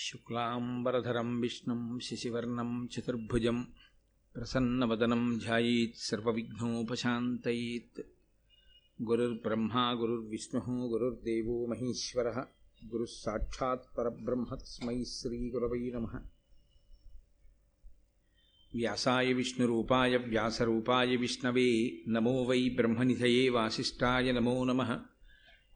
శుక్లాంబరధరం 0.00 1.40
విష్ణుం 1.40 2.00
శశివర్ణం 2.02 2.88
చతుర్భుజం 2.98 3.66
ప్రసన్నవదనం 4.36 5.40
ధ్యాయేత్ 5.44 5.96
సర్వవిఘ్నోపశాంతయేత్. 5.96 8.02
గురుర్బ్రహ్మా 9.02 9.90
గురుర్విష్ణుः 9.90 10.64
గురుర్దేవో 10.68 11.66
మహేశ్వరः. 11.66 12.42
గురుः 12.92 13.06
సాక్షాత్ 13.10 13.98
పరబ్రహ్మ 13.98 14.54
తస్మై 14.54 15.04
శ్రీగురవై 15.04 15.92
నమः. 15.94 16.20
వ్యాసాయ 18.74 19.32
విష్ణురూపాయ 19.32 20.16
వ్యాసరూపాయ 20.16 21.16
విష్ణవే 21.16 21.92
నమో 22.08 22.42
వై 22.42 22.68
బ్రహ్మనిధయే 22.68 23.48
వాసిష్ఠాయ 23.48 24.32
నమో 24.32 24.64
నమः. 24.64 25.00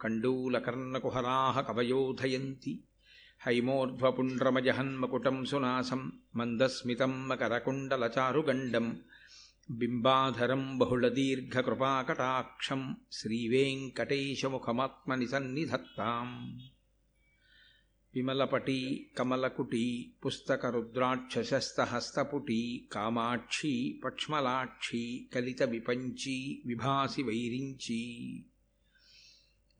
కండూలకర్ణకుహరాः 0.00 1.60
కవయోధయంతి 1.60 2.84
హైమోర్ధ్వపుండ్రమజహన్మకుటం 3.40 5.44
సునాసం 5.44 6.12
మందస్మితం 6.36 7.28
మకరకుండలచారుగండం 7.28 9.02
బింబాధరం 9.70 10.78
బహుళదీర్ఘకృపాకటాక్షం 10.78 12.96
శ్రీవేంకటేశముఖమాత్మని 13.12 15.26
సన్నిధత్తాం 15.26 16.60
విమలపటీ 18.14 19.06
కమలకుటీ 19.18 20.10
పుస్తకరుద్రాక్షశస్తహస్తపుటీ 20.26 22.88
కామాక్షీ 22.92 24.00
పక్ష్మలాక్షీ 24.04 25.28
కలిత 25.34 25.62
విపంచీ 25.62 26.62
విభాసి 26.66 27.22
వైరించీ 27.22 28.44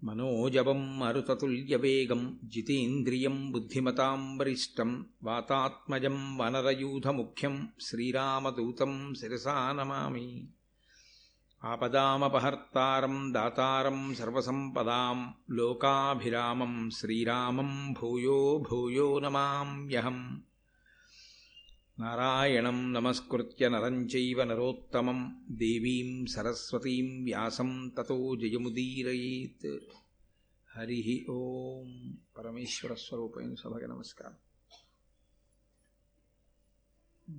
మనోజవం 0.05 0.98
మరుతతుల్యవేగం 0.98 2.41
జితేంద్రియం 2.45 3.50
బుద్ధిమతాం 3.50 4.39
వరిష్టం 4.39 5.06
వాతాత్మజం 5.22 6.39
వనరయూధముఖ్యం 6.39 7.69
శ్రీరామదూతం 7.81 9.15
శిరసా 9.15 9.72
నమామి. 9.72 10.48
ఆపదామపహర్తారం 11.64 13.34
దాతారం 13.34 14.14
సర్వసంపదాం 14.14 15.34
లోకాభిరామం 15.50 16.91
శ్రీరామం 16.91 17.92
భూయో 17.92 18.64
భూయో 18.70 19.19
నమామ్యహం 19.19 20.42
నారాయణం 21.98 22.92
నమస్కృత్య 22.92 23.69
నరం 23.69 24.06
చైవ 24.06 24.44
నరోత్తమం 24.44 25.47
దేవీం 25.50 26.27
సరస్వతీం 26.27 27.25
వ్యాసం 27.25 27.92
తతో 27.98 28.36
జయముదీరయేత్. 28.36 29.78
హరి 30.77 31.27
ఓం 31.31 32.19
పరమేశ్వర 32.38 32.94
స్వరూపైన 32.94 33.55
సభకి 33.55 33.86
నమస్కారం. 33.86 34.34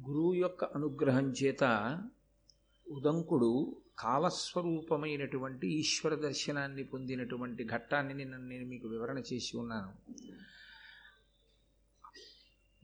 గురువు 0.07 0.33
యొక్క 0.33 0.63
అనుగ్రహం 0.63 1.31
చేత 1.31 1.63
ఉదంకుడు 2.91 3.80
కాలస్వరూపమైనటువంటి 3.99 5.67
ఈశ్వర 5.67 6.15
దర్శనాన్ని 6.15 6.83
పొందినటువంటి 6.83 7.65
ఘట్టాన్ని 7.65 8.13
నిన్న 8.13 8.37
నేను 8.37 8.65
మీకు 8.65 8.87
వివరణ 8.87 9.17
చేసి 9.17 9.57
ఉన్నాను. 9.57 9.93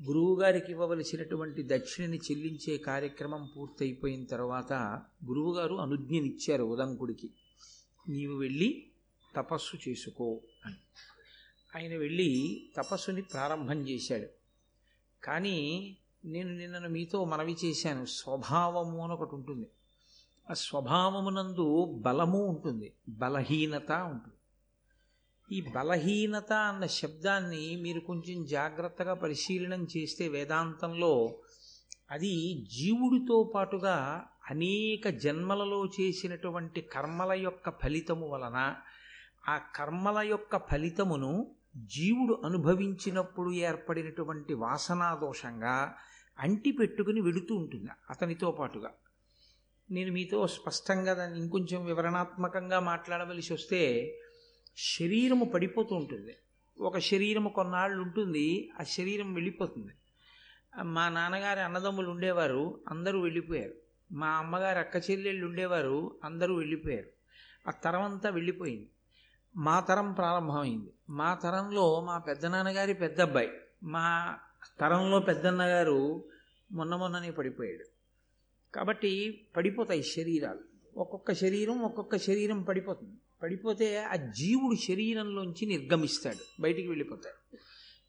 గురువుగారికి 0.03 0.72
ఇవ్వవలసినటువంటి 0.72 1.63
దక్షిణని 1.68 2.18
చెల్లించే 2.18 2.78
కార్యక్రమం 2.78 3.50
పూర్తయిపోయిన 3.57 4.25
తర్వాత 4.25 4.73
గురువుగారు 5.25 5.75
అనుజ్ఞనిచ్చారు 5.75 6.63
ఉదంకుడికి. 6.63 7.29
నీవు 8.09 8.38
వెళ్ళి 8.38 8.88
తపస్సు 9.35 9.89
చేసుకో 9.89 10.41
అని. 10.66 10.75
ఆయన 11.75 11.97
వెళ్ళి 11.97 12.63
తపస్సుని 12.78 13.22
ప్రారంభం 13.22 13.89
చేశాడు. 13.89 14.28
కానీ 15.24 15.97
నేను 16.25 16.57
నిన్న 16.57 16.88
మీతో 16.88 17.25
మనవి 17.25 17.56
చేశాను. 17.66 18.06
స్వభావము 18.06 19.03
అని 19.03 19.13
ఒకటి 19.13 19.35
ఉంటుంది. 19.35 19.68
ఆ 20.51 20.53
స్వభావమునందు 20.53 21.85
బలము 21.85 22.45
ఉంటుంది 22.45 22.93
బలహీనత 23.09 23.91
ఉంటుంది. 23.91 24.35
ఈ 25.55 25.61
బలహీనత 25.75 26.53
అన్న 26.53 26.85
శబ్దాన్ని 26.85 27.75
మీరు 27.81 27.99
కొంచెం 27.99 28.45
జాగ్రత్తగా 28.45 29.13
పరిశీలనం 29.13 29.87
చేస్తే 29.97 30.27
వేదాంతంలో 30.27 31.35
అది 32.11 32.65
జీవుడితో 32.71 33.51
పాటుగా 33.55 34.25
అనేక 34.51 35.07
జన్మలలో 35.07 35.85
చేసినటువంటి 35.85 36.81
కర్మల 36.81 37.31
యొక్క 37.31 37.69
ఫలితము 37.69 38.27
వలన 38.27 38.75
ఆ 39.49 39.57
కర్మల 39.57 40.17
యొక్క 40.27 40.57
ఫలితమును 40.57 41.51
జీవుడు 41.77 42.41
అనుభవించినప్పుడు 42.45 43.51
ఏర్పడినటువంటి 43.51 44.53
వాసనా 44.53 45.15
దోషంగా 45.15 45.95
అంటి 46.39 46.71
పెట్టుకుని 46.71 47.21
వెళుతూ 47.21 47.55
ఉంటుంది 47.55 47.89
అతనితో 48.09 48.51
పాటుగా. 48.51 48.91
నేను 49.91 50.11
మీతో 50.11 50.47
స్పష్టంగా 50.47 51.13
దాన్ని 51.13 51.39
ఇంకొంచెం 51.39 51.85
వివరణాత్మకంగా 51.85 52.79
మాట్లాడవలసి 52.79 53.53
వస్తే 53.53 54.13
శరీరము 54.77 55.45
పడిపోతూ 55.45 55.95
ఉంటుంది. 55.95 56.35
ఒక 56.79 56.97
శరీరము 56.97 57.49
కొన్నాళ్ళు 57.49 58.01
ఉంటుంది 58.01 58.71
ఆ 58.79 58.83
శరీరం 58.83 59.33
వెళ్ళిపోతుంది. 59.33 59.91
మా 60.83 61.09
నాన్నగారి 61.09 61.59
అన్నదమ్ములు 61.59 62.09
ఉండేవారు 62.09 62.79
అందరూ 62.87 63.21
వెళ్ళిపోయారు. 63.21 63.73
మా 64.11 64.27
అమ్మగారి 64.27 64.79
అక్క 64.79 65.11
చెల్లెళ్ళు 65.11 65.45
ఉండేవారు 65.45 66.15
అందరూ 66.23 66.55
వెళ్ళిపోయారు. 66.55 67.09
ఆ 67.67 67.71
తరం 67.71 68.01
అంతా 68.01 68.29
వెళ్ళిపోయింది. 68.29 68.89
మా 69.55 69.79
తరం 69.79 70.13
ప్రారంభమైంది. 70.13 70.93
మా 71.09 71.35
తరంలో 71.35 72.01
మా 72.01 72.17
పెద్దనాన్నగారి 72.17 72.93
పెద్ద 72.93 73.21
అబ్బాయి 73.21 73.49
మా 73.83 74.35
తరంలో 74.79 75.19
పెద్దన్నగారు 75.19 76.23
మొన్న 76.71 76.95
మొన్ననే 76.95 77.31
పడిపోయాడు. 77.31 77.96
కాబట్టి 78.77 79.41
పడిపోతాయి 79.55 80.03
శరీరాలు. 80.03 80.59
ఒక్కొక్క 80.97 81.33
శరీరం 81.33 81.81
ఒక్కొక్క 81.81 82.17
శరీరం 82.17 82.63
పడిపోతుంది. 82.63 83.17
పడిపోతే 83.43 83.97
ఆ 83.97 84.15
జీవుడు 84.15 84.75
శరీరంలోంచి 84.75 85.65
నిర్గమిస్తాడు. 85.65 86.61
బయటికి 86.61 86.88
వెళ్ళిపోతాడు. 86.88 87.57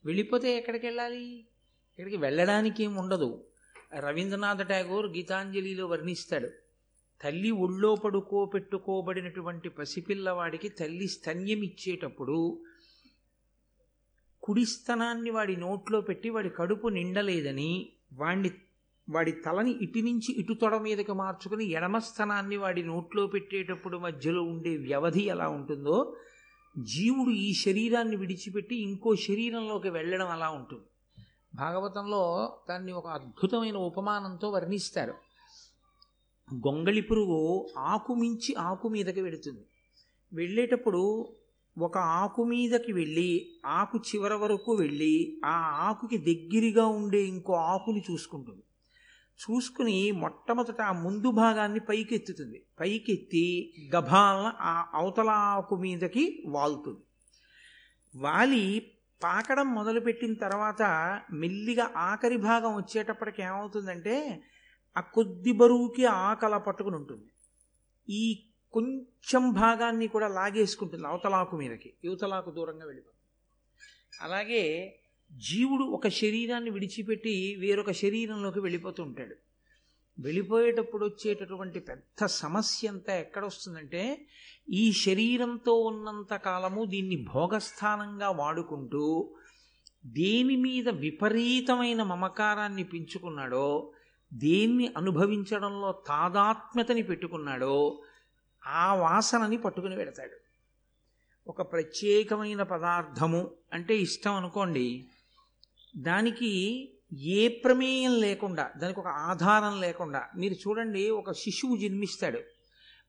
వెళ్ళిపోతే 0.04 0.56
ఎక్కడికి 0.56 0.86
వెళ్ళాలి? 0.86 1.38
ఇక్కడికి 1.38 2.16
వెళ్ళడానికి 2.16 2.84
ఏమి 2.84 2.98
ఉండదు. 2.98 3.44
రవీంద్రనాథ్ 3.94 4.68
ఠాగూర్ 4.68 5.06
గీతాంజలిలో 5.06 5.86
వర్ణిస్తాడు. 5.86 6.50
తల్లి 7.22 7.50
ఒళ్ళో 7.50 7.94
పడుకో 7.94 8.44
పెట్టుకోబడినటువంటి 8.44 9.68
పసిపిల్లవాడికి 9.68 10.68
తల్లి 10.68 11.08
స్తన్యం 11.08 11.62
ఇచ్చేటప్పుడు 11.62 12.64
కుడిస్తనాన్ని 14.42 15.30
వాడి 15.30 15.56
నోట్లో 15.56 16.00
పెట్టి 16.00 16.30
వాడి 16.30 16.50
కడుపు 16.50 16.88
నిండలేదని 16.88 17.92
వాణ్ణి 18.12 18.50
వాడి 19.10 19.32
తలని 19.32 19.70
ఇటు 19.70 19.98
నుంచి 19.98 20.34
ఇటు 20.38 20.52
తొడ 20.52 20.76
మీదకి 20.76 21.12
మార్చుకుని 21.12 21.64
ఎడమ 21.64 21.98
స్థనాన్ని 21.98 22.56
వాడి 22.56 22.82
నోట్లో 22.82 23.26
పెట్టేటప్పుడు 23.26 23.98
మధ్యలో 23.98 24.42
ఉండే 24.42 24.76
వ్యవధి 24.76 25.22
ఎలా 25.22 25.48
ఉంటుందో 25.48 26.16
జీవుడు 26.78 27.30
ఈ 27.30 27.52
శరీరాన్ని 27.54 28.16
విడిచిపెట్టి 28.16 28.76
ఇంకో 28.76 29.16
శరీరంలోకి 29.16 29.90
వెళ్ళడం 29.90 30.28
అలా 30.28 30.50
ఉంటుంది. 30.50 30.82
భాగవతంలో 31.54 32.52
దాన్ని 32.68 32.92
ఒక 32.92 33.06
అద్భుతమైన 33.06 33.76
ఉపమానంతో 33.76 34.50
వర్ణిస్తారు. 34.50 35.14
గొంగళి 36.54 37.00
పురుగు 37.00 37.68
ఆకు 37.78 38.14
మించి 38.14 38.54
ఆకు 38.54 38.88
మీదకి 38.88 39.20
వెళుతుంది 39.20 39.64
వెళ్ళేటప్పుడు 40.32 41.32
ఒక 41.78 41.98
ఆకు 41.98 42.44
మీదకి 42.44 42.92
వెళ్ళి 42.92 43.52
ఆకు 43.66 43.98
చివర 43.98 44.34
వరకు 44.34 44.72
వెళ్ళి 44.72 45.40
ఆ 45.44 45.86
ఆకుకి 45.88 46.18
దగ్గరగా 46.18 46.86
ఉండే 46.86 47.24
ఇంకో 47.24 47.52
ఆకుని 47.52 48.02
చూసుకుంటుంది. 48.10 48.62
చూసుకుని 49.38 50.12
మొట్టమొదట 50.12 50.80
ఆ 50.80 50.92
ముందు 50.92 51.30
భాగాన్ని 51.30 51.80
పైకెత్తుతుంది. 51.80 52.66
పైకెత్తి 52.80 53.74
గభాలన 53.96 54.52
ఆ 54.60 54.86
అవతలాకు 54.94 55.76
మీదకి 55.76 56.42
వాలుతుంది. 56.46 57.00
వాలి 58.16 58.92
పాకడం 59.22 59.74
మొదలుపెట్టిన 59.74 60.34
తర్వాత 60.34 60.82
మెల్లిగా 61.32 61.90
ఆఖరి 61.96 62.36
భాగం 62.36 62.74
వచ్చేటప్పటికి 62.76 63.42
ఏమవుతుందంటే 63.42 64.42
ఆ 64.96 65.00
కొద్ది 65.00 65.52
బరువుకి 65.52 66.04
ఆకల 66.04 66.56
పట్టుకుని 66.56 66.96
ఉంటుంది. 66.96 67.30
ఈ 68.08 68.44
కొంచెం 68.72 69.52
భాగాన్ని 69.52 70.08
కూడా 70.08 70.28
లాగేసుకుంటుంది 70.28 71.06
అవతలాకు 71.06 71.56
మీదకి. 71.56 71.94
యువతలాకు 72.04 72.50
దూరంగా 72.50 72.86
వెళ్ళిపోతుంది. 72.86 73.18
అలాగే 74.22 74.62
జీవుడు 75.32 75.84
ఒక 75.84 76.08
శరీరాన్ని 76.08 76.70
విడిచిపెట్టి 76.70 77.56
వేరొక 77.58 77.92
శరీరంలోకి 77.92 78.60
వెళ్ళిపోతూ 78.60 79.02
ఉంటాడు. 79.02 79.34
వెళ్ళిపోయేటప్పుడు 80.18 81.06
వచ్చేటటువంటి 81.06 81.80
పెద్ద 81.80 82.26
సమస్య 82.26 82.88
అంతా 82.88 83.16
ఎక్కడొస్తుందంటే 83.16 84.26
ఈ 84.70 84.92
శరీరంతో 84.92 85.74
ఉన్నంత 85.74 86.34
కాలము 86.36 86.84
దీన్ని 86.84 87.16
భోగస్థానంగా 87.16 88.30
వాడుకుంటూ 88.30 89.34
దేని 90.06 90.56
మీద 90.56 90.88
విపరీతమైన 90.88 92.02
మమకారాన్ని 92.02 92.84
పెంచుకున్నాడో 92.84 93.92
దేన్ని 94.34 94.92
అనుభవించడంలో 94.96 95.92
తాదాత్మ్యతని 95.92 97.02
పెట్టుకున్నాడో 97.02 98.02
ఆ 98.66 98.94
వాసనని 98.94 99.58
పట్టుకుని 99.58 99.96
పెడతాడు 99.96 100.36
ఒక 101.46 101.72
ప్రత్యేకమైన 101.72 102.62
పదార్థము 102.62 103.50
అంటే 103.72 103.96
ఇష్టం 103.98 104.34
అనుకోండి 104.34 105.06
దానికి 105.98 106.52
ఏ 107.18 107.48
ప్రమేయం 107.48 108.20
లేకుండా 108.20 108.70
దానికి 108.76 109.00
ఒక 109.00 109.06
ఆధారం 109.06 109.80
లేకుండా 109.80 110.24
మీరు 110.36 110.54
చూడండి 110.54 111.10
ఒక 111.10 111.32
శిశువు 111.32 111.76
జన్మిస్తాడు. 111.76 112.38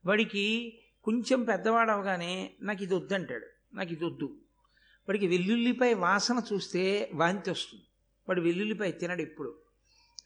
వాడికి 0.06 0.80
కొంచెం 1.04 1.44
పెద్దవాడు 1.44 1.92
అవగానే 1.92 2.52
నాకు 2.62 2.84
ఇది 2.84 2.96
వద్దంటాడు 2.96 3.76
నాకు 3.76 3.94
ఇది 3.94 4.06
వద్దు. 4.06 4.26
వాడికి 5.10 5.28
వెల్లుల్లిపై 5.28 5.94
వాసన 5.94 6.42
చూస్తే 6.54 7.12
వాంతి 7.14 7.52
వస్తుంది. 7.52 7.84
వాడు 8.30 8.42
వెల్లుల్లిపై 8.42 8.92
తినడు 8.92 9.22
ఇప్పుడు 9.22 9.56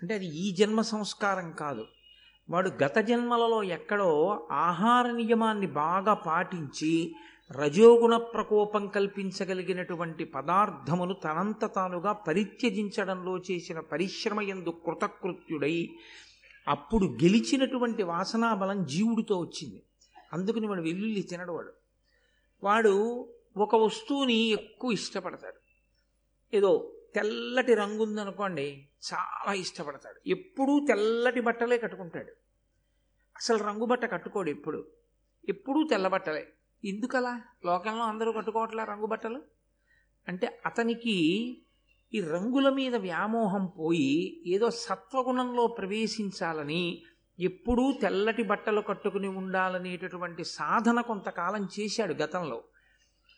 అంటే 0.02 0.14
అది 0.14 0.26
ఈ 0.26 0.52
జన్మ 0.52 0.82
సంస్కారం 0.82 1.52
కాదు. 1.52 1.86
వాడు 2.50 2.70
గత 2.84 2.98
జన్మలలో 2.98 3.64
ఎక్కడో 3.64 4.48
ఆహార 4.52 5.12
నియమాన్ని 5.12 5.68
బాగా 5.68 6.14
పాటించి 6.14 7.16
రజోగుణ 7.52 8.18
ప్రకోపం 8.18 8.88
కల్పించగలిగినటువంటి 8.88 10.26
పదార్థమును 10.26 11.14
తనంత 11.14 11.66
తానుగా 11.66 12.12
పరిత్యజించడంలో 12.12 13.38
చేసిన 13.38 13.80
పరిశ్రమ 13.80 14.42
ఎందు 14.42 14.70
కృతకృత్యుడై 14.70 15.90
అప్పుడు 16.68 17.06
గెలిచినటువంటి 17.06 18.04
వాసనాబలం 18.04 18.86
జీవుడితో 18.86 19.38
వచ్చింది. 19.40 19.84
అందుకని 20.34 20.68
వాడు 20.68 20.82
వెల్లుల్లి 20.82 21.22
తినడవాడు 21.22 21.68
వాడు. 21.68 21.74
వాడు 22.64 23.28
ఒక 23.58 23.76
వస్తువుని 23.76 24.34
ఎక్కువ 24.34 24.92
ఇష్టపడతాడు. 24.92 25.60
ఏదో 26.56 26.92
తెల్లటి 27.16 27.74
రంగు 27.74 28.04
ఉందనుకోండి 28.04 28.88
చాలా 29.14 29.54
ఇష్టపడతాడు. 29.54 30.30
ఎప్పుడూ 30.30 30.86
తెల్లటి 30.88 31.42
బట్టలే 31.42 31.78
కట్టుకుంటాడు. 31.78 32.32
అసలు 33.36 33.58
రంగు 33.58 33.86
బట్ట 33.86 34.12
కట్టుకోడు 34.12 34.50
ఎప్పుడు. 34.50 34.88
ఎప్పుడూ 35.50 35.88
తెల్ల 35.88 36.08
బట్టలే. 36.08 36.54
ఎందుకలా? 36.86 37.42
లోకంలో 37.66 38.04
అందరూ 38.04 38.32
కట్టుకోవట్లే 38.32 38.84
రంగు 38.84 39.06
బట్టలు? 39.06 39.42
అంటే 40.28 40.62
అతనికి 40.66 41.18
ఈ 42.14 42.22
రంగుల 42.22 42.70
మీద 42.70 42.96
వ్యామోహం 42.96 43.66
పోయి 43.80 44.44
ఏదో 44.48 44.70
సత్వగుణంలో 44.70 45.68
ప్రవేశించాలని 45.68 47.04
ఎప్పుడూ 47.40 47.92
తెల్లటి 47.92 48.44
బట్టలు 48.44 48.82
కట్టుకుని 48.82 49.28
ఉండాలనేటటువంటి 49.28 50.44
సాధన 50.44 51.02
కొంతకాలం 51.02 51.68
చేశాడు 51.80 52.14
గతంలో. 52.14 52.64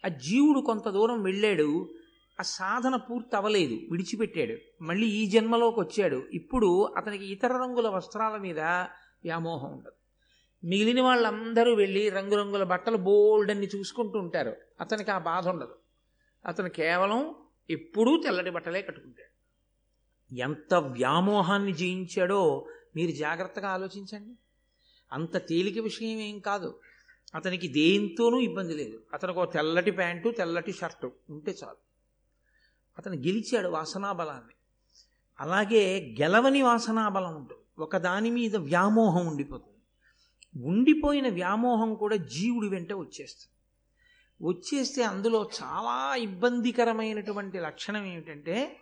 ఆ 0.06 0.08
జీవుడు 0.08 0.60
కొంత 0.60 0.90
దూరం 0.90 1.24
వెళ్ళాడు. 1.24 1.94
ఆ 2.40 2.44
సాధన 2.44 2.96
పూర్తి 2.96 3.36
అవ్వలేదు 3.36 3.80
విడిచిపెట్టాడు. 3.92 4.84
మళ్ళీ 4.84 5.08
ఈ 5.08 5.26
జన్మలోకి 5.26 5.80
వచ్చాడు. 5.80 6.24
ఇప్పుడు 6.34 6.84
అతనికి 6.98 7.32
ఇతర 7.32 7.48
రంగుల 7.48 7.88
వస్త్రాల 7.88 8.38
మీద 8.38 8.60
వ్యామోహం 8.60 9.72
ఉండదు. 9.72 10.05
మిగిలిన 10.66 11.02
వాళ్ళందరూ 11.02 11.74
వెళ్ళి 11.74 12.10
రంగురంగుల 12.10 12.64
బట్టలు 12.64 12.98
బోల్డ్ 12.98 13.52
అన్ని 13.52 13.68
చూసుకుంటూ 13.68 14.20
ఉంటారు. 14.20 14.56
అతనికి 14.82 15.12
ఆ 15.12 15.18
బాధ 15.18 15.48
ఉండదు. 15.48 15.76
అతను 16.46 16.70
కేవలం 16.70 17.36
ఎప్పుడూ 17.70 18.24
తెల్లటి 18.24 18.50
బట్టలే 18.50 18.82
కట్టుకుంటాడు. 18.82 19.36
ఎంత 20.36 20.74
వ్యామోహాన్ని 20.74 21.74
జయించాడో 21.74 22.68
మీరు 22.96 23.12
జాగ్రత్తగా 23.12 23.70
ఆలోచించండి. 23.70 24.36
అంత 25.12 25.48
తేలిక 25.48 25.80
విషయం 25.80 26.20
ఏం 26.20 26.40
కాదు. 26.40 26.80
అతనికి 27.36 27.68
దేంతోనూ 27.68 28.40
ఇబ్బంది 28.40 28.74
లేదు. 28.74 29.04
అతనికి 29.14 29.40
ఒక 29.40 29.54
తెల్లటి 29.54 29.92
ప్యాంటు 29.92 30.30
తెల్లటి 30.30 30.72
షర్టు 30.72 31.12
ఉంటే 31.30 31.56
చాలు. 31.64 31.78
అతను 32.98 33.16
గెలిచాడు 33.16 33.68
వాసనాబలాన్ని. 33.68 34.54
అలాగే 35.40 36.16
గెలవని 36.22 36.62
వాసనాబలం 36.62 37.36
ఉంటుంది. 37.36 37.62
ఒక 37.80 37.98
దాని 37.98 38.30
మీద 38.30 38.56
వ్యామోహం 38.56 39.28
ఉండిపోతుంది. 39.28 39.75
ఉండిపోయిన 40.58 41.30
వ్యామోహం 41.30 41.96
కూడా 41.96 42.16
జీవుడి 42.16 42.68
వెంట 42.68 42.94
వచ్చేస్తుంది. 42.94 43.52
వచ్చేస్తే 44.50 45.04
అందులో 45.04 45.50
చాలా 45.64 46.16
ఇబ్బందికరమైనటువంటి 46.16 47.60
లక్షణం 47.60 48.06
ఏమిటంటే 48.06 48.78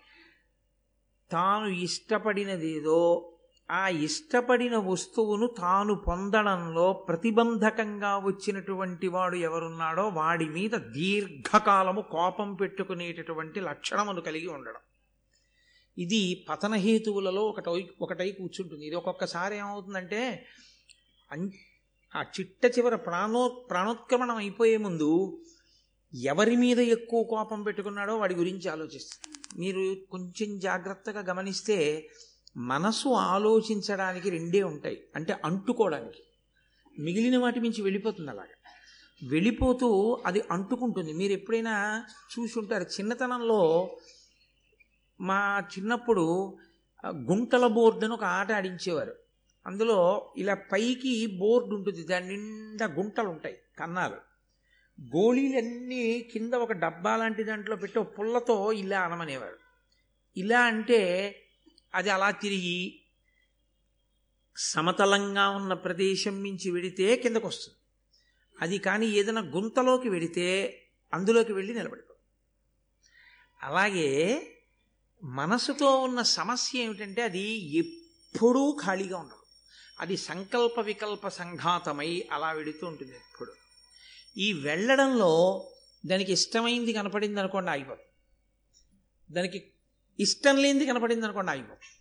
తాను 1.32 1.68
ఇష్టపడినదేదో 1.68 3.30
ఆ 3.72 3.88
ఇష్టపడిన 3.88 4.78
వస్తువును 4.78 5.48
తాను 5.48 5.96
పొందడంలో 5.96 6.94
ప్రతిబంధకంగా 6.94 8.18
వచ్చినటువంటి 8.18 9.08
వాడు 9.08 9.36
ఎవరున్నాడో 9.36 10.08
వాడి 10.08 10.46
మీద 10.46 10.72
దీర్ఘకాలము 10.72 12.02
కోపం 12.02 12.54
పెట్టుకునేటటువంటి 12.54 13.60
లక్షణమును 13.60 14.22
కలిగి 14.22 14.48
ఉండడం. 14.48 14.80
ఇది 15.98 16.46
పతనహేతువులలో 16.50 17.42
ఒకటై 17.42 17.90
ఒకటై 18.02 18.32
కూర్చుంటుంది. 18.32 18.88
ఇది 18.88 18.96
ఒక్కొక్కసారి 18.96 19.58
ఏమవుతుందంటే 19.58 20.46
ఆ 22.16 22.22
చిట్ట 22.22 22.66
చివర 22.66 22.96
ప్రాణో 22.96 23.48
ప్రాణోత్క్రమణం 23.70 24.36
అయిపోయే 24.36 24.78
ముందు 24.78 25.42
ఎవరి 26.22 26.56
మీద 26.56 26.80
ఎక్కువ 26.80 27.24
కోపం 27.24 27.64
పెట్టుకున్నాడో 27.64 28.18
వాడి 28.18 28.36
గురించి 28.36 28.70
ఆలోచిస్తుంది 28.70 29.62
మీరు 29.62 29.96
కొంచెం 30.12 30.60
జాగ్రత్తగా 30.60 31.20
గమనిస్తే 31.20 32.10
మనసు 32.58 33.10
ఆలోచించడానికి 33.10 34.30
రెండే 34.30 34.64
ఉంటాయి. 34.64 35.04
అంటే 35.16 35.36
అంటుకోవడానికి. 35.46 36.24
మిగిలిన 37.00 37.38
వాటి 37.38 37.60
మించి 37.60 37.82
వెళ్ళిపోతుంది 37.82 38.32
అలాగా. 38.32 38.70
వెళ్ళిపోతూ 39.30 40.22
అది 40.26 40.44
అంటుకుంటుంది. 40.52 41.14
మీరు 41.14 41.34
ఎప్పుడైనా 41.34 42.06
చూసి 42.40 42.60
ఉంటారు 42.60 42.84
చిన్నతనంలో 42.84 43.92
మా 45.22 45.60
చిన్నప్పుడు 45.60 46.58
గుంటల 47.06 47.68
బోర్డు 47.68 48.06
అని 48.06 48.14
ఒక 48.14 48.24
ఆట 48.24 48.52
ఆడించేవారు. 48.52 49.16
అందులో 49.66 50.34
ఇలా 50.38 50.54
పైకి 50.54 51.26
బోర్డు 51.26 51.76
ఉంటుంది 51.76 52.04
దాని 52.04 52.38
నిండా 52.38 52.86
గుంటలు 52.86 53.28
ఉంటాయి 53.28 53.58
కన్నాలు. 53.80 54.16
గోళీలన్నీ 55.02 56.22
కింద 56.22 56.54
ఒక 56.54 56.72
డబ్బా 56.72 57.16
లాంటి 57.16 57.44
దాంట్లో 57.44 57.76
పెట్టి 57.76 58.04
పుల్లతో 58.04 58.72
ఇలా 58.72 59.02
అనమనేవారు. 59.02 59.58
ఇలా 60.38 60.62
అంటే 60.62 61.00
అది 61.96 62.10
అలా 62.10 62.32
తిరిగి 62.32 63.00
సమతలంగా 64.58 65.50
ఉన్న 65.50 65.74
ప్రదేశం 65.74 66.44
నుంచి 66.44 66.72
వెడితే 66.72 67.16
కిందకు 67.16 67.48
వస్తుంది 67.48 67.80
అది 68.62 68.78
కానీ 68.78 69.08
ఏదైనా 69.08 69.42
గుంతలోకి 69.42 70.10
వెడితే 70.10 70.48
అందులోకి 71.14 71.54
వెళ్ళి 71.54 71.74
నిలబడిపోతుంది. 71.74 72.20
అలాగే 73.64 74.10
మనసుతో 75.24 76.02
ఉన్న 76.02 76.22
సమస్య 76.22 76.80
ఏమిటంటే 76.80 77.22
అది 77.22 77.46
ఎప్పుడూ 77.78 78.78
ఖాళీగా 78.86 79.18
ఉండదు 79.18 79.43
అది 80.00 80.18
సంకల్ప 80.18 80.80
వికల్ప 80.80 81.28
సంఘాతమై 81.28 82.28
అలా 82.32 82.52
వెడుతూ 82.52 82.88
ఉంటుంది 82.88 83.16
ఎప్పుడు. 83.16 83.54
ఈ 84.38 84.54
వెళ్ళడంలో 84.54 85.72
దానికి 86.06 86.34
ఇష్టమైంది 86.34 86.94
కనపడింది 86.94 87.40
అనుకోండి 87.40 87.72
ఆగిపోతుంది. 87.72 88.08
దానికి 89.34 89.72
ఇష్టం 90.20 90.58
లేనిది 90.58 90.86
కనపడింది 90.86 91.26
అనుకోండి 91.26 91.52
ఆగిపోతుంది. 91.52 92.00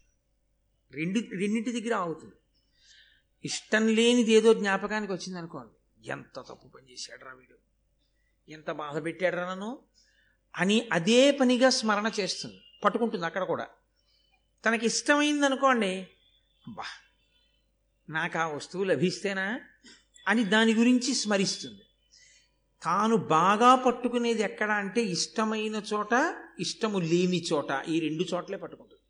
రెండు 0.93 1.37
రెండింటి 1.37 1.81
దగ్గర 1.81 1.95
ఆగుతుంది. 1.95 2.35
ఇష్టం 3.45 3.89
లేనిది 3.89 4.33
ఏదో 4.33 4.55
జ్ఞాపకానికి 4.55 5.13
వచ్చింది 5.13 5.39
అనుకోండి 5.39 6.09
ఎంత 6.11 6.39
తప్పు 6.39 6.69
పని 6.69 6.93
చేశాడు 6.93 7.25
వీడు. 7.25 7.59
ఎంత 8.49 8.71
బాధ 8.71 9.05
పెట్టాడరా 9.05 9.51
నన్ను 9.51 9.83
అని 10.57 10.89
అదే 10.93 11.31
పనిగా 11.31 11.71
స్మరణ 11.71 12.11
చేస్తుంది 12.21 12.61
పట్టుకుంటుంది 12.85 13.27
అక్కడ 13.27 13.43
కూడా. 13.43 13.69
తనకి 14.65 14.87
ఇష్టమైంది 14.87 15.47
అనుకోండి 15.47 16.09
బా 16.69 16.85
నాకు 18.13 18.39
ఆ 18.39 18.47
వస్తువు 18.47 18.85
లభిస్తేనా 18.85 19.61
అని 20.29 20.45
దాని 20.45 20.75
గురించి 20.75 21.15
స్మరిస్తుంది. 21.15 21.83
తాను 22.83 23.17
బాగా 23.17 23.75
పట్టుకునేది 23.75 24.43
ఎక్కడ 24.43 24.71
అంటే 24.71 25.01
ఇష్టమైన 25.03 25.83
చోట 25.93 26.13
ఇష్టము 26.61 26.99
లేని 26.99 27.43
చోట 27.53 27.85
ఈ 27.89 28.01
రెండు 28.01 28.25
చోట్లే 28.35 28.57
పట్టుకుంటుంది. 28.57 29.03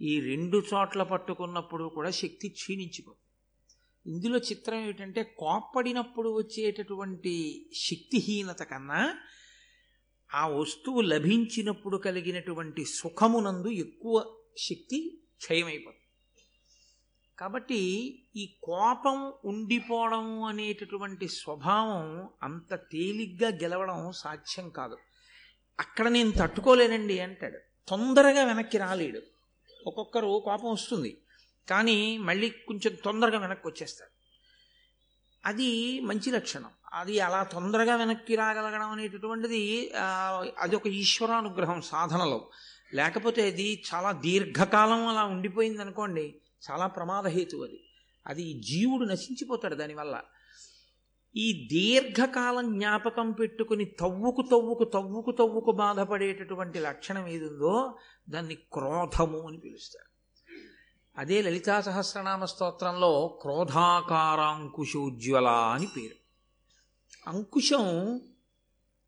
ఈ 0.00 0.20
రెండు 0.20 0.62
చోట్ల 0.74 1.02
పట్టుకున్నప్పుడు 1.02 1.84
కూడా 1.84 2.10
శక్తి 2.10 2.48
క్షీణించిపోతుంది. 2.48 3.24
ఇందులో 4.14 4.38
చిత్రం 4.38 4.78
ఏమిటంటే 4.78 5.22
కోప్పడినప్పుడు 5.22 6.28
వచ్చేటటువంటి 6.36 7.34
శక్తిహీనత 7.74 8.62
కన్నా 8.62 9.14
ఆ 10.34 10.48
వస్తువు 10.48 11.00
లభించినప్పుడు 11.00 11.96
కలిగినటువంటి 11.96 12.84
సుఖమునందు 12.84 13.68
ఎక్కువ 13.68 14.14
శక్తి 14.56 14.98
క్షయమైపోతుంది. 15.36 16.07
కాబట్టి 17.38 17.80
ఈ 18.36 18.54
కోపం 18.62 19.32
ఉండిపోవడం 19.44 20.42
అనేటటువంటి 20.42 21.28
స్వభావం 21.28 22.28
అంత 22.42 22.74
తేలిగ్గా 22.74 23.48
గెలవడం 23.48 24.12
సాధ్యం 24.12 24.68
కాదు. 24.68 24.98
అక్కడ 25.80 26.08
నేను 26.08 26.30
తట్టుకోలేనండి 26.30 27.20
అంటాడు. 27.20 27.58
తొందరగా 27.88 28.44
వెనక్కి 28.44 28.78
రాలేడు. 28.78 29.20
ఒక్కొక్కరు 29.86 30.42
కోపం 30.44 30.72
వస్తుంది. 30.72 31.18
కానీ 31.68 32.18
మళ్ళీ 32.18 32.50
కొంచెం 32.50 32.96
తొందరగా 33.04 33.38
వెనక్కి 33.38 33.68
వచ్చేస్తాడు. 33.68 34.10
అది 35.46 36.00
మంచి 36.00 36.30
లక్షణం. 36.30 36.70
అది 36.92 37.20
అలా 37.20 37.42
తొందరగా 37.42 37.96
వెనక్కి 37.96 38.36
రాగలగడం 38.36 38.90
అనేటటువంటిది 38.90 39.92
అది 40.58 40.76
ఒక 40.76 40.86
ఈశ్వరానుగ్రహం 40.86 41.80
సాధనలో. 41.80 42.50
లేకపోతే 42.94 43.46
అది 43.46 43.82
చాలా 43.94 44.12
దీర్ఘకాలం 44.12 45.06
అలా 45.06 45.24
ఉండిపోయింది 45.24 45.82
అనుకోండి 45.82 46.34
చాలా 46.70 46.86
ప్రమాదహేతు 46.86 47.56
అది. 47.56 47.84
అది 48.26 48.60
జీవుడు 48.60 49.04
నశించిపోతాడు 49.04 49.74
దానివల్ల. 49.74 50.22
ఈ 51.36 51.68
దీర్ఘకాలం 51.72 52.78
జ్ఞాపకం 52.78 53.32
పెట్టుకుని 53.32 53.84
తవ్వుకు 53.84 54.48
తవ్వుకు 54.50 54.84
తవ్వుకు 54.84 55.30
తవ్వుకు 55.30 55.72
బాధపడేటటువంటి 55.72 56.78
లక్షణం 56.78 57.26
ఏదుందో 57.26 57.98
దాన్ని 58.30 58.54
క్రోధము 58.54 59.48
అని 59.48 59.58
పిలుస్తారు. 59.58 60.08
అదే 61.20 61.42
లలితా 61.42 61.80
సహస్రనామ 61.80 62.44
స్తోత్రంలో 62.44 63.38
క్రోధాకారాంకుశోజ్వల 63.42 65.46
అని 65.46 65.86
పేరు. 65.86 66.14
అంకుశం 67.30 68.20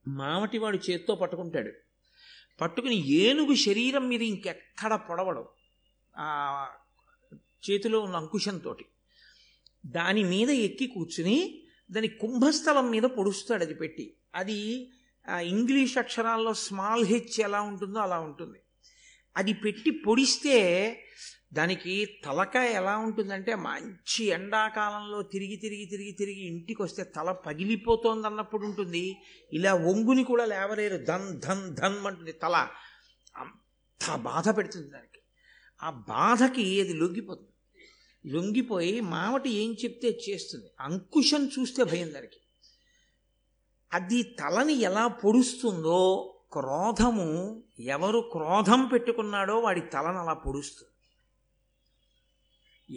మామటివాడు 0.09 0.79
చేత్తో 0.91 1.15
పట్టుకుంటాడు. 1.15 1.73
పట్టుకుని 2.61 3.09
ఏనుగు 3.09 3.55
శరీరం 3.55 4.09
మీద 4.09 4.23
ఇంకెక్కడ 4.23 4.95
పొడవడం. 4.95 5.45
చేతిలో 7.71 8.01
ఉన్న 8.01 8.17
అంకుశంతో 8.17 8.77
దాని 9.87 10.25
మీద 10.25 10.51
ఎక్కి 10.51 10.87
కూర్చుని 10.87 11.63
దాని 11.91 12.09
కుంభస్థలం 12.09 12.91
మీద 12.91 13.03
పొడుస్తాడు 13.03 13.63
అది 13.63 13.75
పెట్టి. 13.75 14.17
అది 14.35 14.91
ఇంగ్లీష్ 15.43 15.99
అక్షరాల్లో 15.99 16.55
స్మాల్ 16.55 17.05
హెచ్ 17.05 17.41
ఎలా 17.41 17.61
ఉంటుందో 17.61 17.99
అలా 17.99 18.21
ఉంటుంది. 18.21 18.59
అది 19.37 19.53
పెట్టి 19.53 19.91
పొడిస్తే 19.91 20.59
దానికి 21.53 22.09
తలకాయ 22.25 22.73
ఎలా 22.73 22.97
ఉంటుందంటే 22.97 23.55
మంచి 23.55 24.25
ఎండాకాలంలో 24.25 25.23
తిరిగి 25.23 25.57
తిరిగి 25.57 25.85
తిరిగి 25.85 26.13
తిరిగి 26.13 26.47
ఇంటికి 26.47 26.83
వస్తే 26.83 27.05
తల 27.05 27.33
పగిలిపోతోంది 27.33 28.27
అన్నప్పుడు 28.27 28.65
ఉంటుంది. 28.65 29.17
ఇలా 29.53 29.75
ఒంగుని 29.75 30.25
కూడా 30.25 30.45
లేవలేరు 30.45 30.97
ధన్ 30.97 31.41
ధన్ 31.41 31.75
ధన్ 31.75 32.07
అంటుంది 32.07 32.33
తల. 32.33 32.69
అంత 33.37 34.15
బాధ 34.15 34.57
పెడుతుంది 34.57 34.91
దానికి. 34.91 35.21
ఆ 35.83 35.91
బాధకి 35.91 36.81
అది 36.81 36.93
లొంగిపోతుంది. 36.93 37.50
లొంగిపోయి 38.27 39.01
మామట 39.01 39.47
ఏం 39.47 39.77
చెప్తే 39.85 40.21
చేస్తుంది. 40.29 40.67
అంకుశం 40.81 41.51
చూస్తే 41.59 41.85
భయం 41.85 42.15
దానికి. 42.15 42.37
అది 43.93 44.23
తలని 44.23 44.73
ఎలా 44.73 45.07
పొడుస్తుందో 45.07 46.35
క్రోధము 46.53 47.63
ఎవరు 47.81 48.29
క్రోధం 48.33 48.87
పెట్టుకున్నాడో 48.87 49.59
వాడి 49.59 49.81
తలను 49.81 50.19
అలా 50.19 50.33
పొడుస్తుంది. 50.33 50.91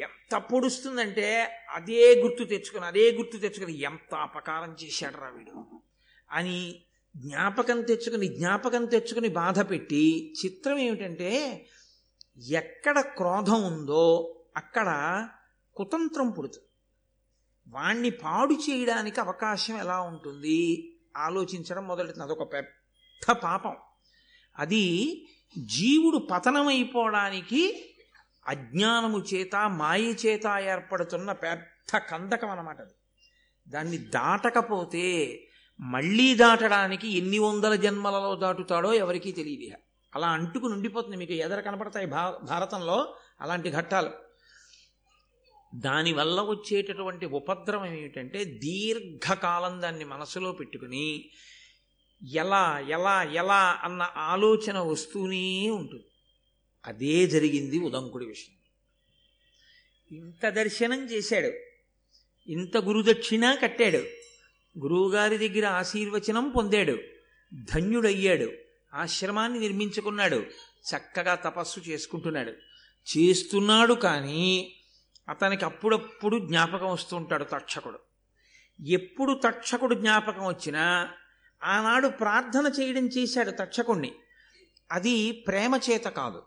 ఎంత 0.01 0.35
పొడుస్తుందంటే 0.35 1.47
అదే 1.69 2.21
గుర్తు 2.21 2.43
తెచ్చుకుని 2.43 2.85
అదే 2.85 3.11
గుర్తు 3.11 3.37
తెచ్చుకుని 3.37 3.79
ఎంత 3.79 4.15
అపకారం 4.15 4.75
చేశాడరా 4.83 5.29
వీడు 5.29 5.65
అని 6.31 6.83
జ్ఞాపకం 7.17 7.81
తెచ్చుకుని 7.81 8.27
జ్ఞాపకం 8.27 8.85
తెచ్చుకుని 8.85 9.27
బాధ 9.27 9.69
పెట్టి 9.69 10.33
చిత్రం 10.45 10.77
ఏమిటంటే 10.77 11.65
ఎక్కడ 12.49 12.99
క్రోధం 12.99 13.63
ఉందో 13.63 14.35
అక్కడ 14.57 15.29
కుతంత్రం 15.75 16.31
పుడుతుంది 16.31 16.65
వాణ్ణి 17.67 18.09
పాడు 18.09 18.53
చేయడానికి 18.53 19.19
అవకాశం 19.19 19.77
ఎలా 19.77 20.01
ఉంటుంది? 20.01 20.89
ఆలోచించడం 21.17 21.87
మొదలెడుతుంది 21.87 22.23
అదొక 22.23 22.53
పెద్ద 22.53 23.31
పాపం. 23.31 23.75
అది 24.59 25.25
జీవుడు 25.57 26.17
పతనమైపోవడానికి 26.17 27.93
అజ్ఞానము 28.47 29.17
చేత 29.17 29.55
మాయ 29.55 30.01
చేత 30.01 30.45
ఏర్పడుతున్న 30.59 31.31
పెద్ద 31.31 31.97
కందకం 31.97 32.49
అన్నమాట 32.49 32.81
అది. 32.81 32.93
దాన్ని 33.67 33.97
దాటకపోతే 33.97 35.39
మళ్ళీ 35.79 36.35
దాటడానికి 36.35 37.17
ఎన్ని 37.17 37.39
వందల 37.39 37.75
జన్మలలో 37.75 38.35
దాటుతాడో 38.35 38.93
ఎవరికీ 38.93 39.31
తెలియదు 39.31 39.77
అలా 40.15 40.27
అంటుకు 40.27 40.67
నుండిపోతుంది. 40.67 41.17
మీకు 41.17 41.33
ఎదర 41.33 41.59
కనపడతాయి 41.59 42.05
భా 42.05 42.37
భారతంలో 42.43 43.15
అలాంటి 43.41 43.71
ఘట్టాలు. 43.71 44.32
దానివల్ల 45.75 46.41
వచ్చేటటువంటి 46.41 47.25
ఉపద్రవం 47.25 47.85
ఏమిటంటే 47.85 48.43
దీర్ఘకాలం 48.43 49.81
దాన్ని 49.81 50.05
మనసులో 50.05 50.51
పెట్టుకుని 50.51 51.29
ఎలా 52.31 52.79
ఎలా 52.79 53.23
ఎలా 53.23 53.79
అన్న 53.83 54.09
ఆలోచన 54.17 54.79
వస్తూనే 54.79 55.69
ఉంటుంది. 55.69 56.05
అదే 56.85 57.27
జరిగింది 57.27 57.79
ఉదంకుడి 57.79 58.25
విషయం. 58.25 58.55
ఇంత 60.17 60.49
దర్శనం 60.49 61.05
చేశాడు. 61.05 61.51
ఇంత 62.51 62.77
గురుదక్షిణ 62.77 63.53
కట్టాడు. 63.53 63.97
గురువుగారి 64.79 65.49
దగ్గర 65.49 65.67
ఆశీర్వచనం 65.67 66.49
పొందాడు. 66.49 66.97
ధన్యుడయ్యాడు. 67.53 68.51
ఆశ్రమాన్ని 68.93 69.59
నిర్మించుకున్నాడు. 69.59 70.45
చక్కగా 70.95 71.35
తపస్సు 71.35 71.79
చేసుకుంటున్నాడు. 71.79 72.51
చేస్తున్నాడు 73.17 73.93
కానీ 73.93 74.75
అతనికి 75.29 75.65
అప్పుడప్పుడు 75.65 76.37
జ్ఞాపకం 76.37 76.91
వస్తూ 76.91 77.17
ఉంటాడు 77.17 77.43
తక్షకుడు 77.43 77.99
ఎప్పుడు 78.87 79.41
తక్షకుడు 79.43 79.95
జ్ఞాపకం 79.95 80.45
వచ్చినా 80.45 81.09
ఆనాడు 81.63 82.07
ప్రార్థన 82.07 82.71
చేయడం 82.79 83.07
చేశాడు 83.07 83.51
తక్షకుణ్ణి 83.51 84.11
అది 84.91 85.31
ప్రేమ 85.31 85.79
చేత 85.89 86.03
కాదు. 86.03 86.43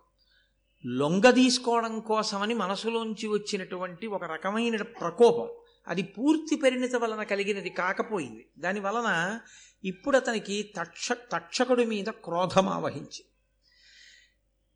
లొంగ 0.87 1.31
తీసుకోవడం 1.31 2.01
కోసమని 2.01 2.55
మనసులోంచి 2.55 3.27
వచ్చినటువంటి 3.29 4.07
ఒక 4.07 4.25
రకమైన 4.25 4.83
ప్రకోపం. 4.83 5.49
అది 5.89 6.03
పూర్తి 6.03 6.57
పరిణిత 6.57 6.97
వలన 6.97 7.23
కలిగినది 7.23 7.71
కాకపోయింది. 7.71 8.51
దాని 8.59 8.81
వలన 8.81 9.41
ఇప్పుడు 9.85 10.17
అతనికి 10.17 10.75
తక్ష 10.77 11.13
తక్షకుడి 11.13 11.85
మీద 11.85 12.07
క్రోధం 12.07 12.69
ఆవహించి 12.69 13.25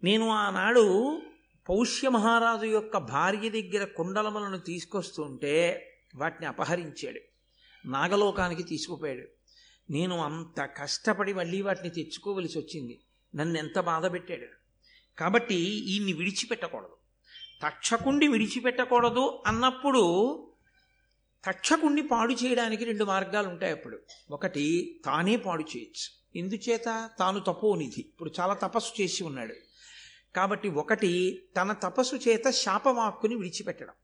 నేను 0.05 0.29
ఆనాడు 0.29 1.17
పౌష్య 1.71 2.09
మహారాజు 2.09 2.67
యొక్క 2.67 2.99
భార్య 2.99 3.49
దగ్గర 3.49 3.85
కుండలములను 3.85 4.59
తీసుకొస్తుంటే 4.59 5.87
వాటిని 6.17 6.47
అపహరించాడు. 6.47 7.21
నాగలోకానికి 7.89 8.63
తీసుకుపోయాడు. 8.63 9.29
నేను 9.93 10.19
అంత 10.19 10.71
కష్టపడి 10.77 11.33
మళ్ళీ 11.33 11.63
వాటిని 11.63 11.91
తెచ్చుకోవలసి 11.91 12.59
వచ్చింది. 12.59 13.01
నన్ను 13.35 13.59
ఎంత 13.59 13.81
బాధ 13.81 14.13
పెట్టాడు. 14.13 14.47
కాబట్టి 15.19 15.55
ఈయన్ని 15.55 16.13
విడిచిపెట్టకూడదు. 16.13 16.97
తక్షకుండి 17.63 18.29
విడిచిపెట్టకూడదు 18.29 19.43
అన్నప్పుడు 19.47 20.47
తక్షకుండి 21.45 22.03
పాడు 22.03 22.33
చేయడానికి 22.33 22.85
రెండు 22.85 23.05
మార్గాలు 23.05 23.49
ఉంటాయి 23.49 23.73
అప్పుడు. 23.73 23.99
ఒకటి 24.31 25.01
తానే 25.05 25.37
పాడు 25.37 25.63
చేయొచ్చు. 25.63 26.39
ఎందుచేత? 26.39 27.11
తాను 27.19 27.41
తపోనిధి. 27.41 28.01
ఇప్పుడు 28.01 28.31
చాలా 28.41 28.55
తపస్సు 28.55 29.03
చేసి 29.03 29.25
ఉన్నాడు. 29.25 29.55
కాబట్టి 30.37 30.69
ఒకటి 30.69 31.43
తన 31.57 31.73
తపస్సు 31.73 32.17
చేత 32.17 32.51
శాపవాక్కుని 32.51 33.35
విడిచిపెట్టడం. 33.35 33.95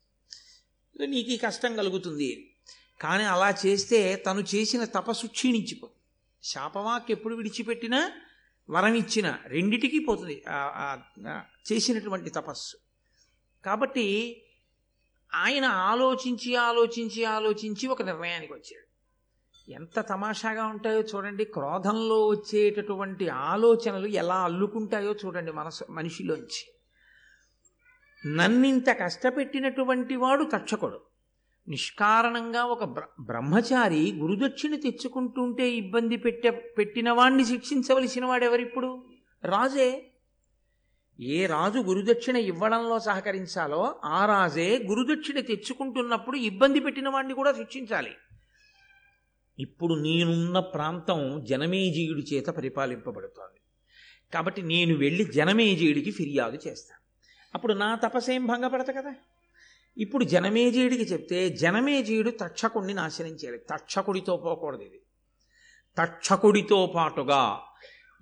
నీకు 1.06 1.30
ఈ 1.30 1.36
కష్టం 1.36 1.76
కలుగుతుంది. 1.76 2.54
కానీ 3.00 3.24
అలా 3.24 3.50
చేస్తే 3.66 4.16
తను 4.16 4.40
చేసిన 4.40 4.84
తపస్సు 4.84 5.26
క్షీణించిపోతుంది 5.26 6.02
శాపవాక్ 6.42 7.10
ఎప్పుడు 7.10 7.34
విడిచిపెట్టినా 7.34 8.12
వరం 8.70 8.94
ఇచ్చిన 8.94 9.38
రెండిటికి 9.46 9.98
పోతుంది. 9.98 10.44
చేసినటువంటి 11.72 12.30
తపస్సు. 12.30 12.76
కాబట్టి 13.64 14.06
ఆయన 15.34 15.64
ఆలోచించి 15.64 16.56
ఆలోచించి 16.56 17.24
ఆలోచించి 17.24 17.86
ఒక 17.88 18.02
నిర్ణయానికి 18.02 18.52
వచ్చాడు. 18.52 18.85
ఎంత 19.68 20.00
తమాషాగా 20.00 20.66
ఉంటాయో 20.66 21.00
చూడండి 21.00 21.44
క్రోధంలో 21.44 22.28
వచ్చేటటువంటి 22.28 23.28
ఆలోచనలు 23.28 24.06
ఎలా 24.06 24.34
అల్లుకుంటాయో 24.34 25.14
చూడండి 25.24 25.52
మనసు 25.52 25.84
మనిషిలోంచి. 25.90 26.62
నన్నింత 28.34 28.90
కష్టపెట్టినటువంటి 28.90 30.16
వాడు 30.16 30.44
తక్షకుడు 30.44 31.00
నిష్కారణంగా 31.68 32.64
ఒక 32.64 32.84
బ్ర 32.84 33.02
బ్రహ్మచారి 33.20 34.12
గురుదక్షిణ 34.12 34.74
తెచ్చుకుంటుంటే 34.74 35.70
ఇబ్బంది 35.70 36.16
పెట్టే 36.16 36.50
పెట్టిన 36.50 37.10
వాణ్ణి 37.10 37.44
శిక్షించవలసిన 37.44 38.24
వాడెవరిప్పుడు 38.24 39.04
రాజే. 39.44 40.10
ఏ 41.20 41.46
రాజు 41.46 41.78
గురుదక్షిణ 41.78 42.36
ఇవ్వడంలో 42.36 42.98
సహకరించాలో 42.98 43.94
ఆ 44.04 44.26
రాజే 44.26 44.86
గురుదక్షిణ 44.88 45.40
తెచ్చుకుంటున్నప్పుడు 45.40 46.36
ఇబ్బంది 46.36 46.80
పెట్టిన 46.80 47.08
వాణ్ణి 47.08 47.34
కూడా 47.34 47.52
శిక్షించాలి. 47.52 48.14
ఇప్పుడు 49.58 49.94
నేనున్న 49.94 50.60
ప్రాంతం 50.60 51.44
జనమేజీయుడి 51.44 52.34
చేత 52.34 52.46
పరిపాలింపబడుతోంది. 52.46 53.60
కాబట్టి 54.34 54.62
నేను 54.62 54.96
వెళ్ళి 54.96 55.24
జనమేజీయుడికి 55.24 56.10
ఫిర్యాదు 56.10 56.58
చేస్తాను. 56.66 57.00
అప్పుడు 57.54 57.72
నా 57.72 57.94
తపసేం 57.94 58.46
భంగపడత 58.46 58.90
కదా? 58.90 59.14
ఇప్పుడు 59.98 60.24
జనమేజీయుడికి 60.24 61.02
చెప్తే 61.02 61.50
జనమేజీయుడు 61.50 62.30
తక్షకుడిని 62.30 62.94
నాశనం 62.94 63.28
చేయాలి. 63.28 63.58
తక్షకుడితో 63.58 64.36
పోకూడదు 64.36 64.82
ఇది. 64.82 65.00
తక్షకుడితో 65.98 66.92
పాటుగా 66.96 67.60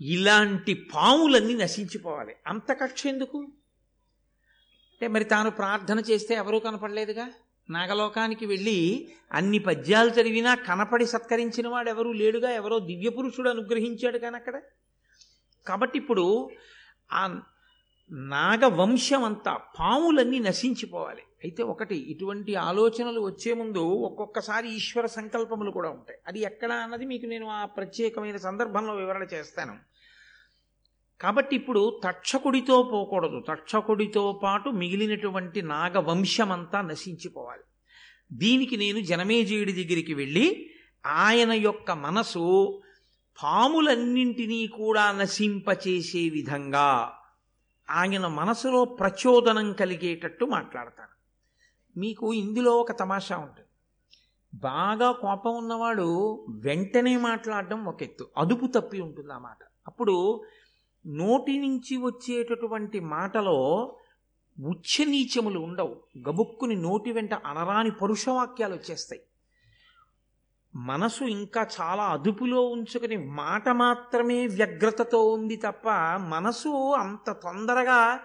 ఇలాంటి 0.00 0.74
పాములన్నీ 0.74 1.54
నశించిపోవాలి. 1.54 2.34
అంత 2.46 2.72
కక్ష 2.72 3.06
ఎందుకు? 3.06 3.38
అంటే 4.92 5.08
మరి 5.08 5.24
తాను 5.24 5.50
ప్రార్థన 5.50 6.02
చేస్తే 6.10 6.34
ఎవరూ 6.34 6.58
కనపడలేదుగా? 6.58 7.30
నాగలోకానికి 7.70 8.46
వెళ్ళి 8.46 9.08
అన్ని 9.32 9.58
పద్యాలు 9.58 10.10
చదివినా 10.10 10.54
కనపడి 10.54 11.06
సత్కరించిన 11.06 11.68
వాడు 11.68 11.88
ఎవరూ 11.88 12.12
లేడుగా? 12.12 12.50
ఎవరో 12.50 12.78
దివ్య 12.78 13.08
పురుషుడు 13.08 13.50
అనుగ్రహించాడు 13.50 14.18
కానీ 14.18 14.36
అక్కడ? 14.36 14.60
కాబట్టి 15.66 15.98
ఇప్పుడు 15.98 16.50
ఆ 17.12 17.40
నాగవంశం 18.12 19.24
అంతా 19.24 19.60
పాములన్నీ 19.80 20.38
నశించిపోవాలి. 20.38 21.22
అయితే 21.44 21.62
ఒకటి 21.62 21.96
ఇటువంటి 21.96 22.54
ఆలోచనలు 22.54 23.20
వచ్చే 23.20 23.54
ముందు 23.54 23.78
ఒక్కొక్కసారి 23.78 24.68
ఈశ్వర 24.68 25.06
సంకల్పములు 25.06 25.70
కూడా 25.70 25.90
ఉంటాయి. 25.90 26.18
అది 26.26 26.40
ఎక్కడ 26.40 26.72
అన్నది 26.72 27.06
మీకు 27.06 27.26
నేను 27.26 27.46
ఆ 27.46 27.64
ప్రత్యేకమైన 27.64 28.36
సందర్భంలో 28.36 28.94
వివరణ 28.94 29.22
చేస్తాను. 29.22 29.76
కాబట్టి 31.20 31.56
ఇప్పుడు 31.56 32.00
తక్షకుడితో 32.04 32.82
పోకూడదు. 32.82 33.44
తక్షకుడితో 33.48 34.40
పాటు 34.42 34.68
మిగిలినటువంటి 34.68 35.62
నాగవంశమంతా 35.62 36.80
నశించిపోవాలి. 36.80 37.62
దీనికి 38.32 38.76
నేను 38.76 39.00
జనమేజయుడి 39.00 39.72
దగ్గరికి 39.72 40.14
వెళ్ళి 40.14 40.70
ఆయన 41.06 41.52
యొక్క 41.52 41.90
మనసు 41.90 42.80
పాములన్నింటినీ 43.42 44.66
కూడా 44.66 45.12
నశింపచేసే 45.12 46.28
విధంగా 46.28 47.18
ఆయన 47.90 48.26
మనసులో 48.26 48.84
ప్రచోదనం 48.84 49.72
కలిగేటట్టు 49.72 50.44
మాట్లాడతాను 50.44 51.14
మీకు 51.98 52.34
ఇందులో 52.34 52.76
ఒక 52.76 52.92
తమాషా 52.92 53.36
ఉంటుంది. 53.36 53.68
బాగా 54.54 55.12
కోపం 55.12 55.56
ఉన్నవాడు 55.56 56.46
వెంటనే 56.48 57.16
మాట్లాడడం 57.16 57.84
ఒక 57.84 58.02
ఎత్తు. 58.02 58.28
అదుపు 58.36 58.66
తప్పి 58.66 59.00
ఉంటుంది 59.00 59.32
ఆ 59.32 59.38
మాట. 59.38 59.58
అప్పుడు 59.86 60.44
నోటి 61.06 61.58
నుంచి 61.58 61.96
వచ్చేటటువంటి 61.96 63.00
మాటలో 63.00 63.96
ఉచ్చనీచములు 64.60 65.58
ఉండవు. 65.58 66.02
గబుక్కుని 66.18 66.76
నోటి 66.76 67.12
వెంట 67.12 67.34
అనరాని 67.34 67.90
పరుషవాక్యాలు 67.90 68.74
వచ్చేస్తాయి. 68.74 69.22
మనసు 70.76 71.24
ఇంకా 71.24 71.66
చాలా 71.80 72.02
అదుపులో 72.02 72.68
ఉంచుకుని 72.68 73.16
మాట 73.16 73.68
మాత్రమే 73.68 74.46
వ్యగ్రతతో 74.46 75.24
ఉంది 75.26 75.56
తప్ప 75.56 75.88
మనసు 76.18 76.68
అంత 76.92 77.32
తొందరగా 77.32 78.20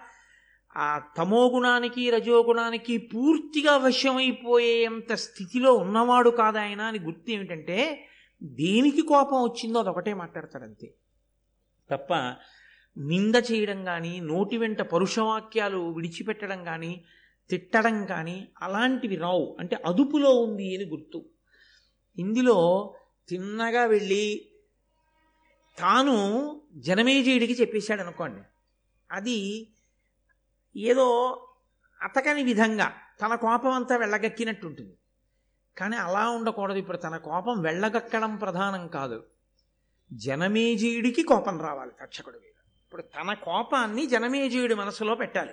ఆ 0.76 0.98
తమోగుణానికి 0.98 2.10
రజోగుణానికి 2.10 2.98
పూర్తిగా 2.98 3.76
వశమైపోయేంత 3.76 5.12
స్థితిలో 5.14 5.72
ఉన్నవాడు 5.74 6.30
కాదాయన 6.30 6.80
అని 6.80 6.98
గుర్తు 6.98 7.30
ఏమిటంటే 7.30 8.06
దేనికి 8.42 9.02
కోపం 9.02 9.42
వచ్చిందో 9.42 9.80
అదొకటే 9.80 10.14
మాట్లాడతాడంతే 10.14 10.94
తప్ప 11.90 12.34
నింద 12.98 13.34
చేయడం 13.34 13.84
కానీ 13.84 14.20
నోటి 14.20 14.56
వెంట 14.56 14.82
పరుషవాక్యాలు 14.82 15.92
విడిచిపెట్టడం 15.92 16.64
కానీ 16.64 17.04
తిట్టడం 17.50 18.06
కానీ 18.06 18.48
అలాంటివి 18.62 19.16
రావు. 19.16 19.56
అంటే 19.60 19.76
అదుపులో 19.76 20.40
ఉంది 20.40 20.76
అని 20.76 20.84
గుర్తు. 20.84 21.24
ఇందులో 22.18 22.94
తిన్నగా 23.28 23.84
వెళ్ళి 23.84 24.46
తాను 25.78 26.16
జనమేజయుడికి 26.74 27.52
చెప్పేశాడు 27.52 28.00
అనుకోండి. 28.00 28.42
అది 29.10 29.68
ఏదో 30.76 31.06
అతకని 32.02 32.42
విధంగా 32.42 32.92
తన 33.22 33.34
కోపం 33.34 33.72
అంతా 33.72 33.96
వెళ్ళగక్కినట్టు 33.96 34.66
ఉంటుంది 34.66 34.96
కానీ 35.78 35.96
అలా 35.96 36.30
ఉండకూడదు. 36.30 36.78
ఇప్పుడు 36.78 36.96
తన 36.96 37.16
కోపం 37.16 37.60
వెళ్ళగక్కడం 37.60 38.36
ప్రధానం 38.36 38.88
కాదు. 38.88 39.24
జనమేజయుడికి 40.12 41.22
కోపం 41.22 41.60
రావాలి 41.60 41.90
తక్షకుడికి 42.02 42.44
ఇప్పుడు 42.90 43.02
తన 43.02 43.34
కోపాన్ని 43.34 44.06
జనమేజయుడి 44.06 44.74
మనసులో 44.74 45.14
పెట్టాలి. 45.14 45.52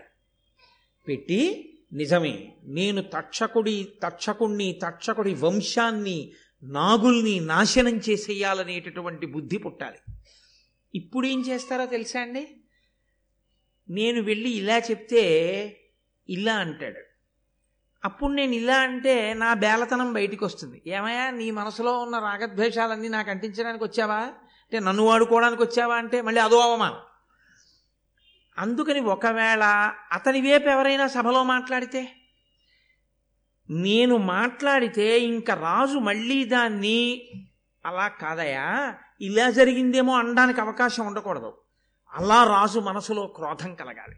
పెట్టి 1.08 1.70
నిజమే 1.94 2.54
నేను 2.64 3.02
తక్షకుడి 3.02 3.94
తక్షకుణ్ణి 4.04 4.80
తక్షకుడి 4.84 5.34
వంశాన్ని 5.34 6.32
నాగుల్ని 6.64 7.40
నాశనం 7.40 7.98
చేసేయాలనేటటువంటి 7.98 9.26
బుద్ధి 9.26 9.58
పుట్టాలి. 9.58 9.98
ఇప్పుడు 10.96 11.28
ఏం 11.28 11.42
చేస్తారో 11.42 11.86
తెలుసా 11.86 12.22
అండి? 12.22 12.48
నేను 13.90 14.22
వెళ్ళి 14.22 14.50
ఇలా 14.50 14.78
చెప్తే 14.78 15.24
ఇలా 16.30 16.56
అంటాడు. 16.56 17.00
అప్పుడు 18.06 18.32
నేను 18.32 18.52
ఇలా 18.52 18.78
అంటే 18.78 19.34
నా 19.34 19.54
బేలతనం 19.54 20.14
బయటికి 20.14 20.46
వస్తుంది 20.46 20.82
ఏమయ్యా 20.88 21.30
నీ 21.30 21.52
మనసులో 21.52 22.00
ఉన్న 22.00 22.20
రాగద్వేషాలన్నీ 22.20 23.08
నాకు 23.08 23.30
అంటించడానికి 23.30 23.84
వచ్చావా? 23.84 24.18
అంటే 24.18 24.80
నన్ను 24.80 25.04
వాడుకోవడానికి 25.04 25.64
వచ్చావా 25.64 25.96
అంటే 25.96 26.22
మళ్ళీ 26.22 26.42
అదో 26.42 26.60
అవమానం. 26.60 26.98
అందుకని 28.58 29.00
ఒకవేళ 29.00 29.94
అతని 30.12 30.52
వైపు 30.52 30.70
ఎవరైనా 30.70 31.08
సభలో 31.08 31.44
మాట్లాడితే? 31.44 32.12
నేను 33.70 34.18
మాట్లాడితే 34.18 35.20
ఇంకా 35.20 35.54
రాజు 35.54 35.98
మళ్ళీ 35.98 36.46
దాన్ని 36.46 37.30
అలా 37.86 38.08
కాదయా 38.08 38.96
ఇలా 39.22 39.52
జరిగిందేమో 39.52 40.14
అనడానికి 40.14 40.62
అవకాశం 40.62 41.08
ఉండకూడదు. 41.08 41.58
అలా 42.14 42.44
రాజు 42.44 42.80
మనసులో 42.80 43.28
క్రోధం 43.28 43.76
కలగాలి. 43.76 44.16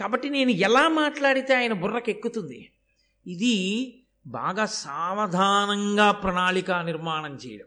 కాబట్టి 0.00 0.30
నేను 0.30 0.50
ఎలా 0.50 0.88
మాట్లాడితే 0.88 1.54
ఆయన 1.54 1.72
బుర్రకెక్కుతుంది? 1.72 2.72
ఇది 3.26 3.98
బాగా 4.26 4.66
సావధానంగా 4.66 6.10
ప్రణాళిక 6.10 6.70
నిర్మాణం 6.70 7.34
చేయడం. 7.34 7.64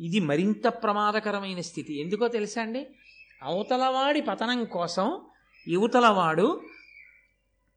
ఇది 0.00 0.20
మరింత 0.20 0.68
ప్రమాదకరమైన 0.68 1.60
స్థితి. 1.60 2.00
ఎందుకో 2.00 2.28
తెలుసా 2.28 2.62
అండి? 2.62 2.86
అవతలవాడి 3.42 4.20
పతనం 4.20 4.64
కోసం 4.64 5.20
యువతలవాడు 5.68 6.60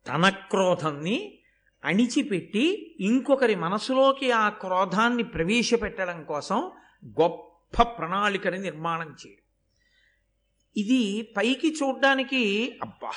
తన 0.07 0.29
క్రోధాన్ని 0.29 1.39
అణిచిపెట్టి 1.85 2.97
ఇంకొకరి 2.99 3.55
మనసులోకి 3.55 4.31
ఆ 4.31 4.49
క్రోధాన్ని 4.49 5.23
ప్రవేశపెట్టడం 5.23 6.23
కోసం 6.23 6.71
గొప్ప 7.21 7.81
ప్రణాళికని 7.81 8.57
నిర్మాణం 8.57 9.07
చేయడం 9.07 9.41
ఇది 10.77 11.21
పైకి 11.37 11.73
చూడ్డానికి 11.73 12.71
అబ్బా 12.81 13.11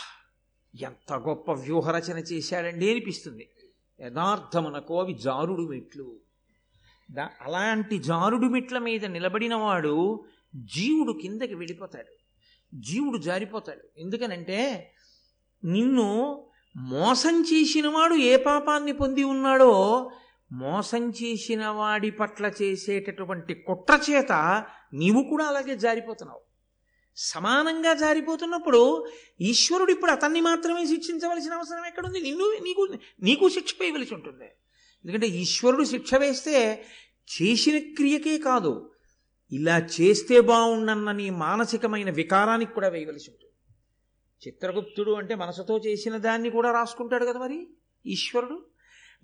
ఎంత 0.83 1.13
గొప్ప 1.13 1.53
వ్యూహరచన 1.53 2.19
చేశాడండి 2.19 2.91
అనిపిస్తుంది. 2.91 3.49
యథార్థమునకు 4.01 5.01
అవి 5.01 5.15
జారుడు 5.15 5.69
మెట్లు. 5.69 6.17
అలాంటి 7.19 7.99
జారుడు 7.99 8.47
మెట్ల 8.47 8.79
మీద 8.79 9.05
నిలబడినవాడు 9.05 10.25
జీవుడు 10.57 11.13
కిందకి 11.13 11.55
వెళ్ళిపోతాడు. 11.55 12.24
జీవుడు 12.75 13.19
జారిపోతాడు. 13.19 14.01
ఎందుకనంటే 14.01 14.93
నిన్ను 15.65 16.47
మోసం 16.77 17.43
చేసిన 17.43 17.89
వాడు 17.89 18.15
ఏ 18.15 18.37
పాపాన్ని 18.37 18.93
పొంది 18.93 19.25
ఉన్నాడో 19.25 20.11
మోసం 20.53 21.11
చేసిన 21.11 21.67
వాడి 21.67 22.11
పట్ల 22.11 22.51
చేసేటటువంటి 22.63 23.55
కుట్ర 23.55 24.01
చేత 24.11 24.33
నీవు 24.93 25.23
కూడా 25.23 25.45
అలాగే 25.45 25.77
జారిపోతున్నావు. 25.77 26.41
సమానంగా 27.17 27.95
జారిపోతున్నప్పుడు 27.95 29.07
ఈశ్వరుడు 29.41 29.93
ఇప్పుడు 29.93 30.11
అతన్ని 30.11 30.41
మాత్రమే 30.41 30.87
శిక్షించవలసిన 30.87 31.53
అవసరం 31.53 31.87
ఎక్కడుంది? 31.87 32.21
నిన్ను 32.21 32.45
నీకు 32.63 32.99
నీకు 33.23 33.49
శిక్ష 33.49 33.75
వేయవలసి 33.81 34.15
ఉంటుంది. 34.15 34.45
ఎందుకంటే 35.05 35.27
ఈశ్వరుడు 35.27 35.85
శిక్ష 35.85 36.15
వేస్తే 36.15 36.85
చేసిన 37.33 37.79
క్రియకే 37.79 38.39
కాదు 38.39 38.91
ఇలా 39.55 39.89
చేస్తే 40.01 40.41
బాగుండన్న 40.41 41.13
నీ 41.13 41.31
మానసికమైన 41.31 42.11
వికారానికి 42.11 42.73
కూడా 42.73 42.89
వేయవలసి 42.89 43.31
ఉంటుంది. 43.31 43.53
చిత్రగుప్తుడు 44.47 45.11
అంటే 45.11 45.35
మనసుతో 45.35 45.79
చేసిన 45.79 46.17
దాన్ని 46.17 46.51
కూడా 46.51 46.73
రాసుకుంటాడు 46.73 47.25
కదా 47.25 47.39
మరి 47.39 47.69
ఈశ్వరుడు? 48.07 48.55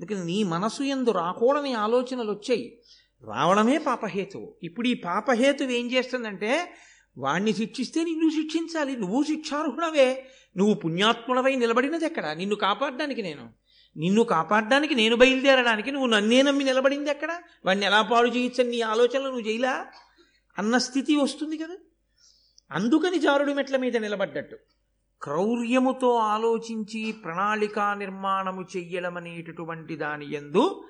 అందుకని 0.00 0.24
నీ 0.24 0.42
మనసు 0.42 0.82
ఎందు 0.82 1.10
రాకూడని 1.10 1.72
ఆలోచనలు 1.72 2.30
వచ్చాయి. 2.30 2.80
రావడమే 3.34 3.78
పాపహేతువు. 3.78 4.54
ఇప్పుడు 4.62 4.88
ఈ 4.88 4.94
పాపహేతువు 4.94 5.70
ఏం 5.70 5.92
చేస్తుందంటే 5.92 6.74
వాణ్ణి 7.18 7.52
శిక్షిస్తే 7.52 8.04
నిన్ను 8.04 8.30
శిక్షించాలి. 8.30 8.96
నువ్వు 8.96 9.22
శిక్షార్హుడవే. 9.22 10.26
నువ్వు 10.56 10.74
పుణ్యాత్ముడవై 10.74 11.56
నిలబడినది 11.56 12.04
ఎక్కడ? 12.04 12.26
నిన్ను 12.26 12.56
కాపాడడానికి 12.56 13.22
నేను. 13.22 13.50
నిన్ను 13.96 14.22
కాపాడడానికి 14.22 14.94
నేను 14.94 15.16
బయలుదేరడానికి 15.16 15.90
నువ్వు 15.90 16.08
నన్నే 16.08 16.42
నమ్మి 16.42 16.64
నిలబడింది 16.64 17.10
ఎక్కడ? 17.10 17.38
వాడిని 17.64 17.86
ఎలా 17.86 18.02
పాడు 18.02 18.28
చేయించని 18.28 18.70
నీ 18.70 18.80
ఆలోచనలు 18.80 19.24
నువ్వు 19.24 19.40
చేయలా? 19.40 19.86
అన్న 20.58 20.78
స్థితి 20.78 21.16
వస్తుంది 21.16 21.58
కదా. 21.58 21.76
అందుకని 22.70 23.18
జారుడు 23.18 23.52
మెట్ల 23.52 23.76
మీద 23.76 23.96
నిలబడ్డట్టు. 23.96 24.56
క్రౌర్యముతో 25.22 26.14
ఆలోచించి 26.14 27.12
ప్రణాళికా 27.12 27.94
నిర్మాణము 27.94 28.62
చెయ్యడం 28.62 29.16
అనేటటువంటి 29.16 29.96
దాని 29.96 30.32
ఎందు 30.32 30.84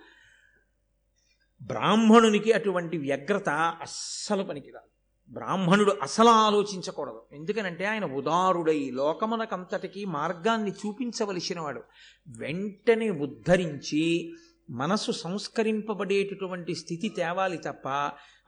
బ్రాహ్మణునికి 1.63 2.53
అటువంటి 2.53 2.99
వ్యగ్రత 2.99 3.49
అస్సలు 3.81 4.43
పనికిరాదు. 4.43 4.91
బ్రాహ్మణుడు 5.33 5.97
అసలు 6.03 6.29
ఆలోచించకూడదు. 6.29 7.23
ఎందుకనంటే 7.33 7.85
ఆయన 7.85 8.05
ఉదారుడై 8.05 8.91
లోకమునకంతటికీ 8.91 10.05
మార్గాన్ని 10.05 10.71
చూపించవలసిన 10.71 11.61
వాడు 11.61 11.83
వెంటనే 12.29 13.11
ఉద్ధరించి 13.11 14.35
మనసు 14.71 15.13
సంస్కరింపబడేటటువంటి 15.13 16.75
స్థితి 16.75 17.09
తేవాలి 17.09 17.59
తప్ప 17.59 17.89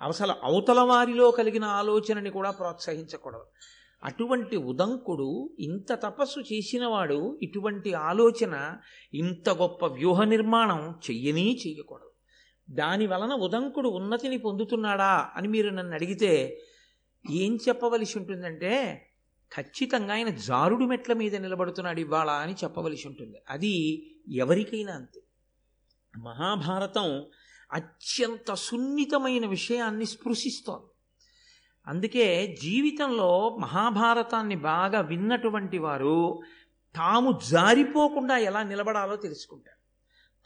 అసలు 0.02 0.32
అవతల 0.42 0.80
వారిలో 0.80 1.30
కలిగిన 1.30 1.64
ఆలోచనని 1.64 2.30
కూడా 2.30 2.50
ప్రోత్సహించకూడదు. 2.50 3.44
అటువంటి 4.04 4.56
ఉదంకుడు 4.56 5.50
ఇంత 5.58 5.92
తపస్సు 5.92 6.40
చేసినవాడు 6.40 7.38
ఇటువంటి 7.42 7.94
ఆలోచన 7.94 8.76
ఇంత 9.14 9.50
గొప్ప 9.50 9.86
వ్యూహ 9.86 10.24
నిర్మాణం 10.24 11.00
చెయ్యనీ 11.10 11.60
చెయ్యకూడదు. 11.66 12.10
దాని 12.70 13.06
వలన 13.06 13.32
ఉదంకుడు 13.32 13.88
ఉన్నతిని 13.88 14.38
పొందుతున్నాడా 14.38 15.28
అని 15.36 15.48
మీరు 15.48 15.70
నన్ను 15.70 15.94
అడిగితే 15.94 16.60
ఏం 17.30 17.58
చెప్పవలసి 17.68 18.18
ఉంటుందంటే 18.18 19.06
ఖచ్చితంగా 19.56 20.14
ఆయన 20.14 20.28
జారుడు 20.28 20.84
మెట్ల 20.84 21.12
మీద 21.12 21.36
నిలబడుతున్నాడు 21.36 22.00
ఇవాళ 22.00 22.30
అని 22.30 22.52
చెప్పవలసి 22.52 23.08
ఉంటుంది. 23.08 23.38
అది 23.50 24.06
ఎవరికైనా 24.28 24.92
అంతే. 24.92 25.22
మహాభారతం 26.18 27.26
అత్యంత 27.72 28.54
సున్నితమైన 28.54 29.46
విషయాన్ని 29.46 30.06
స్పృశిస్తోంది. 30.06 30.86
అందుకే 31.86 32.56
జీవితంలో 32.62 33.56
మహాభారతాన్ని 33.60 34.56
బాగా 34.56 35.00
విన్నటువంటి 35.00 35.78
వారు 35.78 36.40
తాము 36.96 37.40
జారిపోకుండా 37.50 38.36
ఎలా 38.36 38.62
నిలబడాలో 38.62 39.16
తెలుసుకుంటారు. 39.16 39.82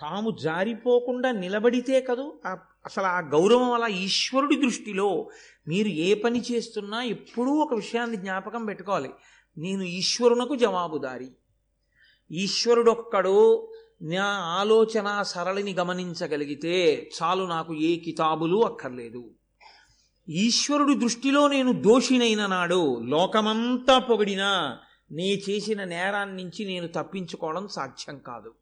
తాము 0.01 0.39
జారిపోకుండా 0.43 1.33
నిలబడితే 1.33 2.01
కదూ 2.01 2.41
అసలు 2.85 3.05
ఆ 3.05 3.21
గౌరవం 3.21 3.73
అలా 3.73 3.87
ఈశ్వరుడి 3.87 4.57
దృష్టిలో 4.57 5.31
మీరు 5.69 5.89
ఏ 5.89 6.15
పని 6.15 6.43
చేస్తున్నా 6.53 7.03
ఎప్పుడూ 7.03 7.53
ఒక 7.53 7.75
విషయాన్ని 7.75 8.17
జ్ఞాపకం 8.17 8.65
పెట్టుకోవాలి. 8.65 9.11
నేను 9.59 9.83
ఈశ్వరునకు 9.83 10.57
జవాబుదారి. 10.57 11.31
ఈశ్వరుడొక్కడు 12.31 13.69
నా 14.03 14.25
ఆలోచన 14.61 15.23
సరళిని 15.23 15.75
గమనించగలిగితే 15.75 17.09
చాలు 17.23 17.45
నాకు 17.45 17.75
ఏ 17.75 17.97
కితాబులు 17.97 18.65
అక్కర్లేదు. 18.65 19.31
ఈశ్వరుడి 20.29 20.95
దృష్టిలో 20.95 21.49
నేను 21.49 21.73
దోషినైన 21.73 22.47
నాడు 22.47 23.01
లోకమంతా 23.01 23.99
పొగిడినా 23.99 24.79
నీ 25.13 25.43
చేసిన 25.51 25.85
నేరాన్నించి 25.85 26.65
నేను 26.65 26.89
తప్పించుకోవడం 26.89 27.69
సాధ్యం 27.69 28.19
కాదు. 28.19 28.55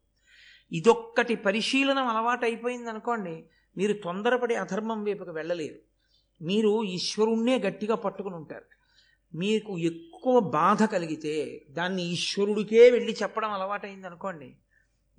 ఇదొక్కటి 0.71 1.35
పరిశీలనం 1.35 2.07
అలవాటైపోయింది 2.07 2.89
అనుకోండి 2.89 3.43
మీరు 3.77 3.93
తొందరపడి 3.93 4.55
అధర్మం 4.55 5.03
వైపుకు 5.03 5.31
వెళ్ళలేరు. 5.31 5.79
మీరు 6.43 6.83
ఈశ్వరుణ్ణే 6.83 7.59
గట్టిగా 7.59 7.95
పట్టుకుని 7.95 8.35
ఉంటారు 8.35 8.65
మీకు 9.37 9.79
ఎక్కువ 9.79 10.39
బాధ 10.39 10.83
కలిగితే 10.83 11.65
దాన్ని 11.69 12.03
ఈశ్వరుడికే 12.03 12.89
వెళ్ళి 12.89 13.17
చెప్పడం 13.23 13.51
అలవాటైంది 13.51 14.07
అనుకోండి 14.07 14.55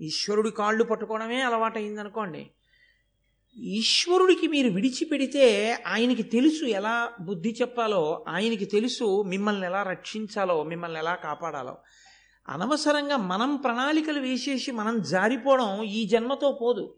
ఈశ్వరుడి 0.01 0.51
కాళ్ళు 0.51 0.85
పట్టుకోవడమే 0.85 1.41
అలవాటైంది 1.41 2.01
అనుకోండి 2.01 2.51
ఈశ్వరుడికి 3.59 4.47
మీరు 4.47 4.69
విడిచిపెడితే 4.69 5.73
ఆయనకి 5.87 6.23
తెలుసు 6.23 6.65
ఎలా 6.65 7.13
బుద్ధి 7.21 7.57
చెప్పాలో 7.61 8.25
ఆయనకి 8.29 8.65
తెలుసు 8.65 9.23
మిమ్మల్ని 9.23 9.67
ఎలా 9.67 9.83
రక్షించాలో 9.83 10.63
మిమ్మల్ని 10.63 10.99
ఎలా 10.99 11.15
కాపాడాలో. 11.15 11.79
అనవసరంగా 12.49 13.17
మనం 13.17 13.57
ప్రణాళికలు 13.57 14.21
వేసేసి 14.21 14.73
మనం 14.73 15.03
జారిపోవడం 15.03 15.83
ఈ 15.83 16.07
జన్మతో 16.07 16.59
పోదు. 16.63 16.95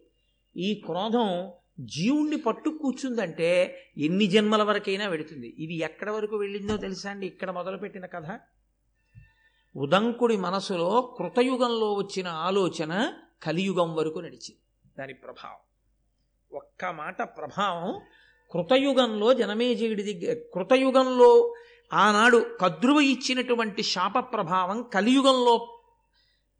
ఈ 0.57 0.81
క్రోధం 0.85 1.51
జీవుణ్ణి 1.79 2.37
పట్టు 2.37 2.69
కూర్చుందంటే 2.69 3.81
ఎన్ని 3.97 4.27
జన్మల 4.27 4.63
వరకైనా 4.63 5.07
వెడుతుంది. 5.07 5.55
ఇది 5.59 5.77
ఎక్కడ 5.77 6.09
వరకు 6.09 6.35
వెళ్ళిందో 6.35 6.77
తెలుసా 6.77 7.09
అండి? 7.09 7.27
ఇక్కడ 7.27 7.51
మొదలుపెట్టిన 7.51 8.05
కథ. 8.05 8.39
ఉదంకుడి 9.75 10.37
మనసులో 10.37 11.15
కృతయుగంలో 11.19 11.93
వచ్చిన 11.93 12.27
ఆలోచన 12.27 13.13
కలియుగం 13.43 13.95
వరకు 13.95 14.19
నడిచింది. 14.19 14.91
దాని 14.99 15.13
ప్రభావం. 15.13 15.57
ఒక్క 16.57 16.85
మాట 16.85 17.21
ప్రభావం 17.21 18.01
కృతయుగంలో 18.51 19.33
జనమేజయుడి 19.33 20.13
దగ్గర 20.13 20.35
కృతయుగంలో 20.53 21.55
ఆనాడు 21.93 22.57
కద్రువ 22.61 22.99
ఇచ్చినటువంటి 22.99 23.83
శాప 23.83 24.33
ప్రభావం 24.33 24.83
కలియుగంలో 24.83 25.79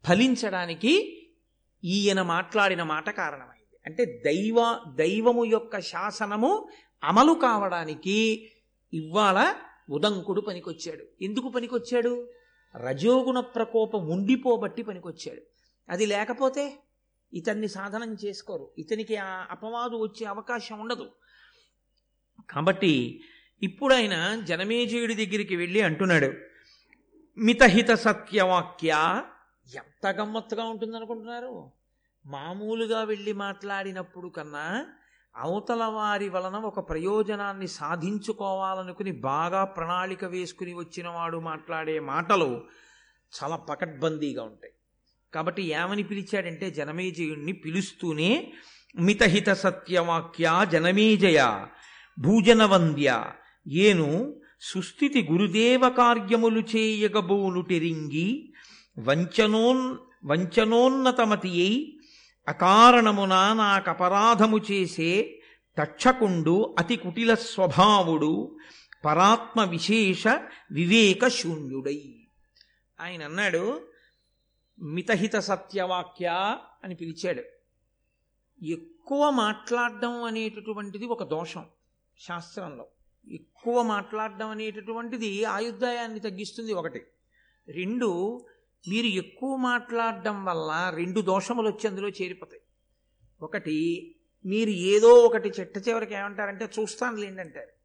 ఫలించడానికి 0.08 1.22
ఈయన 1.84 2.22
మాట్లాడిన 2.22 2.82
మాట 2.82 3.10
కారణమైంది. 3.10 3.76
అంటే 3.86 4.22
దైవ 4.24 4.80
దైవము 4.94 5.44
యొక్క 5.44 5.80
శాసనము 5.80 6.68
అమలు 7.04 7.32
కావడానికి 7.32 8.50
ఇవాళ 8.92 9.54
ఉదంకుడు 9.90 10.40
పనికొచ్చాడు. 10.40 11.24
ఎందుకు 11.24 11.48
పనికొచ్చాడు? 11.48 12.39
రజోగుణ 12.76 13.40
ప్రకోపం 13.40 14.08
ఉండిపోబట్టి 14.08 14.82
పనికొచ్చాడు. 14.82 15.42
అది 15.88 16.06
లేకపోతే 16.06 16.78
ఇతన్ని 17.32 17.68
సాధనం 17.68 18.14
చేసుకోరు. 18.14 18.70
ఇతనికి 18.78 19.16
ఆ 19.16 19.46
అపవాదు 19.50 19.96
వచ్చే 19.96 20.26
అవకాశం 20.26 20.78
ఉండదు. 20.78 21.10
కాబట్టి 22.50 23.22
ఇప్పుడు 23.62 23.94
ఆయన 23.94 24.40
జనమేజయుడి 24.44 25.14
దగ్గరికి 25.14 25.56
వెళ్ళి 25.56 25.80
అంటున్నాడు 25.80 26.32
మితహిత 27.38 27.90
సత్యవాక్య 27.90 29.22
ఎంత 29.74 30.06
గమ్మత్తుగా 30.06 30.64
ఉంటుందనుకుంటున్నారు? 30.64 31.70
మామూలుగా 32.26 33.04
వెళ్ళి 33.04 33.32
మాట్లాడినప్పుడు 33.32 34.28
కన్నా 34.28 34.86
అవతల 35.36 35.84
వారి 35.84 36.28
వలన 36.28 36.56
ఒక 36.56 36.90
ప్రయోజనాన్ని 36.90 37.68
సాధించుకోవాలనుకుని 37.68 39.12
బాగా 39.12 39.64
ప్రణాళిక 39.64 40.24
వేసుకుని 40.24 40.74
వచ్చినవాడు 40.74 41.38
మాట్లాడే 41.38 42.00
మాటలు 42.00 42.64
చాలా 43.32 43.56
పకడ్బందీగా 43.56 44.42
ఉంటాయి. 44.42 44.72
కాబట్టి 45.34 45.62
ఏమని 45.62 46.02
పిలిచాడంటే 46.02 46.70
జనమేజయుణ్ణి 46.70 47.52
పిలుస్తూనే 47.52 48.52
మితహిత 48.98 49.50
సత్యవాక్య 49.50 50.66
జనమేజయ 50.70 51.68
భూజనవంద్య 52.18 53.24
ఏను 53.66 54.34
సుస్థితి 54.60 55.28
గురుదేవ 55.30 55.88
కార్యములు 55.88 56.60
చేయగబోనుటెరింగి 56.60 58.54
వంచనోన్ 58.98 59.98
వంచనోన్నతమతి 60.24 61.48
అయి 61.48 61.99
అకారణమున 62.48 63.52
నాకపరాధము 63.52 64.58
చేసే 64.58 65.42
తక్షకుండు 65.78 66.74
అతి 66.78 66.96
కుటిల 66.96 67.34
స్వభావుడు 67.34 68.56
పరాత్మ 69.04 69.64
విశేష 69.64 70.28
వివేక 70.72 71.28
శూన్యుడై. 71.28 72.26
ఆయన 73.00 73.24
అన్నాడు 73.24 73.88
మితహిత 74.78 75.36
సత్యవాక్య 75.36 76.56
అని 76.84 76.94
పిలిచాడు. 76.94 77.42
ఎక్కువ 78.64 79.30
మాట్లాడడం 79.30 80.22
అనేటటువంటిది 80.22 81.06
ఒక 81.06 81.22
దోషం 81.22 81.64
శాస్త్రంలో. 82.18 82.86
ఎక్కువ 83.30 83.82
మాట్లాడడం 83.82 84.48
అనేటటువంటిది 84.48 85.44
ఆయుర్దాయాన్ని 85.44 86.20
తగ్గిస్తుంది 86.20 86.72
ఒకటి. 86.72 87.02
రెండు 87.68 88.40
మీరు 88.88 89.06
ఎక్కువ 89.06 89.56
మాట్లాడడం 89.56 90.44
వల్ల 90.44 90.92
రెండు 90.96 91.20
దోషములు 91.20 91.68
వచ్చి 91.68 91.88
అందులో 91.88 92.08
చేరిపోతాయి. 92.08 92.62
ఒకటి 93.42 93.76
మీరు 94.46 94.70
ఏదో 94.70 95.14
ఒకటి 95.14 95.48
చెట్ట 95.60 95.88
చివరికి 95.88 96.14
ఏమంటారంటే 96.14 96.64
చూస్తానులేండి 96.64 97.40
అంటారు. 97.40 97.80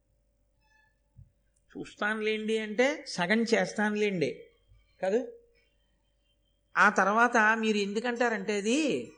చూస్తానులేండి 1.78 2.58
అంటే 2.58 3.04
సగం 3.08 3.42
చేస్తానులేండి 3.42 4.46
కాదు? 5.02 5.32
ఆ 6.76 6.88
తర్వాత 6.88 7.36
మీరు 7.58 7.76
ఎందుకంటారంటే 7.76 8.56
అది 8.56 9.12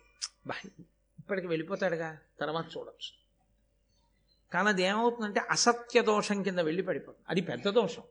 ఇప్పటికి 1.18 1.46
వెళ్ళిపోతాడుగా 1.46 2.18
తర్వాత 2.40 2.66
చూడవచ్చు 2.76 3.18
కానీ 4.52 4.68
అది 4.68 4.82
ఏమవుతుందంటే 4.82 5.40
అసత్య 5.40 6.02
దోషం 6.02 6.42
కింద 6.42 6.58
వెళ్ళి 6.58 6.82
పడిపోతుంది. 6.82 7.26
అది 7.28 7.40
పెద్ద 7.40 7.68
దోషం. 7.68 8.02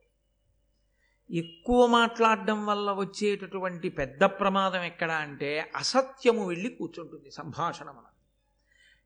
ఎక్కువ 1.32 1.88
మాట్లాడడం 1.88 2.66
వల్ల 2.66 2.92
వచ్చేటటువంటి 2.92 3.90
పెద్ద 3.90 4.24
ప్రమాదం 4.24 4.84
ఎక్కడ 4.84 5.12
అంటే 5.12 5.72
అసత్యము 5.76 6.48
వెళ్ళి 6.48 6.70
కూర్చుంటుంది 6.70 7.32
సంభాషణ 7.32 7.86
మన 7.86 8.04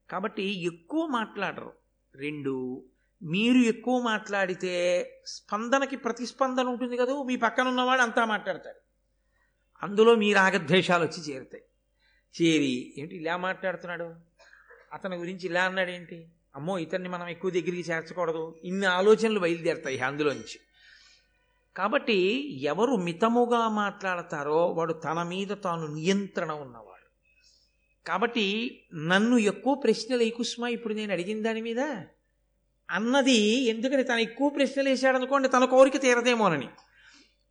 కాబట్టి 0.09 0.43
ఎక్కువ 0.43 1.05
మాట్లాడరు. 1.05 1.73
రెండు 2.15 2.83
మీరు 3.23 3.57
ఎక్కువ 3.57 4.01
మాట్లాడితే 4.01 4.73
స్పందనకి 5.25 5.95
ప్రతిస్పందన 5.95 6.63
ఉంటుంది 6.63 6.97
కదా 6.97 7.23
మీ 7.23 7.35
పక్కన 7.35 7.67
ఉన్నవాడు 7.67 8.01
అంతా 8.01 8.25
మాట్లాడతాడు. 8.25 8.79
అందులో 9.83 10.15
మీ 10.15 10.33
రాగద్వేషాలు 10.33 11.03
వచ్చి 11.03 11.33
చేరుతాయి. 11.33 11.63
చేరి 12.41 12.93
ఏంటి 12.97 13.15
ఇలా 13.15 13.37
మాట్లాడుతున్నాడు? 13.37 14.15
అతని 14.93 15.15
గురించి 15.15 15.45
ఇలా 15.45 15.63
అన్నాడు 15.63 15.89
ఏంటి 15.89 16.27
అమ్మో 16.55 16.79
ఇతన్ని 16.79 17.09
మనం 17.09 17.27
ఎక్కువ 17.27 17.51
దగ్గరికి 17.51 17.91
చేర్చకూడదు. 17.91 18.55
ఇన్ని 18.63 18.85
ఆలోచనలు 18.85 19.39
బయలుదేరుతాయి 19.39 19.99
అందులోంచి. 19.99 20.59
కాబట్టి 21.77 22.17
ఎవరు 22.61 22.95
మితముగా 22.95 23.67
మాట్లాడతారో 23.69 24.65
వాడు 24.65 24.93
తన 24.93 25.23
మీద 25.23 25.47
తాను 25.63 25.87
నియంత్రణ 25.87 26.51
ఉన్నవాడు. 26.51 26.91
కాబట్టి 28.07 28.77
నన్ను 28.95 29.37
ఎక్కువ 29.37 29.75
ప్రశ్నలు 29.75 30.29
కుస్మా 30.29 30.67
ఇప్పుడు 30.67 30.93
నేను 30.93 31.11
అడిగిన 31.11 31.43
దాని 31.43 31.61
మీద? 31.61 31.79
అన్నది 32.91 33.63
ఎందుకని 33.65 34.03
తను 34.03 34.17
ఎక్కువ 34.17 34.49
ప్రశ్నలు 34.49 34.89
వేసాడనుకోండి 34.89 35.47
తన 35.47 35.65
కోరిక 35.65 36.01
తీరదేమోనని. 36.01 36.69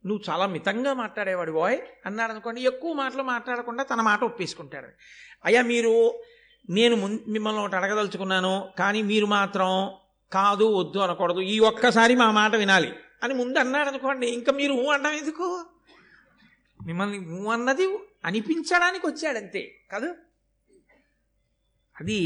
నువ్వు 0.06 0.32
చాలా 0.32 0.46
మితంగా 0.46 0.94
మాట్లాడేవాడు 0.94 1.52
బాయ్ 1.52 1.78
అన్నాడు 2.06 2.32
అనుకోండి 2.32 2.60
ఎక్కువ 2.60 2.92
మాటలు 2.92 3.22
మాట్లాడకుండా 3.22 3.82
తన 3.84 4.00
మాట 4.00 4.24
ఒప్పేసుకుంటాడు 4.24 4.86
అయ్యా 5.44 5.62
మీరు 5.62 6.20
నేను 6.70 6.96
ముం- 6.96 7.18
మిమ్మల్ని 7.28 7.60
ఒకటి 7.60 7.76
అడగదలుచుకున్నాను 7.76 8.68
కానీ 8.78 9.02
మీరు 9.02 9.26
మాత్రం 9.26 9.90
కాదు 10.32 10.64
వద్దు 10.64 10.98
అనకూడదు 10.98 11.40
ఈ 11.40 11.58
ఒక్కసారి 11.58 12.14
మా 12.14 12.30
మాట 12.30 12.54
వినాలి. 12.54 12.92
అని 13.22 13.34
ముందు 13.34 13.58
అన్నాడు 13.58 13.88
అనుకోండి 13.88 14.26
ఇంకా 14.26 14.52
మీరు 14.52 14.72
ఊ 14.72 14.86
అనడం 14.86 15.12
ఎందుకు? 15.12 15.66
మిమ్మల్ని 16.86 17.18
ఊ 17.18 17.50
అన్నది 17.50 17.98
అనిపించడానికి 18.24 19.06
వచ్చాడంతే 19.06 19.74
కాదు? 19.92 20.14
అది 22.00 22.18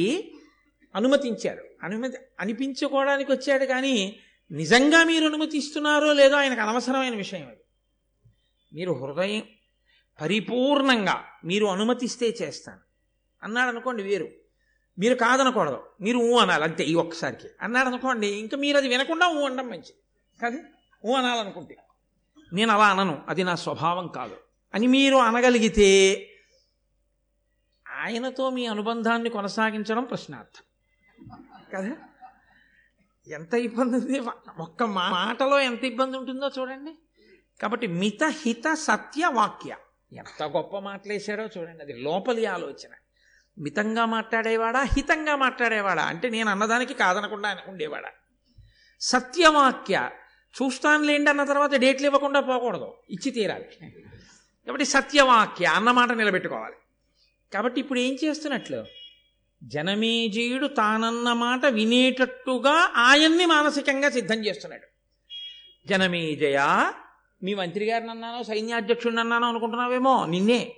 అనుమతించారు. 0.95 1.65
అనుమతి 1.83 2.19
అనిపించుకోవడానికి 2.41 3.33
వచ్చాడు 3.33 3.65
కానీ 3.65 4.21
నిజంగా 4.53 5.05
మీరు 5.05 5.25
అనుమతిస్తున్నారో 5.25 6.13
లేదో 6.13 6.37
ఆయనకు 6.37 6.61
అనవసరమైన 6.61 7.17
విషయం 7.17 7.49
అది. 7.49 7.65
మీరు 8.73 8.93
హృదయం 8.93 9.43
పరిపూర్ణంగా 10.21 11.25
మీరు 11.45 11.67
అనుమతిస్తే 11.67 12.37
చేస్తాను. 12.43 12.81
అన్నాడు 13.43 13.69
అనుకోండి 13.69 14.03
వేరు. 14.03 14.29
మీరు 14.99 15.15
కాదనకూడదు. 15.15 15.83
మీరు 16.01 16.19
ఊ 16.19 16.37
అనాలి 16.37 16.65
అంతే 16.65 16.85
ఈ 16.85 16.95
ఒక్కసారికి. 16.95 17.49
అన్నాడు 17.63 17.89
అనుకోండి 17.89 18.27
ఇంకా 18.27 18.57
మీరు 18.57 18.77
అది 18.77 18.89
వినకుండా 18.89 19.29
ఊ 19.29 19.45
అనడం 19.45 19.69
మంచిది 19.69 19.95
కాదు? 20.43 20.59
ఊ 21.07 21.15
అనాలనుకుంటే 21.15 21.77
నేను 22.53 22.73
అలా 22.73 22.89
అనను. 22.89 23.23
అది 23.29 23.45
నా 23.45 23.55
స్వభావం 23.55 24.09
కాదు. 24.09 24.37
అని 24.75 24.87
మీరు 24.87 25.17
అనగలిగితే 25.17 26.31
ఆయనతో 27.91 28.51
మీ 28.51 28.67
అనుబంధాన్ని 28.67 29.31
కొనసాగించడం 29.31 30.05
ప్రశ్నార్థం. 30.05 30.63
కదా? 31.75 31.97
ఎంత 33.29 33.55
ఇబ్బంది 33.55 33.97
ఉంది 33.97 34.21
ఒక్క 34.59 34.83
మా- 34.83 35.11
మాటలో 35.11 35.61
ఎంత 35.61 35.85
ఇబ్బంది 35.85 36.17
ఉంటుందో 36.17 36.51
చూడండి. 36.59 36.99
కాబట్టి 37.63 37.87
మిత 37.87 38.25
హిత 38.25 38.75
సత్య 38.75 39.27
వాక్య. 39.27 39.77
ఎంత 40.13 40.43
గొప్ప 40.43 40.79
మాటలేశాడో 40.79 41.45
చూడండి. 41.59 41.83
అది 41.83 41.93
లోపలి 41.93 42.47
ఆలోచన. 42.47 42.91
మితంగా 43.59 44.05
మాట్లాడేవాడా? 44.05 44.83
హితంగా 44.83 45.37
మాట్లాడేవాడా? 45.37 46.03
అంటే 46.03 46.31
నేను 46.31 46.51
అన్నదానికి 46.51 46.95
కాదనకుండా 46.95 47.59
ఉండేవాడా? 47.69 48.09
సత్యవాక్య 49.01 50.11
చూస్తానులేండి 50.63 51.31
అన్న 51.31 51.45
తర్వాత 51.45 51.75
డేట్లు 51.75 52.07
ఇవ్వకుండా 52.07 52.41
పోకూడదు. 52.41 52.95
ఇచ్చి 53.11 53.31
తీరాలి. 53.31 53.65
కాబట్టి 54.67 54.85
సత్యవాక్య 54.85 55.67
అన్నమాట 55.67 56.13
నిలబెట్టుకోవాలి. 56.13 56.75
కాబట్టి 57.55 57.81
ఇప్పుడు 57.81 57.99
ఏం 57.99 58.17
చేస్తున్నట్లు? 58.25 58.85
జనమేజయుడు 59.65 60.67
తానన్న 60.67 61.33
మాట 61.33 61.67
వినేటట్టుగా 61.67 62.93
ఆయన్ని 62.97 63.47
మానసికంగా 63.47 64.11
సిద్ధం 64.11 64.45
చేస్తున్నాడు. 64.45 64.87
జనమేజయ 65.89 66.91
మీ 67.43 67.55
మంత్రి 67.55 67.85
గారిని 67.85 68.11
అన్నానో 68.11 68.43
సైన్యాధ్యక్షుడిని 68.43 69.21
అన్నానో 69.21 69.49
అనుకుంటున్నావేమో? 69.49 70.27
నిన్నే. 70.27 70.75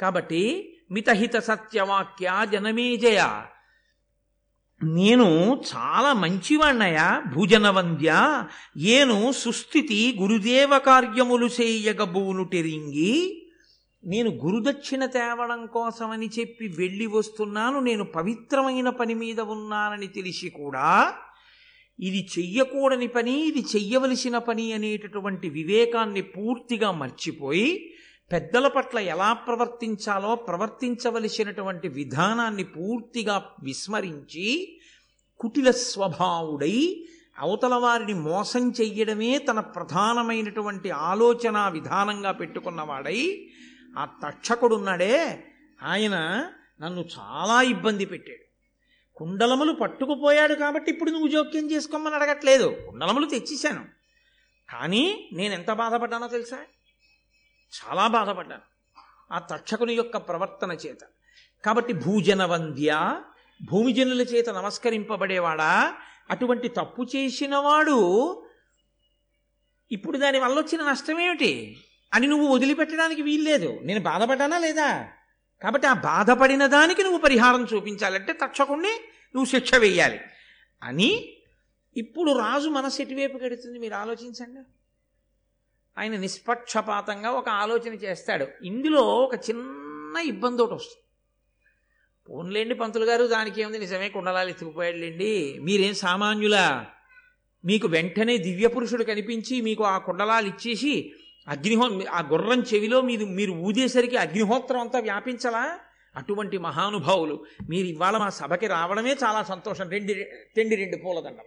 కాబట్టి 0.00 0.74
మితహిత 0.90 1.36
సత్యవాక్య 1.36 2.46
జనమేజయ 2.52 3.42
నేను 4.82 5.56
చాలా 5.76 6.12
మంచివాణ్ణయా 6.12 7.22
భుజనవంద్య. 7.34 8.10
ఏను 8.76 9.32
సుస్థితి 9.32 10.16
గురుదేవ 10.20 10.78
కార్యములు 10.78 11.46
చేయగబూనుటెరింగి 11.46 13.38
నేను 14.04 14.30
గురుదక్షిణ 14.30 15.06
తేవడం 15.06 15.66
కోసమని 15.66 16.30
చెప్పి 16.38 16.68
వెళ్ళి 16.68 17.06
వస్తున్నాను 17.06 17.80
నేను 17.80 18.04
పవిత్రమైన 18.04 18.88
పని 18.88 19.14
మీద 19.14 19.40
ఉన్నానని 19.40 20.06
తెలిసి 20.06 20.50
కూడా 20.50 21.14
ఇది 21.98 22.28
చెయ్యకూడని 22.38 23.06
పని 23.06 23.40
ఇది 23.40 23.64
చెయ్యవలసిన 23.76 24.38
పని 24.38 24.72
అనేటటువంటి 24.72 25.48
వివేకాన్ని 25.48 26.22
పూర్తిగా 26.22 26.90
మర్చిపోయి 26.92 27.94
పెద్దల 28.32 28.68
పట్ల 28.68 28.98
ఎలా 28.98 29.32
ప్రవర్తించాలో 29.32 30.34
ప్రవర్తించవలసినటువంటి 30.34 31.88
విధానాన్ని 31.88 32.64
పూర్తిగా 32.64 33.50
విస్మరించి 33.62 34.78
కుటిల 35.40 35.70
స్వభావుడై 35.70 37.04
అవతల 37.38 37.74
వారిని 37.74 38.14
మోసం 38.14 38.70
చెయ్యడమే 38.70 39.38
తన 39.38 39.60
ప్రధానమైనటువంటి 39.60 40.90
ఆలోచన 40.90 41.68
విధానంగా 41.68 42.32
పెట్టుకున్నవాడై 42.32 43.48
ఆ 43.98 44.04
తక్షకుడున్నాడే. 44.04 45.44
ఆయన 45.82 46.14
నన్ను 46.80 47.04
చాలా 47.18 47.62
ఇబ్బంది 47.62 48.04
పెట్టాడు. 48.04 48.52
కుండలములు 49.16 49.72
పట్టుకుపోయాడు 49.72 50.54
కాబట్టి 50.54 50.90
ఇప్పుడు 50.90 51.10
నువ్వు 51.10 51.28
జోక్యం 51.28 51.70
చేసుకోమని 51.70 52.14
అడగట్లేదు. 52.14 52.76
కుండలములు 52.90 53.26
తెచ్చేశాను. 53.26 53.84
కానీ 54.70 55.30
నేను 55.32 55.54
ఎంత 55.54 55.72
బాధపడ్డానో 55.72 56.28
తెలుసా? 56.28 56.58
చాలా 57.72 58.06
బాధపడ్డాను. 58.06 58.62
ఆ 59.32 59.38
తక్షకుని 59.38 59.94
యొక్క 59.94 60.16
ప్రవర్తన 60.16 60.72
చేత. 60.72 60.98
కాబట్టి 61.64 61.92
భూజన 61.92 62.44
వంద్య 62.44 63.20
భూమిజనుల 63.70 64.20
చేత 64.20 64.50
నమస్కరింపబడేవాడా? 64.50 65.94
అటువంటి 66.30 66.68
తప్పు 66.68 67.06
చేసినవాడు 67.16 68.42
ఇప్పుడు 69.92 70.18
దాని 70.18 70.38
వల్ల 70.38 70.60
వచ్చిన 70.60 70.82
నష్టమేమిటి? 70.82 71.76
అని 72.14 72.26
నువ్వు 72.26 72.54
వదిలిపెట్టడానికి 72.54 73.22
వీల్లేదు. 73.22 73.80
నేను 73.82 74.00
బాధపడ్డానా 74.00 74.58
లేదా? 74.58 75.08
కాబట్టి 75.62 75.86
ఆ 75.86 75.92
బాధపడిన 75.92 76.66
దానికి 76.66 77.02
నువ్వు 77.02 77.18
పరిహారం 77.18 77.66
చూపించాలంటే 77.74 78.32
తక్షకుణ్ణి 78.32 78.92
నువ్వు 79.34 79.44
శిక్ష 79.44 79.74
వేయాలి. 79.74 80.20
అని 80.82 81.36
ఇప్పుడు 81.96 82.38
రాజు 82.38 82.68
మనసు 82.68 83.02
ఎటువైపు 83.02 83.38
కడుతుంది 83.38 83.78
మీరు 83.78 83.94
ఆలోచించండి. 83.94 84.60
ఆయన 85.98 86.16
నిష్పక్షపాతంగా 86.16 87.30
ఒక 87.30 87.48
ఆలోచన 87.48 87.94
చేస్తాడు. 87.94 88.46
ఇందులో 88.64 89.00
ఒక 89.00 89.34
చిన్న 89.34 90.18
ఇబ్బంది 90.18 90.62
ఒకటి 90.62 90.74
వస్తుంది. 90.74 91.02
పోన్లేండి 92.28 92.74
పంతులు 92.74 93.04
గారు 93.04 93.26
దానికి 93.26 93.60
ఏముంది? 93.60 93.78
నిజమే 93.78 94.08
కుండలాలు 94.08 94.48
ఎత్తుకుపోయాడులేండి 94.48 95.58
మీరేం 95.60 95.94
సామాన్యులా? 95.94 96.86
మీకు 97.64 97.88
వెంటనే 97.88 98.36
దివ్య 98.36 98.66
పురుషుడు 98.66 99.04
కనిపించి 99.04 99.60
మీకు 99.60 99.84
ఆ 99.84 99.98
కుండలాలు 99.98 100.46
ఇచ్చేసి 100.46 101.12
అగ్నిహో 101.48 102.00
ఆ 102.10 102.20
గుర్రం 102.20 102.62
చెవిలో 102.74 103.00
మీరు 103.00 103.24
మీరు 103.24 103.52
ఊదేసరికి 103.52 104.16
అగ్నిహోత్రం 104.16 104.80
అంతా 104.80 104.98
వ్యాపించలా? 104.98 105.78
అటువంటి 106.16 106.58
మహానుభావులు. 106.58 107.44
మీరు 107.68 107.86
ఇవాళ 107.86 108.16
మా 108.16 108.30
సభకి 108.30 108.66
రావడమే 108.66 109.16
చాలా 109.24 109.42
సంతోషం. 109.42 109.90
రెండు 109.90 110.12
తెండి 110.56 110.76
రెండు 110.76 110.96
పూలదండం 110.96 111.44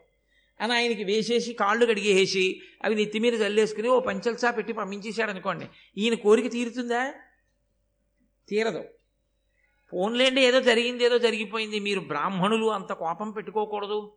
అని 0.62 0.74
ఆయనకి 0.74 1.04
వేసేసి 1.04 1.54
కాళ్ళు 1.54 1.86
కడిగేసి 1.86 2.62
అవి 2.84 2.96
నెత్తి 2.96 3.20
మీద 3.20 3.42
చల్లేసుకుని 3.42 3.90
ఓ 3.90 4.00
పంచల్సా 4.00 4.52
పెట్టి 4.52 4.74
పంపించేశాడు 4.74 5.32
అనుకోండి 5.32 5.68
ఈయన 5.98 6.14
కోరిక 6.14 6.52
తీరుతుందా? 6.52 7.14
తీరదు. 8.50 8.84
ఫోన్లేండి 9.92 10.42
ఏదో 10.42 10.62
జరిగింది 10.62 11.04
ఏదో 11.04 11.18
జరిగిపోయింది. 11.18 11.80
మీరు 11.80 12.00
బ్రాహ్మణులు 12.00 12.66
అంత 12.66 12.94
కోపం 12.94 13.32
పెట్టుకోకూడదు. 13.32 14.14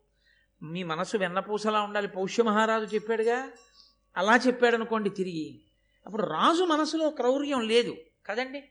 మీ 0.62 0.82
మనసు 0.82 1.16
వెన్నపూసలా 1.16 1.80
ఉండాలి. 1.80 2.08
పౌష్య 2.08 2.42
మహారాజు 2.42 2.94
చెప్పాడుగా 2.94 3.50
అలా 4.16 4.36
చెప్పాడు 4.36 4.74
అనుకోండి 4.74 5.10
తిరిగి. 5.10 5.60
అప్పుడు 6.06 6.22
రాజు 6.22 6.64
మనసులో 6.64 7.10
క్రౌర్యం 7.10 7.60
లేదు 7.60 7.96
కదండి? 8.26 8.64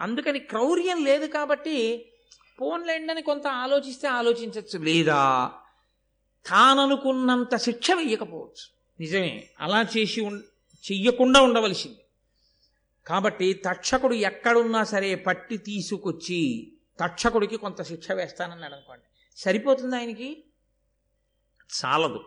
అందుకని 0.00 0.38
క్రౌర్యం 0.38 1.04
లేదు 1.04 1.26
కాబట్టి 1.26 2.06
పోన్లేండి 2.60 3.12
అని 3.12 3.22
కొంత 3.22 3.46
ఆలోచిస్తే 3.46 4.08
ఆలోచించవచ్చు 4.08 4.78
లేదా 4.78 5.52
తాననుకున్నంత 6.46 7.56
శిక్ష 7.56 7.90
వేయకపోవచ్చు 7.90 8.80
నిజమే 9.00 9.50
అలా 9.60 9.86
చేసి 9.96 10.20
ఉం 10.20 10.38
చెయ్యకుండా 10.92 11.40
ఉండవలసింది. 11.40 12.00
కాబట్టి 13.06 13.52
తక్షకుడు 13.52 14.14
ఎక్కడున్నా 14.14 14.84
సరే 14.84 15.14
పట్టి 15.14 15.56
తీసుకొచ్చి 15.56 16.72
తక్షకుడికి 17.00 17.56
కొంత 17.56 17.82
శిక్ష 17.82 18.12
వేస్తానన్నాడు 18.12 18.72
అనుకోండి. 18.72 19.04
సరిపోతుంది 19.36 19.96
ఆయనకి? 19.96 20.44
చాలదు. 21.84 22.20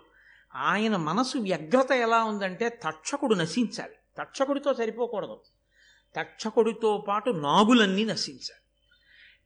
ఆయన 0.55 0.95
మనసు 0.95 1.37
వ్యగ్రత 1.37 1.91
ఎలా 1.91 2.23
ఉందంటే 2.23 2.69
తక్షకుడు 2.69 3.35
నశించాలి. 3.35 3.95
తక్షకుడితో 4.17 4.73
సరిపోకూడదు. 4.73 5.41
తక్షకుడితో 6.15 7.05
పాటు 7.07 7.29
నాగులన్నీ 7.29 8.05
నశించాలి. 8.05 8.62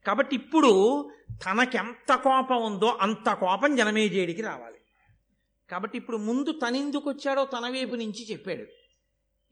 కాబట్టి 0.05 0.35
ఇప్పుడు 0.35 1.09
తనకెంత 1.45 2.15
కోపం 2.15 2.63
ఉందో 2.63 2.97
అంత 3.01 3.33
కోపం 3.33 3.75
జనమేజయుడికి 3.75 4.41
రావాలి. 4.41 4.77
కాబట్టి 5.69 5.97
ఇప్పుడు 5.97 6.17
ముందు 6.17 6.51
తనెందుకు 6.51 7.09
వచ్చాడో 7.09 7.45
తన 7.45 7.69
వైపు 7.69 7.95
నుంచి 7.95 8.31
చెప్పాడు. 8.31 8.63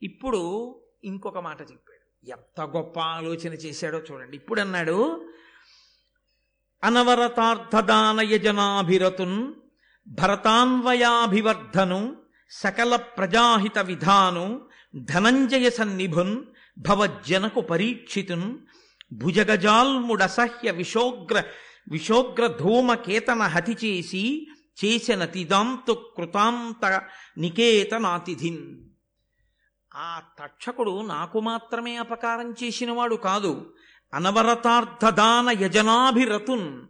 ఇప్పుడు 0.02 0.74
ఇంకొక 1.04 1.38
మాట 1.38 1.60
చెప్పాడు. 1.60 2.30
ఎంత 2.30 2.60
గొప్ప 2.60 3.00
ఆలోచన 3.00 3.52
చేశాడో 3.52 3.98
చూడండి. 3.98 4.36
ఇప్పుడు 4.36 4.60
అన్నాడు 4.60 5.30
అనవరతార్థదానయజనాభిరతున్ 6.84 9.54
భరతాన్వయాభివర్ధను 10.08 12.16
సకల 12.50 12.96
ప్రజాహిత 12.96 13.78
విధాను 13.78 14.60
ధనంజయ 14.96 15.70
సన్నిభున్ 15.70 16.44
భవజ్జనకు 16.78 17.60
పరీక్షితున్ 17.60 18.58
భుజగజాల్ముడసహ్య 19.12 20.70
విశోగ్ర 20.70 21.42
విశోగ్ర 21.90 22.46
ధూమకేతన 22.46 23.42
హతి 23.42 23.76
చేసి 23.84 24.46
చేసిన 24.84 25.24
తిదాంతు 25.24 26.12
కృతాంత 26.16 27.02
నికేతనాతిథిన్. 27.38 28.76
ఆ 29.94 30.22
తక్షకుడు 30.38 31.06
నాకు 31.06 31.40
మాత్రమే 31.40 31.96
అపకారం 31.96 32.52
చేసినవాడు 32.52 33.14
కాదు 33.14 33.74
అనవరతార్థదాన 34.14 35.50
యజనాభిరతున్ 35.50 36.82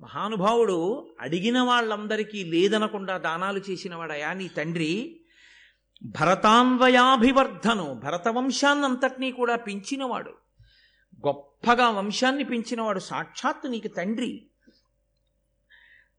మహానుభావుడు 0.00 1.10
అడిగిన 1.20 1.60
వాళ్ళందరికీ 1.60 2.44
లేదనకుండా 2.44 3.18
దానాలు 3.18 3.60
చేసినవాడయా 3.70 4.32
నీ 4.32 4.48
తండ్రి? 4.48 5.20
భరతాన్వయాభివర్ధను 6.02 7.94
భరతవంశాన్నంతటినీ 7.94 9.32
కూడా 9.32 9.56
పెంచినవాడు. 9.56 10.32
గొప్పగా 11.26 11.90
వంశాన్ని 11.90 12.44
పెంచినవాడు 12.44 12.98
సాక్షాత్తు 12.98 13.68
నీకు 13.68 13.88
తండ్రి. 13.88 14.46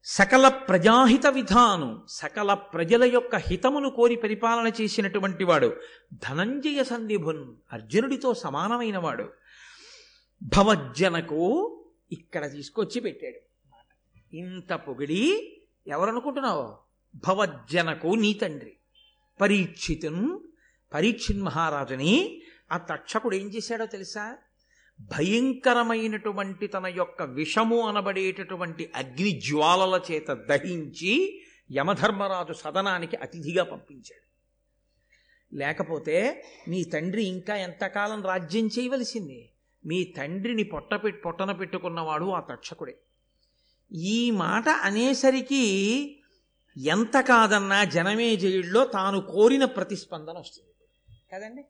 సకల 0.04 0.48
ప్రజాహిత 0.48 1.28
విధానం 1.28 2.06
సకల 2.08 2.54
ప్రజల 2.54 3.04
యొక్క 3.04 3.36
హితమును 3.36 3.90
కోరి 3.90 4.16
పరిపాలన 4.16 4.72
చేసినటువంటి 4.82 5.44
వాడు 5.44 5.76
ధనంజయ 6.14 6.84
సందీభున్ 6.84 7.56
అర్జునుడితో 7.74 8.34
సమానమైన 8.34 8.98
వాడు 8.98 9.34
భవజ్జనకు 10.44 11.42
ఇక్కడ 12.12 12.52
తీసుకొచ్చి 12.52 13.02
పెట్టాడు. 13.02 13.40
ఇంత 14.36 14.74
పొగిడి 14.74 15.58
ఎవరనుకుంటున్నావు? 15.88 16.78
భవజ్జనకు 17.16 18.08
నీ 18.08 18.34
తండ్రి. 18.34 18.74
పరీక్షితున్ 19.42 20.40
పరీక్షిన్ 20.94 21.42
మహారాజుని 21.42 22.42
ఆ 22.72 22.78
తక్షకుడు 22.78 23.36
ఏం 23.36 23.48
చేశాడో 23.48 23.86
తెలుసా? 23.86 24.38
భయంకరమైనటువంటి 25.02 26.68
తన 26.68 26.88
యొక్క 26.88 27.22
విషము 27.22 27.88
అనబడేటటువంటి 27.88 28.92
అగ్ని 28.96 29.32
జ్వాలల 29.32 30.02
చేత 30.12 30.28
దహించి 30.28 31.42
యమధర్మరాజు 31.72 32.54
సదనానికి 32.54 33.16
అతిథిగా 33.16 33.64
పంపించాడు. 33.64 34.32
లేకపోతే 35.56 36.46
మీ 36.68 36.84
తండ్రి 36.84 37.24
ఇంకా 37.24 37.56
ఎంతకాలం 37.56 38.24
రాజ్యం 38.24 38.68
చేయవలసింది? 38.68 39.50
మీ 39.86 40.04
తండ్రిని 40.04 40.64
పొట్ట 40.64 40.94
పొట్టన 40.94 41.52
పెట్టుకున్నవాడు 41.52 42.26
ఆ 42.26 42.40
తక్షకుడే 42.40 42.98
ఈ 43.94 44.32
మాట 44.32 44.70
అనేసరికి 44.70 45.64
ఎంత 46.78 47.20
కాదన్నా 47.20 47.84
జనమే 47.84 48.36
జయుడిలో 48.36 48.86
తాను 48.86 49.22
కోరిన 49.22 49.66
ప్రతిస్పందన 49.66 50.38
వస్తుంది. 50.38 50.70
కదండి? 51.34 51.66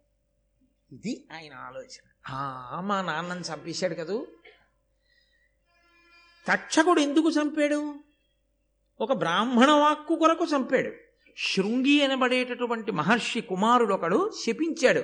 ఇది 0.92 1.28
ఆయన 1.34 1.54
ఆలోచన. 1.54 2.11
మా 2.30 3.02
నాన్నని 3.02 3.42
చంపేశాడు 3.42 3.96
కదూ. 3.96 4.28
తక్షకుడు 6.48 7.00
ఎందుకు 7.00 7.30
చంపాడు? 7.30 7.96
ఒక 9.02 9.14
బ్రాహ్మణ 9.14 9.72
వాక్కు 9.72 10.16
కొరకు 10.16 10.46
చంపాడు. 10.46 10.92
శృంగి 11.38 12.04
అనబడేటటువంటి 12.04 12.92
మహర్షి 12.92 13.42
కుమారుడు 13.42 13.94
ఒకడు 13.94 14.32
శపించాడు. 14.46 15.04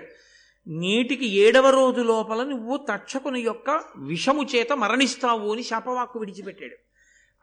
నేటికి 0.68 1.26
ఏడవ 1.26 1.70
రోజు 1.70 2.02
లోపల 2.02 2.44
నువ్వు 2.44 2.86
తక్షకుని 2.92 3.42
యొక్క 3.42 3.84
విషము 3.98 4.44
చేత 4.44 4.74
మరణిస్తావు 4.74 5.54
అని 5.54 5.64
శాపవాక్కు 5.64 6.20
విడిచిపెట్టాడు. 6.20 6.76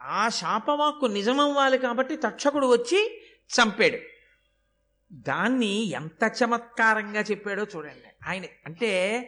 ఆ 0.03 0.29
శాపవాక్కు 0.29 1.07
నిజమవ్వాలి 1.07 1.79
కాబట్టి 1.79 2.17
తక్షకుడు 2.17 2.67
వచ్చి 2.67 3.23
చంపాడు. 3.61 3.99
దాన్ని 5.13 5.91
ఎంత 5.91 6.33
చమత్కారంగా 6.45 7.21
చెప్పాడో 7.21 7.67
చూడండి. 7.77 8.29
ఆయన 8.29 8.43
అంటే 8.67 9.21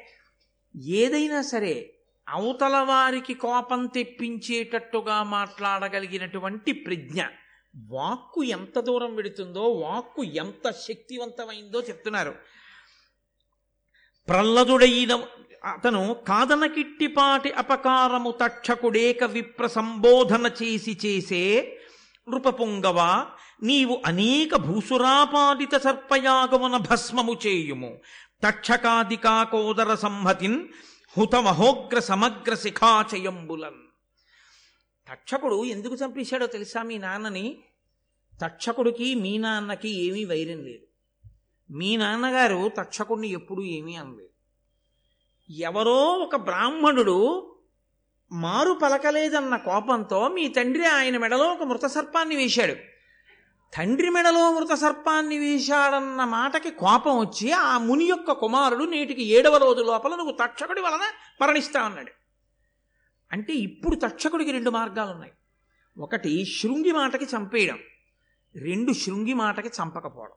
ఏదైనా 0.76 1.42
సరే 1.42 1.92
అవతల 2.28 2.76
వారికి 2.76 3.34
కోపం 3.34 3.86
తెప్పించేటట్టుగా 3.86 5.22
మాట్లాడగలిగినటువంటి 5.22 6.72
ప్రజ్ఞ 6.72 7.22
వాక్కు 7.88 8.44
ఎంత 8.44 8.80
దూరం 8.80 9.14
వెడుతుందో 9.14 9.62
వాక్కు 9.62 10.24
ఎంత 10.24 10.70
శక్తివంతమైందో 10.70 11.80
చెప్తున్నారు. 11.80 12.34
ప్రహ్లదుడైన 14.28 15.24
అతను 15.64 16.16
కాదనకిట్టిపాటి 16.28 17.52
అపకారము 17.52 18.30
తక్షకుడేక 18.30 19.24
విప్ర 19.24 19.66
సంబోధన 19.66 20.50
చేసి 20.62 20.98
చేసే 21.06 21.78
నృపపుంగవ 22.28 23.26
నీవు 23.62 24.02
అనేక 24.06 24.56
భూసురాపాదిత 24.56 25.76
సర్పయాగమున 25.76 26.76
భస్మము 26.76 27.38
చేయుము. 27.46 27.98
తక్షకాదికాకోదర 28.42 29.94
సంహతిన్ 29.94 30.68
హుతమహోగ్ర 31.18 31.98
సమగ్ర 32.00 32.54
శిఖాచయంబులన్ 32.54 33.82
తక్షకుడు 35.10 35.64
ఎందుకు 35.64 35.94
చంపేశాడో 35.94 36.46
తెలుసా 36.46 36.82
మీ 36.82 36.98
నాన్నని? 36.98 37.58
తక్షకుడికి 38.44 39.14
మీ 39.14 39.38
నాన్నకి 39.38 40.06
ఏమీ 40.06 40.24
వైరం 40.24 40.64
లేదు. 40.64 40.86
మీ 41.72 41.96
నాన్నగారు 41.96 42.70
తక్షకుడిని 42.78 43.28
ఎప్పుడూ 43.28 43.62
ఏమీ 43.62 43.94
అనలేదు. 43.94 44.28
ఎవరో 45.52 46.04
ఒక 46.04 46.36
బ్రాహ్మణుడు 46.36 47.52
మారు 48.32 48.72
పలకలేదన్న 48.82 49.56
కోపంతో 49.56 50.28
మీ 50.28 50.48
తండ్రి 50.48 50.86
ఆయన 50.86 51.18
మెడలో 51.18 51.44
ఒక 51.44 51.62
మృత 51.62 51.86
సర్పాన్ని 51.86 52.36
వేశాడు. 52.36 52.95
తండ్రి 53.74 54.10
మెడలో 54.10 54.52
మృత 54.52 54.72
సర్పాన్ని 54.72 55.38
వేశాడన్న 55.38 56.24
మాటకి 56.24 56.70
కోపం 56.70 57.18
వచ్చి 57.18 57.52
ఆ 57.52 57.78
ముని 57.78 58.04
యొక్క 58.04 58.32
కుమారుడు 58.32 58.84
నేటికి 58.84 59.22
ఏడవ 59.22 59.56
రోజు 59.56 59.82
లోపల 59.82 60.14
నువ్వు 60.14 60.36
తక్షకుడి 60.42 60.80
వలన 60.80 61.00
మరణిస్తా 61.42 61.80
అన్నాడు. 61.80 62.12
అంటే 63.32 63.52
ఇప్పుడు 63.52 63.96
తక్షకుడికి 63.96 64.52
రెండు 64.52 64.70
మార్గాలు 64.70 65.10
ఉన్నాయి 65.10 65.32
ఒకటి 65.98 66.44
శృంగి 66.44 66.92
మాటకి 66.92 67.24
చంపేయడం 67.24 67.78
రెండు 68.56 68.92
శృంగి 68.92 69.34
మాటకి 69.34 69.68
చంపకపోవడం. 69.68 70.32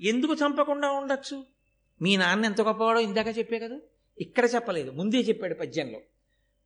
ఎందుకు 0.00 0.34
చంపకుండా 0.34 0.90
ఉండొచ్చు? 0.90 1.46
మీ 2.02 2.16
నాన్న 2.16 2.44
ఎంత 2.44 2.60
గొప్పవాడో 2.60 3.00
ఇందాక 3.00 3.38
చెప్పే 3.38 3.58
కదా? 3.58 3.78
ఇక్కడ 4.20 4.54
చెప్పలేదు 4.54 4.90
ముందే 4.90 5.18
చెప్పాడు 5.18 5.54
పద్యంలో. 5.54 6.00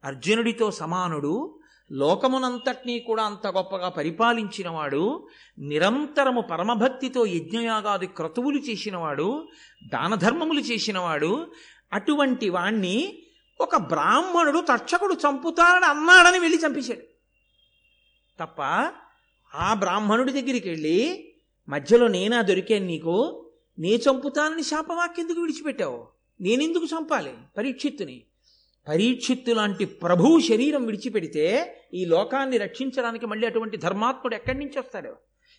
అర్జునుడితో 0.05 0.71
సమానుడు 0.71 1.61
లోకమునంతటినీ 1.93 2.99
కూడా 2.99 3.23
అంత 3.25 3.47
గొప్పగా 3.47 3.89
పరిపాలించినవాడు 3.89 5.29
నిరంతరము 5.59 6.41
పరమభక్తితో 6.41 7.27
యజ్ఞయాగాది 7.27 8.07
క్రతువులు 8.07 8.59
చేసినవాడు 8.59 9.49
దానధర్మములు 9.93 10.61
చేసినవాడు 10.61 11.47
అటువంటి 11.93 12.49
వాణ్ణి 12.49 13.23
ఒక 13.61 13.77
బ్రాహ్మణుడు 13.77 14.61
తక్షకుడు 14.61 15.15
చంపుతాడని 15.15 15.85
అన్నాడని 15.85 16.39
వెళ్ళి 16.39 16.59
చంపేశాడు. 16.67 17.01
తప్ప 18.41 18.63
ఆ 19.55 19.75
బ్రాహ్మణుడి 19.75 20.33
దగ్గరికి 20.33 20.69
వెళ్ళి 20.69 21.31
మధ్యలో 21.69 22.09
నేనా 22.09 22.43
దొరికాను 22.43 22.87
నీకు? 22.87 23.47
నే 23.79 23.89
చంపుతానని 23.89 24.63
శాపవాక్యెందుకు 24.63 25.41
విడిచిపెట్టావు? 25.41 26.07
నేనెందుకు 26.41 26.85
చంపాలి? 26.85 27.35
పరీక్షిత్తుని. 27.59 28.23
పరీక్షిత్తు 28.89 29.51
లాంటి 29.51 29.85
ప్రభువు 29.85 30.41
శరీరం 30.41 30.87
విడిచిపెడితే 30.87 31.77
ఈ 31.95 32.05
లోకాన్ని 32.05 32.57
రక్షించడానికి 32.57 33.27
మళ్ళీ 33.27 33.47
అటువంటి 33.47 33.77
ధర్మాత్ముడు 33.77 34.35
ఎక్కడి 34.35 34.59
నుంచి 34.59 34.79
వస్తాడు? 34.79 35.17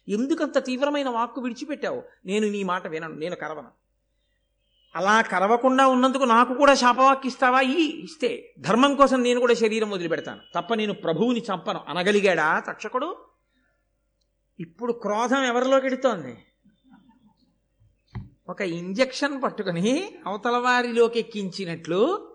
ఎందుకంత 0.10 0.66
తీవ్రమైన 0.66 1.10
వాక్కు 1.10 1.42
విడిచిపెట్టావు? 1.42 2.04
నేను 2.26 2.48
నీ 2.48 2.64
మాట 2.64 2.88
వినను 2.88 3.16
నేను 3.16 3.36
కరవను. 3.36 3.68
అలా 4.96 5.22
కరవకుండా 5.22 5.88
ఉన్నందుకు 5.88 6.24
నాకు 6.24 6.54
కూడా 6.54 6.74
శాపవాక్కిస్తావా 6.74 7.62
ఈ 7.62 8.04
ఇస్తే. 8.04 8.54
ధర్మం 8.60 8.96
కోసం 8.96 9.24
నేను 9.24 9.40
కూడా 9.40 9.54
శరీరం 9.54 9.90
వదిలిపెడతాను. 9.90 10.42
తప్ప 10.56 10.74
నేను 10.74 10.94
ప్రభువుని 10.94 11.40
చంపను. 11.40 11.80
అనగలిగాడా 11.88 12.60
తక్షకుడు 12.60 13.18
ఇప్పుడు 14.60 14.94
క్రోధం 14.94 15.44
ఎవరిలోకి 15.44 15.86
ఎడుతోంది? 15.86 16.38
ఒక 18.50 18.62
ఇంజెక్షన్ 18.62 19.44
పట్టుకొని 19.44 20.16
అవతల 20.26 20.58
వారిలోకి 20.58 21.20
ఎక్కించినట్లు 21.20 22.35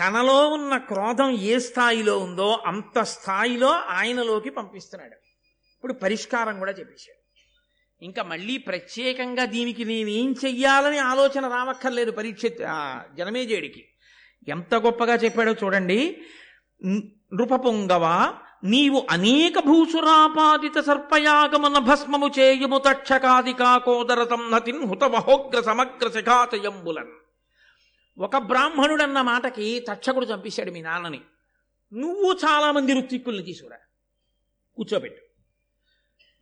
తనలో 0.00 0.48
ఉన్న 0.48 0.76
క్రోధం 0.76 1.30
ఏ 1.30 1.58
స్థాయిలో 1.58 2.18
ఉందో 2.18 2.62
అంత 2.66 3.02
స్థాయిలో 3.02 3.68
ఆయనలోకి 3.68 4.50
పంపిస్తున్నాడు. 4.50 5.16
ఇప్పుడు 5.76 5.92
పరిష్కారం 5.92 6.58
కూడా 6.58 6.70
చెప్పేశాడు. 6.70 7.18
ఇంకా 8.04 8.22
మళ్ళీ 8.22 8.58
ప్రత్యేకంగా 8.58 9.44
దీనికి 9.44 9.84
నేనేం 9.84 10.34
చెయ్యాలని 10.44 10.98
ఆలోచన 10.98 11.48
రావక్కర్లేదు 11.48 12.10
పరీక్ష 12.10 12.42
జనమేజయుడికి. 13.14 13.84
ఎంత 14.48 14.74
గొప్పగా 14.74 15.14
చెప్పాడో 15.14 15.52
చూడండి. 15.52 16.22
నృపపుంగవ 17.34 18.34
నీవు 18.64 19.06
అనేక 19.10 19.58
భూసురాపాదిత 19.58 20.78
సర్పయాగమన 20.80 21.78
భస్మము 21.78 22.30
చేయుము 22.38 22.78
తక్షకాదికా 22.78 23.78
కోదర 23.78 24.24
సంహతిన్ 24.24 24.84
హుతవహోగ్ర 24.84 25.60
సమగ్ర 25.60 26.10
శిఖాచయంబులన్ 26.10 27.27
ఒక 28.18 28.36
బ్రాహ్మణుడన్న 28.36 29.20
మాటకి 29.20 29.84
తక్షకుడు 29.88 30.26
చంపేశాడు 30.26 30.70
మీ 30.70 30.82
నాన్నని. 30.82 31.20
నువ్వు 31.92 32.32
చాలామంది 32.32 32.92
ఋత్విక్కుల్ని 32.92 33.42
తీసుకురా. 33.42 33.76
కూర్చోబెట్టు. 34.76 35.22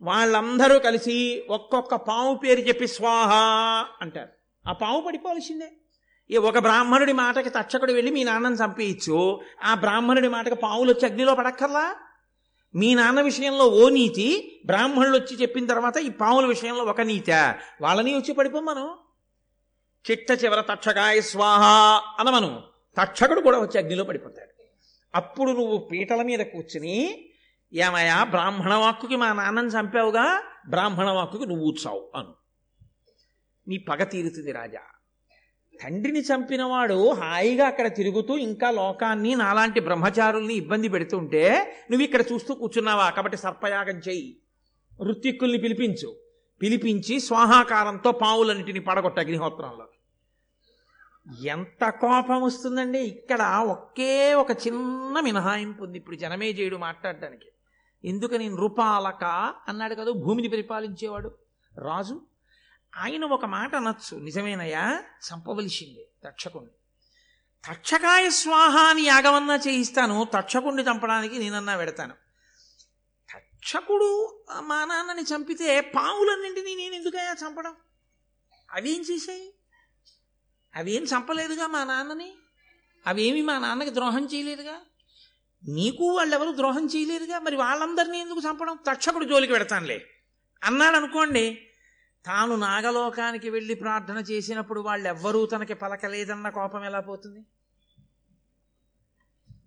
వాళ్ళందరూ 0.03 0.79
కలిసి 0.79 1.47
ఒక్కొక్క 1.51 1.95
పాము 1.95 2.35
పేరు 2.35 2.61
చెప్పి 2.61 2.87
స్వాహ 2.87 3.35
అంటారు. 4.01 4.29
ఆ 4.68 4.72
పాము 4.72 5.01
పడిపోవలసిందే. 5.01 5.72
ఈ 6.31 6.37
ఒక 6.37 6.59
బ్రాహ్మణుడి 6.59 7.12
మాటకి 7.12 7.51
తక్షకుడు 7.51 7.93
వెళ్ళి 7.93 8.12
మీ 8.12 8.24
నాన్నని 8.24 8.55
చంపేయచ్చు. 8.55 9.41
ఆ 9.64 9.74
బ్రాహ్మణుడి 9.74 10.29
మాటకి 10.29 10.55
పావులు 10.55 10.93
వచ్చి 10.93 11.09
అగ్నిలో 11.09 11.35
పడక్కర్లా? 11.35 11.97
మీ 12.74 12.95
నాన్న 12.95 13.20
విషయంలో 13.20 13.64
ఓ 13.64 13.89
నీతి 13.89 14.61
బ్రాహ్మణులు 14.66 15.16
వచ్చి 15.16 15.37
చెప్పిన 15.37 15.66
తర్వాత 15.66 15.97
ఈ 15.97 16.09
పాముల 16.09 16.47
విషయంలో 16.47 16.85
ఒక 16.85 17.01
నీత. 17.01 17.59
వాళ్ళని 17.81 18.14
వచ్చి 18.16 18.35
పడిపోమను 18.35 19.05
చిట్ట 20.11 20.44
చివర 20.44 20.61
తక్షకాయ 20.61 21.20
స్వాహ 21.20 21.62
అనమను. 22.20 22.62
తక్షకుడు 22.98 23.40
కూడా 23.40 23.59
వచ్చి 23.59 23.78
అగ్నిలో 23.78 24.04
పడిపోతాడు. 24.04 24.64
అప్పుడు 25.14 25.50
నువ్వు 25.50 25.88
పీటల 25.92 26.22
మీద 26.22 26.38
కూర్చుని 26.38 27.28
ఏమయ్యా 27.72 28.24
బ్రాహ్మణ 28.24 28.74
వాక్కుకి 28.74 29.16
మా 29.16 29.32
నాన్నని 29.32 29.68
చంపావుగా? 29.68 30.42
బ్రాహ్మణ 30.68 31.11
వాక్కుకి 31.11 31.46
నువ్వు 31.46 31.64
కూర్చావు 31.64 32.11
అను. 32.14 32.34
నీ 33.68 33.78
పగ 33.78 34.04
తీరుతుంది 34.04 34.52
రాజా. 34.52 34.80
తండ్రిని 35.82 36.20
చంపినవాడు 36.20 37.12
హాయిగా 37.12 37.66
అక్కడ 37.66 37.94
తిరుగుతూ 37.94 38.36
ఇంకా 38.36 38.70
లోకాన్ని 38.70 39.34
నాలాంటి 39.34 39.80
బ్రహ్మచారుల్ని 39.80 40.54
ఇబ్బంది 40.54 40.88
పెడుతుంటే 40.88 41.76
నువ్వు 41.90 42.04
ఇక్కడ 42.04 42.24
చూస్తూ 42.32 42.54
కూర్చున్నావా? 42.54 43.11
కాబట్టి 43.11 43.38
సర్పయాగం 43.38 43.98
చెయ్యి 43.98 44.38
ఋత్విక్కుల్ని 45.02 45.59
పిలిపించు. 45.59 46.16
పిలిపించి 46.62 47.20
స్వాహాకారంతో 47.20 48.12
పావులన్నిటిని 48.12 48.80
పడగొట్ట 48.80 49.18
అగ్నిహోత్రంలో. 49.18 49.88
ఎంత 51.45 51.91
కోపం 51.91 52.43
వస్తుందండి? 52.43 52.99
ఇక్కడ 52.99 53.43
ఒకే 53.43 54.35
ఒక 54.35 54.51
చిన్న 54.51 55.20
మినహాయింపు 55.20 55.85
ఉంది. 55.85 55.99
ఇప్పుడు 55.99 56.16
జనమే 56.16 56.51
చేయుడు 56.51 56.77
మాట్లాడడానికి 56.77 57.47
ఎందుకని 58.05 58.49
నృపాలక 58.49 59.24
అన్నాడు 59.68 59.95
కదా? 59.95 60.11
భూమిని 60.11 60.49
పరిపాలించేవాడు. 60.49 61.35
రాజు 61.79 62.20
ఆయన 62.97 63.24
ఒక 63.24 63.45
మాట 63.45 63.74
అనొచ్చు. 63.74 64.18
నిజమేనయ్యా? 64.18 65.01
చంపవలసిందే 65.01 66.09
తక్షకుణ్ణి 66.24 66.70
తక్షకాయ 67.70 68.31
స్వాహ 68.31 68.77
అని 68.77 69.03
యాగమన్నా 69.03 69.55
చేయిస్తాను. 69.55 70.27
తక్షకుణ్ణి 70.35 70.83
చంపడానికి 70.83 71.39
నేనన్నా 71.39 71.77
పెడతాను 71.77 72.14
తక్షకుడు 73.35 74.43
మా 74.61 74.85
నాన్నని 74.85 75.22
చంపితే 75.22 75.81
పావులన్నింటినీ 75.81 76.74
నేను 76.74 76.95
ఎందుకయ్యా 76.95 77.33
చంపడం? 77.33 77.74
అవేం 78.72 79.01
చేశాయి? 79.01 79.53
అవేం 80.77 81.03
చంపలేదుగా 81.03 81.66
మా 81.66 81.85
నాన్నని? 81.85 82.33
అవేమి 83.07 83.43
మా 83.43 83.59
నాన్నకి 83.59 83.95
ద్రోహం 83.95 84.24
చేయలేదుగా? 84.24 84.74
నీకు 85.68 86.16
వాళ్ళెవరు 86.16 86.57
ద్రోహం 86.57 86.87
చేయలేదుగా? 86.87 87.39
మరి 87.39 87.57
వాళ్ళందరినీ 87.57 88.18
ఎందుకు 88.18 88.41
చంపడం? 88.51 88.79
తక్షకుడు 88.87 89.24
జోలికి 89.24 89.53
పెడతానులే 89.53 90.07
అన్నాడు 90.64 90.97
అనుకోండి 90.97 91.59
తాను 92.27 92.57
నాగలోకానికి 92.57 93.51
వెళ్ళి 93.51 93.74
ప్రార్థన 93.74 94.16
చేసినప్పుడు 94.16 94.81
వాళ్ళెవ్వరూ 94.81 95.47
తనకి 95.47 95.74
పలకలేదన్న 95.74 96.49
కోపం 96.49 96.85
ఎలా 96.85 97.01
పోతుంది? 97.01 97.45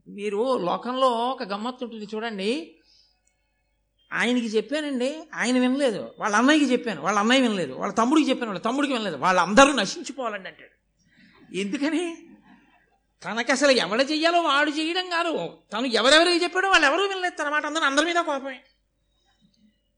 మీరు 0.08 0.58
లోకంలో 0.58 1.08
ఒక 1.08 1.44
గమ్మత్తు 1.44 1.84
ఉంటుంది 1.84 2.08
చూడండి. 2.16 2.76
ఆయనకి 4.14 4.46
చెప్పానండి 4.46 5.24
ఆయన 5.34 5.60
వినలేదు. 5.60 6.12
వాళ్ళ 6.20 6.36
అన్నయ్యకి 6.36 6.72
చెప్పాను 6.72 7.02
వాళ్ళ 7.02 7.20
అన్నయ్య 7.20 7.42
వినలేదు. 7.42 7.74
వాళ్ళ 7.74 7.94
తమ్ముడికి 7.94 8.30
చెప్పాను 8.30 8.50
వాళ్ళ 8.50 8.62
తమ్ముడికి 8.62 8.94
వినలేదు. 8.94 9.16
వాళ్ళందరూ 9.16 9.74
నశించిపోవాలండి 9.74 10.50
అంటాడు. 10.50 10.79
ఎందుకని? 11.56 12.18
తనకి 13.26 13.52
అసలు 13.52 13.72
ఎవడ 13.72 14.02
చెయ్యాలో 14.12 14.42
వాడు 14.42 14.70
చేయడం 14.70 15.10
కాదు. 15.10 15.58
తను 15.74 15.86
ఎవరెవరికి 15.86 16.44
చెప్పాడో 16.44 16.70
వాళ్ళు 16.70 16.88
ఎవరూ 16.88 17.08
వినలేదు 17.08 17.44
తన 17.44 17.50
మాట. 17.50 17.66
అందరూ 17.66 17.84
అందరి 17.84 18.06
మీద 18.06 18.16
కోపమే. 18.16 18.62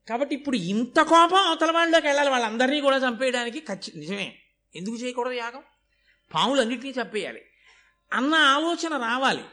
కాబట్టి 0.10 0.36
ఇప్పుడు 0.36 0.56
ఇంత 0.56 1.02
కోపం 1.02 1.38
అవతల 1.38 1.72
వాళ్ళలోకి 1.72 2.08
వెళ్ళాలి. 2.08 2.30
వాళ్ళందరినీ 2.30 2.82
కూడా 2.82 2.98
చంపేయడానికి 2.98 3.60
ఖచ్చి 3.60 4.00
నిజమే. 4.00 4.36
ఎందుకు 4.76 4.96
చేయకూడదు 4.96 5.34
యాగం? 5.34 5.62
పాములన్నింటినీ 6.34 6.94
చంపేయాలి. 7.02 7.42
అన్న 8.14 8.36
ఆలోచన 8.36 8.98
రావాలి. 8.98 9.44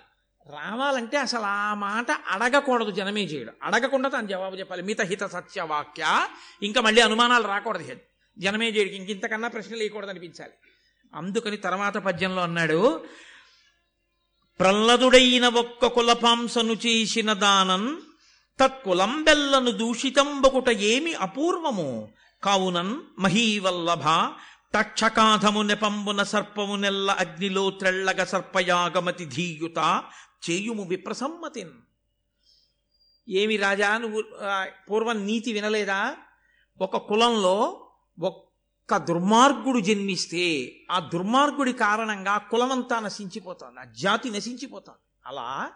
రావాలంటే 0.51 1.17
అసలు 1.17 1.41
ఆ 1.41 1.75
మాట 1.75 2.11
అడగకూడదు 2.11 2.91
జనమే 2.91 3.25
చేయడం. 3.25 3.53
అడగకుండా 3.63 4.09
తను 4.09 4.27
జవాబు 4.27 4.57
చెప్పాలి. 4.57 4.83
మిత 4.83 5.01
హిత 5.01 5.25
సత్య 5.25 5.63
వాక్య 5.63 6.27
ఇంకా 6.63 6.81
మళ్ళీ 6.81 7.03
అనుమానాలు 7.03 7.47
రాకూడదు. 7.47 7.97
జనమే 8.39 8.69
చేయడికి 8.69 8.97
ఇంక 8.97 9.11
ఇంతకన్నా 9.11 9.49
ప్రశ్నలు 9.49 9.79
వేయకూడదు 9.79 10.11
అనిపించాలి. 10.11 10.53
అందుకని 11.15 11.57
తర్వాత 11.57 11.97
పద్యంలో 11.97 12.43
అన్నాడు 12.43 13.07
ప్రహ్లదుడైన 14.61 15.49
ఒక్క 15.49 15.87
కులపాంసను 15.87 16.73
చేసిన 16.73 17.33
దానం 17.33 18.03
తత్కులంబెల్లను 18.61 19.71
దూషితంబకుట 19.71 20.69
ఏమి 20.69 21.15
అపూర్వము. 21.15 22.09
కావునన్ 22.43 22.95
మహీవల్లభ 23.19 24.07
తక్షకాధము 24.75 25.63
నెపంబున 25.63 26.23
సర్పము 26.23 26.77
నెల్ల 26.77 27.11
అగ్నిలో 27.11 27.71
త్రెళ్ళగ 27.71 28.25
సర్పయాగమతి 28.25 29.25
ధీయుత 29.25 30.05
చేయుము 30.51 30.83
విప్రసమ్మతిన్. 30.83 31.75
ఏమి 33.29 33.57
రాజా 33.57 33.99
నువ్వు 33.99 34.25
పూర్వం 34.91 35.27
నీతి 35.27 35.53
వినలేదా? 35.53 36.17
ఒక 36.81 36.97
కులంలో 36.97 37.57
ఒక్క 38.93 39.05
దుర్మార్గుడు 39.05 39.81
జన్మిస్తే 39.81 40.73
ఆ 40.91 41.11
దుర్మార్గుడి 41.15 41.73
కారణంగా 41.73 42.39
కులమంతా 42.39 43.01
నశించిపోతుంది 43.01 43.81
ఆ 43.81 43.85
జాతి 43.85 44.31
నశించిపోతుంది. 44.31 44.99
అలా 45.27 45.71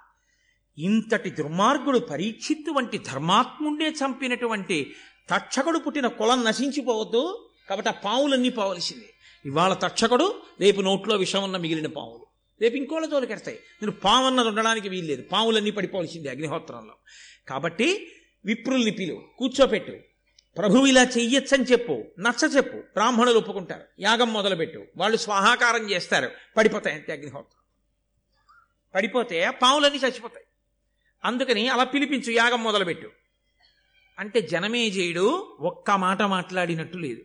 ఇంతటి 0.78 1.30
దుర్మార్గుడు 1.30 1.98
పరీక్షిత్తు 1.98 2.70
వంటి 2.70 2.98
ధర్మాత్ముండే 2.98 3.88
చంపినటువంటి 3.90 4.94
తక్షకుడు 5.30 5.78
పుట్టిన 5.78 6.06
కులం 6.06 6.44
నశించిపోవద్దు 6.44 7.50
కాబట్టి 7.68 7.88
ఆ 7.88 7.92
పావులన్నీ 7.92 8.48
పోవలసిందే. 8.48 9.10
ఇవాళ 9.44 9.74
తక్షకుడు 9.74 10.34
రేపు 10.60 10.80
నోట్లో 10.80 11.16
విషం 11.16 11.44
ఉన్న 11.44 11.56
మిగిలిన 11.56 11.86
పావులు. 11.86 12.26
రేపు 12.60 12.76
ఇంకోళ్ళ 12.76 13.06
తోలికెడతాయి 13.06 13.56
నేను 13.56 13.92
పావు 13.92 14.26
అన్నది 14.26 14.48
ఉండడానికి 14.48 14.88
వీల్లేదు. 14.88 15.22
పావులన్నీ 15.22 15.70
పడిపోవలసిందే 15.70 16.28
అగ్నిహోత్రంలో. 16.28 16.94
కాబట్టి 17.48 18.12
విప్రుల్ని 18.44 18.90
పిలు 18.90 19.22
కూర్చోపెట్టు. 19.38 20.11
ప్రభువు 20.58 20.86
ఇలా 20.86 21.02
చెయ్యొచ్చని 21.02 21.64
చెప్పు 21.64 22.04
నచ్చ 22.18 22.46
చెప్పు 22.56 22.76
బ్రాహ్మణులు 22.76 23.38
ఒప్పుకుంటారు. 23.38 23.84
యాగం 24.00 24.32
మొదలుపెట్టు. 24.32 24.86
వాళ్ళు 24.96 25.16
స్వాహాకారం 25.16 25.90
చేస్తారు. 25.90 26.30
పడిపోతాయి 26.56 26.96
అంతే 26.96 27.12
అగ్నిహోత్రం. 27.12 27.62
పడిపోతే 28.94 29.50
పావులన్నీ 29.50 29.98
చచ్చిపోతాయి. 29.98 30.44
అందుకని 31.24 31.68
అలా 31.68 31.84
పిలిపించు 31.84 32.32
యాగం 32.32 32.62
మొదలుపెట్టు. 32.62 33.10
అంటే 34.18 34.40
జనమేజయుడు 34.40 35.56
ఒక్క 35.60 35.90
మాట 35.90 36.22
మాట్లాడినట్టు 36.22 36.98
లేదు. 36.98 37.20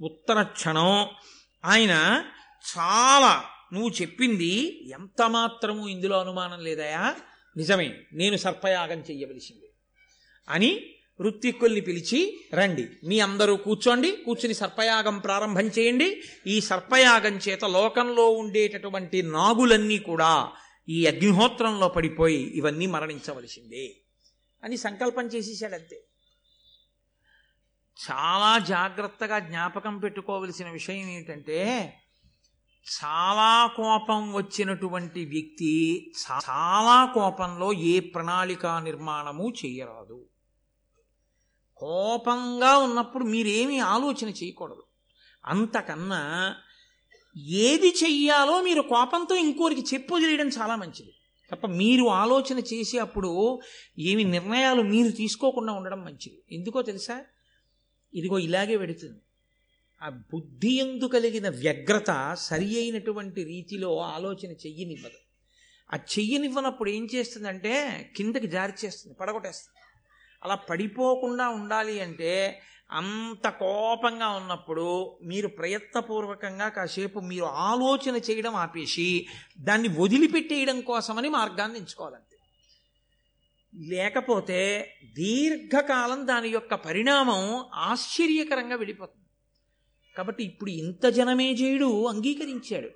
ఉత్తర 0.00 0.42
క్షణం 0.42 1.06
ఆయన 1.64 2.24
చాలా 2.78 3.44
నువ్వు 3.72 3.90
చెప్పింది 3.90 4.88
ఎంత 4.90 5.30
మాత్రము 5.30 5.88
ఇందులో 5.88 6.20
అనుమానం 6.20 6.60
లేదయా? 6.60 7.16
నిజమే 7.56 8.00
నేను 8.12 8.36
సర్పయాగం 8.36 8.98
చెయ్యవలసింది 8.98 9.72
అని 10.48 10.96
ఋత్విక్కుల్ని 11.22 11.80
పిలిచి 11.80 12.40
రండి 12.54 12.88
మీ 13.04 13.20
అందరూ 13.20 13.56
కూర్చోండి 13.56 14.16
కూర్చుని 14.26 14.54
సర్పయాగం 14.54 15.18
ప్రారంభం 15.18 15.64
చేయండి. 15.64 16.22
ఈ 16.46 16.60
సర్పయాగం 16.60 17.32
చేత 17.32 17.64
లోకంలో 17.64 18.30
ఉండేటటువంటి 18.30 19.22
నాగులన్నీ 19.22 19.98
కూడా 19.98 20.52
ఈ 20.88 21.06
అగ్నిహోత్రంలో 21.06 21.88
పడిపోయి 21.88 22.42
ఇవన్నీ 22.42 22.86
మరణించవలసిందే. 22.86 23.96
అని 24.64 24.76
సంకల్పం 24.76 25.26
చేసేసాడంతే 25.26 26.04
చాలా 28.10 28.58
జాగ్రత్తగా 28.58 29.38
జ్ఞాపకం 29.38 29.98
పెట్టుకోవలసిన 29.98 30.70
విషయం 30.70 31.08
ఏంటంటే 31.08 31.92
చాలా 32.86 33.66
కోపం 33.76 34.32
వచ్చినటువంటి 34.32 35.24
వ్యక్తి 35.24 36.12
చాలా 36.26 37.12
కోపంలో 37.14 37.72
ఏ 37.72 38.00
ప్రణాళిక 38.00 38.66
నిర్మాణము 38.66 39.52
చేయరాదు. 39.64 40.26
కోపంగా 41.80 42.78
ఉన్నప్పుడు 42.78 43.24
మీరేమీ 43.24 43.78
ఆలోచన 43.78 44.28
చేయకూడదు. 44.28 44.82
అంతకన్నా 45.46 46.54
ఏది 47.36 47.88
చెయ్యాలో 47.88 48.62
మీరు 48.62 48.82
కోపంతో 48.82 49.34
ఇంకోరికి 49.36 49.80
చెప్పు 49.80 50.14
వదిలేయడం 50.14 50.48
చాలా 50.48 50.76
మంచిది. 50.76 51.14
తప్ప 51.52 51.66
మీరు 51.66 52.04
ఆలోచన 52.04 52.58
చేసి 52.58 52.98
అప్పుడు 52.98 53.60
ఏమి 53.98 54.24
నిర్ణయాలు 54.24 54.82
మీరు 54.82 55.10
తీసుకోకుండా 55.10 55.72
ఉండడం 55.72 56.04
మంచిది. 56.04 56.42
ఎందుకో 56.52 56.82
తెలుసా? 56.82 57.24
ఇదిగో 58.14 58.38
ఇలాగే 58.38 58.76
పెడుతుంది. 58.76 59.20
ఆ 60.02 60.08
బుద్ధి 60.08 60.78
ఎందు 60.78 61.04
కలిగిన 61.04 61.48
వ్యగ్రత 61.48 62.36
సరి 62.38 62.80
అయినటువంటి 62.80 63.44
రీతిలో 63.44 63.98
ఆలోచన 63.98 64.50
చెయ్యనివ్వదు. 64.52 65.18
ఆ 65.94 65.96
చెయ్యనివ్వనప్పుడు 65.96 66.90
ఏం 66.90 67.08
చేస్తుందంటే 67.14 68.04
కిందకి 68.16 68.46
జారి 68.46 68.72
చేస్తుంది 68.84 69.16
పడగొట్టేస్తుంది. 69.20 69.79
అలా 70.44 70.54
పడిపోకుండా 70.54 71.48
ఉండాలి 71.48 72.00
అంటే 72.00 72.62
అంత 72.90 73.48
కోపంగా 73.48 74.28
ఉన్నప్పుడు 74.28 75.18
మీరు 75.22 75.48
ప్రయత్నపూర్వకంగా 75.48 76.68
కాసేపు 76.68 77.20
మీరు 77.20 77.44
ఆలోచన 77.44 78.16
చేయడం 78.16 78.54
ఆపేసి 78.54 79.26
దాన్ని 79.60 79.88
వదిలిపెట్టేయడం 79.88 80.80
కోసమని 80.80 81.28
మార్గాన్ని 81.28 81.78
ఎంచుకోవాలంతే. 81.78 82.36
లేకపోతే 83.74 84.60
దీర్ఘకాలం 85.14 86.26
దాని 86.26 86.48
యొక్క 86.48 86.74
పరిణామం 86.74 87.64
ఆశ్చర్యకరంగా 87.74 88.76
వెళ్ళిపోతుంది 88.76 89.28
కాబట్టి 90.16 90.44
ఇప్పుడు 90.44 90.70
ఇంత 90.70 91.06
జనమే 91.06 91.52
చేయుడు 91.52 92.06
అంగీకరించాడు. 92.06 92.90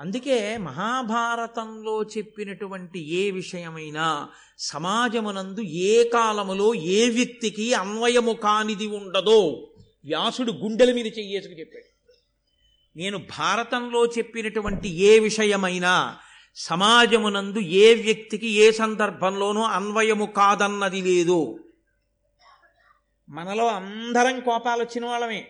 అందుకే 0.00 0.56
మహాభారతంలో 0.56 2.02
చెప్పినటువంటి 2.02 3.14
ఏ 3.14 3.30
విషయమైనా 3.30 4.28
సమాజమునందు 4.58 5.60
ఏ 5.60 6.08
కాలములో 6.08 6.74
ఏ 6.74 7.10
వ్యక్తికి 7.10 7.74
అన్వయము 7.74 8.32
కానిది 8.32 8.86
ఉండదో 8.86 9.70
వ్యాసుడు 10.04 10.52
గుండెల 10.52 10.92
మీద 10.92 11.06
చెయ్యేసుకు 11.06 11.52
చెప్పాడు. 11.52 11.98
నేను 12.98 13.18
భారతంలో 13.18 14.06
చెప్పినటువంటి 14.06 14.88
ఏ 14.88 15.18
విషయమైనా 15.18 16.16
సమాజమునందు 16.56 17.58
ఏ 17.58 18.02
వ్యక్తికి 18.02 18.46
ఏ 18.46 18.70
సందర్భంలోనూ 18.70 19.62
అన్వయము 19.62 20.26
కాదన్నది 20.26 21.02
లేదు. 21.02 21.64
మనలో 23.28 23.66
అందరం 23.66 24.40
కోపాలు 24.40 24.82
వచ్చిన 24.82 25.06
వాళ్ళమే. 25.06 25.48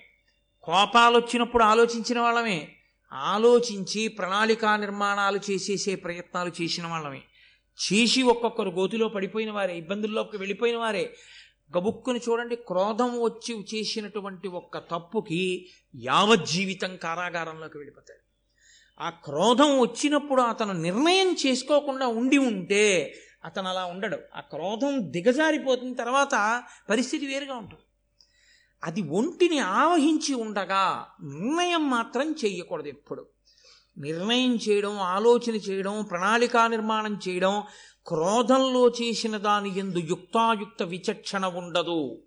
కోపాలు 0.62 1.16
వచ్చినప్పుడు 1.16 1.64
ఆలోచించిన 1.64 2.18
వాళ్ళమే. 2.18 2.78
ఆలోచించి 3.13 4.09
ప్రణాళికా 4.09 4.77
నిర్మాణాలు 4.77 5.41
చేసేసే 5.51 5.95
ప్రయత్నాలు 5.95 6.53
చేసిన 6.63 6.87
వాళ్ళమే. 6.87 7.23
చేసి 7.79 8.23
ఒక్కొక్కరు 8.23 8.71
గోతిలో 8.71 9.09
పడిపోయిన 9.09 9.51
వారే 9.51 9.79
ఇబ్బందుల్లోకి 9.79 10.37
వెళ్ళిపోయిన 10.37 10.77
వారే. 10.77 11.15
గబుక్కుని 11.77 12.21
చూడండి 12.29 12.57
క్రోధం 12.57 13.21
వచ్చి 13.21 13.65
చేసినటువంటి 13.75 14.49
ఒక్క 14.49 14.79
తప్పుకి 14.79 15.69
యావజ్జీవితం 15.97 16.97
కారాగారంలోకి 16.97 17.79
వెళ్ళిపోతాడు 17.79 18.29
ఆ 19.01 19.11
క్రోధం 19.11 19.79
వచ్చినప్పుడు 19.79 20.43
అతను 20.43 20.73
నిర్ణయం 20.73 21.37
చేసుకోకుండా 21.47 22.07
ఉండి 22.07 22.39
ఉంటే 22.39 23.15
అతను 23.45 23.69
అలా 23.69 23.85
ఉండడు. 23.85 24.19
ఆ 24.35 24.41
క్రోధం 24.41 25.13
దిగజారిపోతున్న 25.13 25.95
తర్వాత 25.95 26.65
పరిస్థితి 26.91 27.27
వేరుగా 27.27 27.55
ఉంటుంది. 27.55 27.83
అది 28.85 29.03
ఒంటిని 29.03 29.59
ఆవహించి 29.59 30.35
ఉండగా 30.35 31.07
నిర్ణయం 31.22 31.91
మాత్రం 31.91 32.33
చేయకూడదు 32.33 32.89
ఎప్పుడు. 32.89 33.26
నిర్ణయం 33.99 34.55
చేయడం 34.55 34.99
ఆలోచన 34.99 35.55
చేయడం 35.55 36.03
ప్రణాళికా 36.11 36.66
నిర్మాణం 36.66 37.20
చేయడం 37.29 37.62
క్రోధంలో 38.07 38.89
చేసిన 38.89 39.37
దాని 39.37 39.79
ఎందు 39.79 39.99
యుక్తాయుక్త 39.99 40.83
విచక్షణ 40.83 41.47
ఉండదు. 41.47 42.22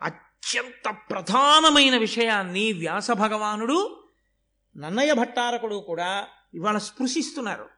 అత్యంత 0.00 0.96
ప్రధానమైన 1.10 1.98
విషయాన్ని 1.98 2.72
వ్యాస 2.72 3.10
భగవానుడు 3.10 4.04
నన్నయ్య 4.76 5.12
భట్టారకుడు 5.12 5.74
కూడా 5.74 6.26
ఇవాళ 6.54 6.78
స్పృశిస్తున్నారు. 6.78 7.68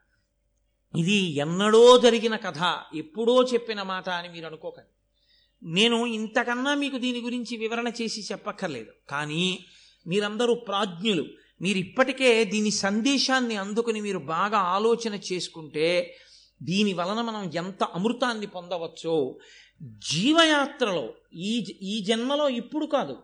ఇది 0.97 1.35
ఎన్నడో 1.37 1.99
జరిగిన 1.99 2.37
కథ 2.37 2.79
ఎప్పుడో 2.95 3.43
చెప్పిన 3.43 3.83
మాట 3.83 4.09
అని 4.09 4.29
మీరు 4.29 4.47
అనుకోకండి. 4.47 5.00
నేను 5.63 6.07
ఇంతకన్నా 6.07 6.75
మీకు 6.75 6.97
దీని 6.97 7.21
గురించి 7.21 7.57
వివరణ 7.57 7.89
చేసి 7.89 8.27
చెప్పక్కర్లేదు. 8.33 8.93
కానీ 9.11 9.59
మీరందరూ 10.07 10.55
ప్రాజ్ఞులు. 10.55 11.25
మీరు 11.63 11.79
ఇప్పటికే 11.79 12.45
దీని 12.45 12.71
సందేశాన్ని 12.71 13.57
అందుకుని 13.57 14.01
మీరు 14.01 14.19
బాగా 14.19 14.59
ఆలోచన 14.59 15.15
చేసుకుంటే 15.33 16.17
దీని 16.63 16.93
వలన 16.93 17.21
మనం 17.21 17.51
ఎంత 17.55 17.85
అమృతాన్ని 17.85 18.47
పొందవచ్చో 18.47 19.39
జీవయాత్రలో 20.13 21.13
ఈ 21.33 21.77
ఈ 21.83 22.05
జన్మలో 22.05 22.49
ఇప్పుడు 22.49 22.87
కాదు 22.87 23.23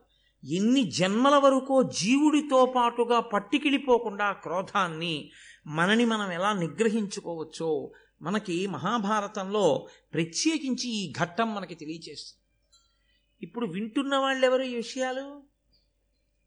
ఎన్ని 0.57 0.83
జన్మల 0.83 1.35
వరకు 1.35 1.83
జీవుడితో 1.83 2.67
పాటుగా 2.67 3.21
పట్టికిడిపోకుండా 3.21 4.33
క్రోధాన్ని 4.33 5.31
మనని 5.67 6.05
మనం 6.05 6.33
ఎలా 6.33 6.53
నిగ్రహించుకోవచ్చో 6.53 7.91
మనకి 8.23 8.67
మహాభారతంలో 8.67 9.89
ప్రత్యేకించి 10.13 10.89
ఈ 10.89 11.13
ఘట్టం 11.13 11.55
మనకి 11.55 11.75
తెలియచేస్తుంది. 11.75 12.43
ఇప్పుడు 13.43 13.67
వింటున్న 13.67 14.17
వాళ్ళు 14.17 14.47
ఎవరు 14.47 14.63
ఈ 14.63 14.75
విషయాలు? 14.75 15.43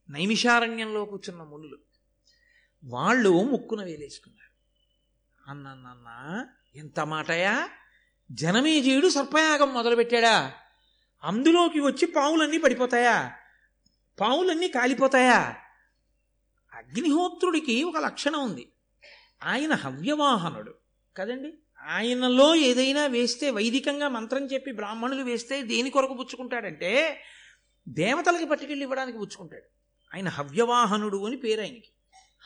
నైమిషారణ్యంలో 0.09 1.05
కూర్చున్న 1.05 1.43
మునులు. 1.43 1.78
వాళ్ళు 2.84 3.43
ముక్కున 3.43 3.84
వేలేసుకున్నారు. 3.84 4.49
అన్నన్న 5.49 6.45
ఎంత 6.76 6.99
మాటయా? 6.99 7.70
జనమేజయుడు 8.32 9.09
సర్పయాగం 9.09 9.74
మొదలుపెట్టాడా? 9.74 10.53
అందులోకి 11.24 11.80
వచ్చి 11.80 12.05
పావులన్నీ 12.05 12.57
పడిపోతాయా? 12.57 13.32
పావులన్నీ 14.20 14.67
కాలిపోతాయా? 14.67 15.55
అగ్నిహోత్రుడికి 16.74 17.84
ఒక 17.84 17.97
లక్షణం 17.97 18.43
ఉంది. 18.43 18.72
ఆయన 19.43 19.74
హవ్యవాహనుడు. 19.74 20.78
కదండి? 21.20 21.53
ఆయనలో 21.89 22.55
ఏదైనా 22.55 23.05
వేస్తే 23.05 23.49
వైదికంగా 23.49 24.07
మంత్రం 24.07 24.45
చెప్పి 24.45 24.72
బ్రాహ్మణులు 24.72 25.24
వేస్తే 25.24 25.61
దేని 25.61 25.89
కొరకు 25.89 26.13
పుచ్చుకుంటాడంటే 26.13 27.22
దేవతలకి 27.89 28.45
పట్టుకెళ్ళి 28.45 28.84
ఇవ్వడానికి 28.84 29.17
పుచ్చుకుంటాడు. 29.17 29.63
ఆయన 30.15 30.30
హవ్యవాహనుడు 30.30 31.26
అని 31.26 31.38
పేరు 31.38 31.61
ఆయనకి. 31.61 31.89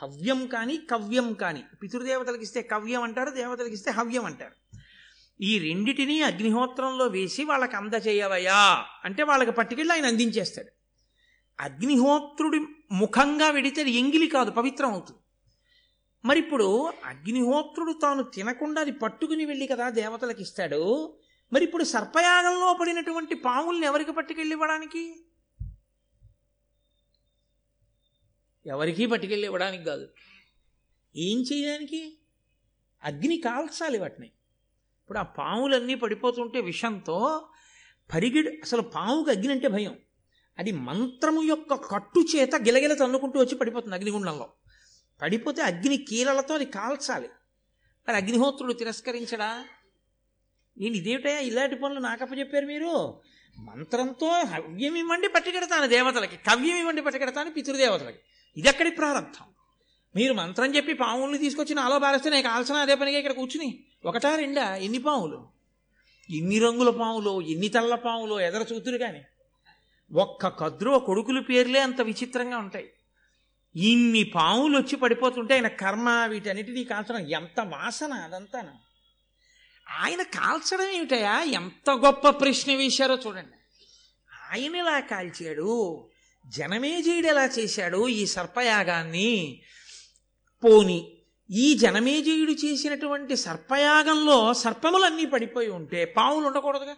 హవ్యం 0.02 0.48
కానీ 0.48 0.78
కవ్యం 0.78 1.34
కానీ. 1.34 1.64
పితృదేవతలకి 1.84 2.44
ఇస్తే 2.44 2.62
కవ్యం 2.62 3.04
అంటారు 3.04 3.30
దేవతలకి 3.30 3.74
ఇస్తే 3.74 3.92
హవ్యం 3.92 4.26
అంటారు. 4.26 4.78
ఈ 5.42 5.60
రెండిటినీ 5.60 6.22
అగ్నిహోత్రంలో 6.22 7.08
వేసి 7.08 7.44
వాళ్ళకి 7.44 7.76
అందచేయవయా 7.76 8.86
అంటే 9.06 9.24
వాళ్ళకి 9.24 9.52
పట్టుకెళ్ళి 9.52 9.94
ఆయన 9.94 10.06
అందించేస్తాడు. 10.06 10.72
అగ్నిహోత్రుడి 11.60 12.60
ముఖంగా 12.92 13.50
వెడితే 13.50 13.82
అది 13.82 13.92
ఎంగిలి 13.92 14.28
కాదు 14.28 14.52
పవిత్రం 14.52 14.92
అవుతుంది. 14.92 15.20
మరి 16.26 16.40
ఇప్పుడు 16.40 16.94
అగ్నిహోత్రుడు 17.06 17.94
తాను 17.94 18.24
తినకుండా 18.24 18.82
అది 18.82 18.92
పట్టుకుని 18.92 19.46
వెళ్ళి 19.46 19.68
కదా 19.68 19.90
దేవతలకు 19.90 20.42
ఇస్తాడు. 20.42 21.14
మరి 21.54 21.64
ఇప్పుడు 21.64 21.84
సర్పయాగంలో 21.84 22.78
పడినటువంటి 22.82 23.36
పాముల్ని 23.36 23.86
ఎవరికి 23.86 24.12
పట్టుకెళ్ళివ్వడానికి? 24.12 25.26
ఎవరికీ 28.66 29.06
పట్టుకెళ్ళి 29.06 29.46
ఇవ్వడానికి 29.48 29.84
కాదు. 29.84 30.08
ఏం 31.16 31.42
చేయడానికి? 31.42 32.18
అగ్ని 33.04 33.38
కాల్చాలి 33.38 34.00
వాటిని. 34.00 34.28
ఇప్పుడు 35.02 35.18
ఆ 35.18 35.22
పాములన్నీ 35.22 35.96
పడిపోతుంటే 35.96 36.62
విషంతో 36.62 37.48
పరిగిడు 38.14 38.50
అసలు 38.50 38.82
పాముకు 38.82 39.30
అగ్ని 39.30 39.52
అంటే 39.52 39.68
భయం. 39.68 39.96
అది 40.60 40.72
మంత్రము 40.72 41.44
యొక్క 41.44 41.74
కట్టు 41.74 42.26
చేత 42.36 42.56
గిలగిల 42.56 42.94
తన్నుకుంటూ 42.94 43.40
వచ్చి 43.40 43.56
పడిపోతుంది 43.56 43.96
అగ్నిగుండంలో. 43.96 44.54
పడిపోతే 45.22 45.62
అగ్ని 45.62 45.98
కీలలతో 45.98 46.56
అది 46.56 46.66
కాల్చాలి. 46.66 47.30
మరి 48.08 48.18
అగ్నిహోత్రుడు 48.18 48.74
తిరస్కరించడా? 48.74 49.66
నేను 50.78 50.96
ఇదేమిటయా 50.96 51.40
ఇలాంటి 51.40 51.76
పనులు 51.76 52.00
నాకప్ప 52.00 52.38
చెప్పారు 52.38 52.66
మీరు? 52.66 53.22
మంత్రంతో 53.58 54.28
హవ్యం 54.28 54.96
ఇవ్వండి 54.96 55.28
పట్టుకెడతాను 55.28 55.88
దేవతలకి 55.88 56.38
కవ్యం 56.38 56.78
ఇవ్వండి 56.78 57.02
పట్టుకెడతాను 57.02 57.52
పితృదేవతలకి. 57.52 58.18
ఇది 58.58 58.70
ఎక్కడి 58.70 58.92
ప్రారంభం? 58.92 59.46
మీరు 60.16 60.34
మంత్రం 60.34 60.76
చెప్పి 60.76 60.94
పాముల్ని 60.94 61.38
తీసుకొచ్చి 61.38 61.76
నాలో 61.76 62.00
బారేస్తే 62.00 62.30
నేను 62.30 62.44
కాల్సిన 62.44 62.76
అదే 62.76 62.96
పనిగా 62.96 63.18
ఇక్కడ 63.18 63.32
కూర్చుని? 63.32 63.84
ఒకటా 64.06 64.36
రెండా? 64.36 64.76
ఎన్ని 64.76 65.00
పాములు? 65.00 65.48
ఎన్ని 66.30 66.60
రంగుల 66.60 66.90
పాములు? 66.90 67.42
ఎన్ని 67.42 67.68
తెల్ల 67.68 67.96
పాములు? 67.96 68.40
ఎదర 68.40 68.66
చూతురు 68.74 68.98
కానీ 68.98 69.24
ఒక్క 70.14 70.48
కద్రువ 70.48 71.00
కొడుకుల 71.00 71.40
పేర్లే 71.40 71.80
అంత 71.80 72.02
విచిత్రంగా 72.02 72.58
ఉంటాయి. 72.58 72.90
ఇన్ని 73.76 74.24
పాములు 74.24 74.78
వచ్చి 74.78 74.96
పడిపోతుంటే 74.96 75.54
ఆయన 75.54 75.68
కర్మ 75.68 76.10
వీటన్నిటినీ 76.10 76.84
కాల్చడం 76.84 77.20
ఎంత 77.20 77.60
వాసన 77.60 78.14
అదంతా 78.14 78.64
ఆయన 80.00 80.22
కాల్చడం 80.22 80.90
ఏమిటయా 80.90 81.44
ఎంత 81.44 81.90
గొప్ప 81.90 82.30
ప్రశ్న 82.30 82.76
వేశారో 82.76 83.16
చూడండి. 83.28 83.58
ఆయన 84.54 84.76
ఇలా 84.76 85.00
కాల్చాడు? 85.00 86.10
జనమేజయుడు 86.46 87.28
ఎలా 87.28 87.46
చేశాడు? 87.46 88.08
ఈ 88.08 88.26
సర్పయాగాన్ని 88.26 89.62
పోని 90.64 91.18
ఈ 91.52 91.74
జనమేజయుడు 91.74 92.52
చేసినటువంటి 92.52 93.36
సర్పయాగంలో 93.36 94.54
సర్పములన్నీ 94.54 95.26
పడిపోయి 95.26 95.70
ఉంటే 95.70 96.06
పాములు 96.06 96.48
ఉండకూడదుగా? 96.48 96.96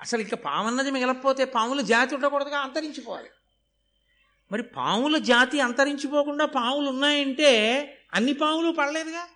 అసలు 0.00 0.20
ఇక 0.20 0.34
పామన్నది 0.34 0.90
మిగలకపోతే 0.90 1.44
పాములు 1.44 1.82
జాతి 1.82 2.14
ఉండకూడదుగా? 2.14 2.58
అంతరించిపోవాలి. 2.58 3.28
మరి 4.54 4.62
పాముల 4.62 5.18
జాతి 5.18 5.60
అంతరించిపోకుండా 5.60 6.44
పాములు 6.44 6.88
ఉన్నాయంటే 6.88 7.50
అన్ని 8.14 8.32
పాములు 8.32 8.72
పడలేదుగా? 8.72 9.28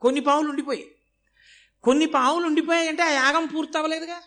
కొన్ని 0.00 0.20
పాములు 0.20 0.48
ఉండిపోయి 0.48 0.90
కొన్ని 1.82 2.06
పాములు 2.06 2.46
ఉండిపోయాయంటే 2.46 3.02
ఆ 3.02 3.08
యాగం 3.08 3.46
పూర్తి 3.46 3.78
అవ్వలేదుగా 3.78 4.22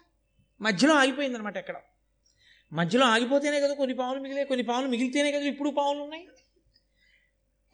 మధ్యలో 0.61 0.93
ఆగిపోయింది 0.93 1.37
అనమాట 1.37 1.57
ఎక్కడ? 1.57 1.75
మధ్యలో 2.73 3.05
ఆగిపోతేనే 3.05 3.59
కదా 3.59 3.73
కొన్ని 3.73 3.95
పాములు 3.95 4.19
మిగిలే 4.19 4.43
కొన్ని 4.43 4.63
పాములు 4.65 4.87
మిగిలితేనే 4.87 5.31
కదా 5.31 5.43
ఇప్పుడు 5.43 5.69
పాములు 5.69 6.03
ఉన్నాయి. 6.03 6.27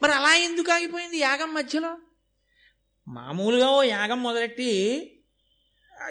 మరి 0.01 0.11
అలా 0.11 0.35
ఎందుకు 0.35 0.71
ఆగిపోయింది 0.71 1.17
యాగం 1.17 1.53
మధ్యలో? 1.53 1.97
మామూలుగా 3.07 3.69
ఓ 3.69 3.83
యాగం 3.83 4.23
మొదలెట్టి 4.23 4.71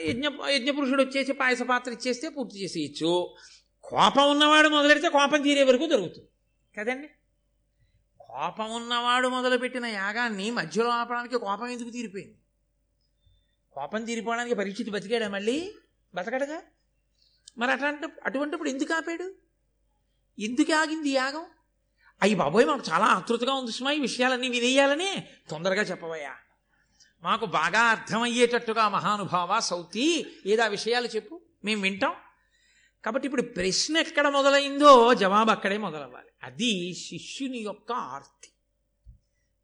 యజ్ఞ 0.01 0.27
యజ్ఞపురుషుడు 0.49 1.03
వచ్చేసి 1.03 1.33
పాయస 1.33 1.63
పాత్ర 1.63 1.93
ఇచ్చేస్తే 1.93 2.29
పూర్తి 2.29 2.63
చేసేయచ్చు. 2.63 3.37
కోపం 3.85 4.31
ఉన్నవాడు 4.31 4.69
మొదలెడితే 4.69 5.09
కోపం 5.09 5.43
తీరే 5.43 5.63
వరకు 5.63 5.87
జరుగుతుంది. 5.87 6.29
కదండి? 6.77 7.09
కోపం 8.21 8.73
ఉన్నవాడు 8.73 9.29
మొదలుపెట్టిన 9.29 9.87
యాగాన్ని 9.87 10.51
మధ్యలో 10.51 10.91
ఆపడానికి 10.91 11.39
కోపం 11.39 11.67
ఎందుకు 11.67 11.91
తీరిపోయింది? 11.91 12.37
కోపం 13.73 14.05
తీరిపోవడానికి 14.05 14.55
పరీక్షిత్ 14.55 14.91
బతికాడా 14.91 15.29
మళ్ళీ? 15.29 15.75
బతకడగా? 16.15 16.63
మరి 17.59 17.73
అట్లాంటి 17.73 18.07
అటువంటిప్పుడు 18.25 18.69
ఎందుకు 18.69 18.95
ఆపాడు? 18.95 19.35
ఎందుకు 20.39 20.73
ఆగింది 20.73 21.11
యాగం? 21.11 21.47
అయ్యి 22.23 22.37
బాబోయ్ 22.37 22.67
మాకు 22.67 22.83
చాలా 22.93 23.05
ఆతృతగా 23.05 23.55
ఉంది 23.55 23.73
సుమా 23.73 23.91
ఈ 23.91 24.01
విషయాలన్నీ 24.01 24.49
వినేయాలని 24.49 25.29
తొందరగా 25.51 25.83
చెప్పవయ్యా 25.83 26.37
మాకు 27.23 27.47
బాగా 27.47 27.81
అర్థమయ్యేటట్టుగా 27.81 28.89
మహానుభావ 28.89 29.61
సౌతి 29.61 30.33
ఏదా 30.47 30.67
విషయాలు 30.67 31.07
చెప్పు? 31.07 31.41
మేము 31.65 31.83
వింటాం. 31.83 32.15
కాబట్టి 33.07 33.27
ఇప్పుడు 33.27 33.43
ప్రశ్న 33.43 33.97
ఎక్కడ 33.97 34.29
మొదలైందో 34.29 35.15
జవాబు 35.15 35.51
అక్కడే 35.51 35.77
మొదలవ్వాలి. 35.79 36.31
అది 36.43 36.95
శిష్యుని 36.95 37.59
యొక్క 37.59 37.93
ఆర్తి. 37.93 38.51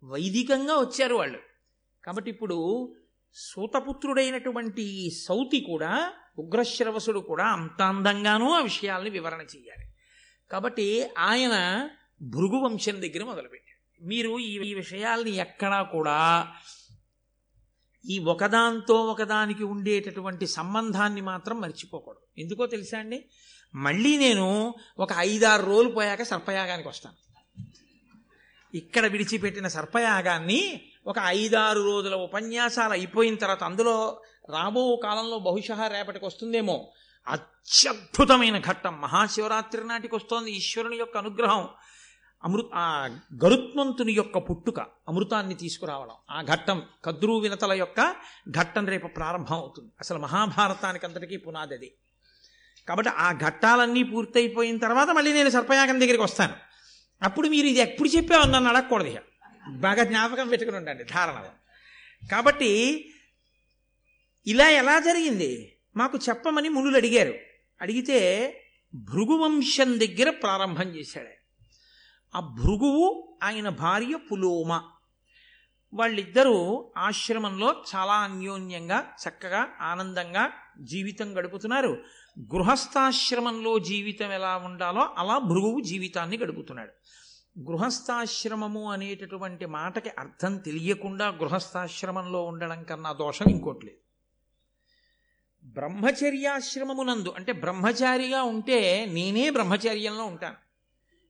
వైదికంగా 0.03 0.75
వచ్చారు 0.75 1.15
వాళ్ళు. 1.15 1.41
కాబట్టి 2.05 2.31
ఇప్పుడు 2.31 2.59
సూతపుత్రుడైనటువంటి 3.35 5.11
సౌతి 5.11 5.61
కూడా 5.61 6.13
ఉగ్రశ్రవసుడు 6.39 7.21
కూడా 7.21 7.45
అంత 7.45 7.83
అందంగానూ 7.83 8.49
ఆ 8.51 8.61
విషయాల్ని 8.61 9.11
వివరణ 9.11 9.41
చేయాలి 9.41 9.87
కాబట్టి 10.51 11.11
ఆయన 11.19 11.55
భృగు 12.23 12.59
వంశం 12.65 13.03
దగ్గర 13.03 13.25
మొదలుపెట్టారు 13.25 14.05
మీరు 14.05 14.39
ఈ 14.39 14.53
ఈ 14.71 14.75
విషయాల్ని 14.75 15.37
ఎక్కడా 15.37 15.83
కూడా 15.83 16.53
ఈ 18.11 18.19
ఒకదాంతో 18.19 18.95
ఒకదానికి 18.95 19.65
ఉండేటటువంటి 19.65 20.47
సంబంధాన్ని 20.47 21.21
మాత్రం 21.21 21.61
మర్చిపోకూడదు. 21.61 22.22
ఎందుకో 22.39 22.67
తెలుసా 22.67 22.99
అండి? 22.99 23.25
మళ్ళీ 23.75 24.19
నేను 24.19 24.75
ఒక 24.99 25.09
ఐదారు 25.19 25.67
రోజులు 25.67 25.91
పోయాక 25.91 26.23
సర్పయాగానికి 26.23 26.89
వస్తాను. 26.89 27.23
ఇక్కడ 28.77 29.07
విడిచిపెట్టిన 29.07 29.69
సర్పయాగాన్ని 29.69 30.81
ఒక 31.07 31.17
ఐదారు 31.27 31.81
రోజుల 31.81 32.15
ఉపన్యాసాలు 32.15 32.93
అయిపోయిన 32.93 33.35
తర్వాత 33.35 33.65
అందులో 33.65 34.23
రాబో 34.51 35.01
కాలంలో 35.03 35.39
బహుశా 35.39 35.87
రేపటికి 35.87 36.25
వస్తుందేమో. 36.25 36.93
అత్యద్భుతమైన 37.29 38.59
ఘట్టం. 38.59 39.01
మహాశివరాత్రి 39.01 39.87
నాటికి 39.87 40.15
వస్తోంది 40.15 40.53
ఈశ్వరుని 40.53 40.97
యొక్క 40.97 41.19
అనుగ్రహం. 41.19 41.69
అమృత 42.45 42.71
ఆ 42.75 43.19
గరుత్మంతుని 43.45 44.13
యొక్క 44.13 44.39
పుట్టుక 44.39 44.81
అమృతాన్ని 44.81 45.55
తీసుకురావడం. 45.55 46.15
ఆ 46.31 46.43
ఘట్టం 46.43 46.83
కద్రూ 47.05 47.39
వినతల 47.39 47.73
యొక్క 47.73 48.15
ఘట్టం 48.51 48.87
రేపు 48.87 49.07
ప్రారంభం 49.07 49.57
అవుతుంది. 49.57 49.93
అసలు 50.01 50.19
మహాభారతానికి 50.19 51.07
అంతటికీ 51.07 51.37
పునాది 51.37 51.75
అది. 51.75 51.95
కాబట్టి 52.89 53.11
ఆ 53.11 53.33
ఘట్టాలన్నీ 53.33 54.03
పూర్తయిపోయిన 54.03 54.79
తర్వాత 54.79 55.09
మళ్ళీ 55.09 55.33
నేను 55.33 55.51
సర్పయాగం 55.51 56.01
దగ్గరికి 56.01 56.23
వస్తాను. 56.23 56.55
అప్పుడు 57.23 57.49
మీరు 57.49 57.67
ఇది 57.67 57.81
ఎప్పుడు 57.81 58.09
చెప్పావు 58.09 58.51
నన్ను 58.51 58.71
అడగకూడదు 58.71 59.09
ఇక. 59.09 59.19
బాగా 59.69 60.05
జ్ఞాపకం 60.05 60.49
పెట్టుకుని 60.49 60.77
ఉండండి 60.77 61.05
ధారణలో. 61.05 61.51
కాబట్టి 62.31 63.05
ఇలా 64.47 64.69
ఎలా 64.69 64.99
జరిగింది? 64.99 65.77
మాకు 65.97 66.19
చెప్పమని 66.29 66.69
మునులు 66.69 66.97
అడిగారు. 66.97 67.35
అడిగితే 67.81 68.49
భృగువంశం 68.95 70.01
దగ్గర 70.01 70.31
ప్రారంభం 70.31 70.85
చేశాడు. 70.85 71.43
ఆ 72.37 72.41
భృగువు 72.41 73.37
ఆయన 73.43 73.69
భార్య 73.69 74.17
పులోమ. 74.17 74.83
వాళ్ళిద్దరూ 75.95 76.93
ఆశ్రమంలో 76.97 77.85
చాలా 77.95 78.13
అన్యోన్యంగా 78.13 79.13
చక్కగా 79.29 79.67
ఆనందంగా 79.81 80.51
జీవితం 80.81 81.39
గడుపుతున్నారు. 81.39 82.05
గృహస్థాశ్రమంలో 82.41 83.79
జీవితం 83.79 84.33
ఎలా 84.33 84.57
ఉండాలో 84.57 85.15
అలా 85.17 85.39
భృగువు 85.39 85.81
జీవితాన్ని 85.81 86.37
గడుపుతున్నాడు. 86.37 86.93
గృహస్థాశ్రమము 87.61 88.93
అనేటటువంటి 88.93 89.67
మాటకి 89.67 90.11
అర్థం 90.19 90.57
తెలియకుండా 90.57 91.29
గృహస్థాశ్రమంలో 91.29 92.45
ఉండడం 92.45 92.83
కన్నా 92.83 93.13
దోషం 93.13 93.45
ఇంకోటి 93.51 93.87
లేదు. 93.87 93.99
బ్రహ్మచర్యాశ్రమమునందు 95.65 97.33
అంటే 97.37 97.53
బ్రహ్మచారిగా 97.53 98.43
ఉంటే 98.43 99.07
నేనే 99.07 99.51
బ్రహ్మచర్యంలో 99.51 100.25
ఉంటాను. 100.25 100.57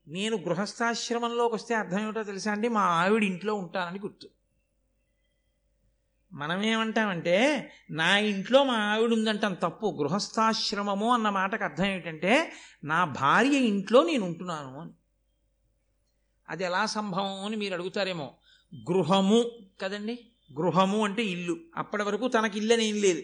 నేను 0.08 0.36
గృహస్థాశ్రమంలోకి 0.36 1.54
వస్తే 1.54 1.74
అర్థం 1.74 2.00
ఏమిటో 2.00 2.22
తెలుసా 2.22 2.52
అండి? 2.52 2.68
మా 2.68 2.80
ఆవిడ 2.80 3.24
ఇంట్లో 3.24 3.54
ఉంటానని 3.54 3.98
గుర్తు. 3.98 4.28
మనమేమంటామంటే 6.32 7.70
నా 7.90 8.18
ఇంట్లో 8.18 8.64
మా 8.64 8.74
ఆవిడ 8.74 9.12
ఉందంటాం 9.12 9.54
తప్పు 9.54 9.96
గృహస్థాశ్రమము 10.00 11.12
అన్న 11.12 11.30
మాటకు 11.30 11.64
అర్థం 11.64 11.84
ఏమిటంటే 11.84 12.52
నా 12.84 13.04
భార్య 13.04 13.58
ఇంట్లో 13.58 14.02
నేను 14.02 14.26
ఉంటున్నాను 14.26 14.80
అని. 14.80 14.90
అది 16.48 16.64
ఎలా 16.64 16.86
సంభవం 16.86 17.44
అని 17.44 17.56
మీరు 17.56 17.74
అడుగుతారేమో. 17.74 18.34
గృహము 18.90 19.44
కదండి? 19.80 20.18
గృహము 20.60 21.04
అంటే 21.04 21.22
ఇల్లు. 21.22 21.56
అప్పటి 21.76 22.02
వరకు 22.02 22.28
తనకి 22.28 22.58
ఇల్లు 22.58 22.74
అనేం 22.74 22.96
లేదు. 22.96 23.22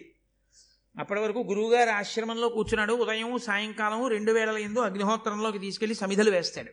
అప్పటి 0.99 1.19
వరకు 1.19 1.39
గురువుగారు 1.39 1.89
ఆశ్రమంలో 1.89 2.49
కూర్చున్నాడు. 2.49 2.93
ఉదయం 2.93 3.37
సాయంకాలం 3.37 4.07
రెండు 4.07 4.31
వేళల 4.31 4.57
ఎందు 4.57 4.79
అగ్నిహోత్రంలోకి 4.79 5.59
తీసుకెళ్ళి 5.59 5.95
సమిధలు 5.95 6.31
వేస్తాడు. 6.31 6.71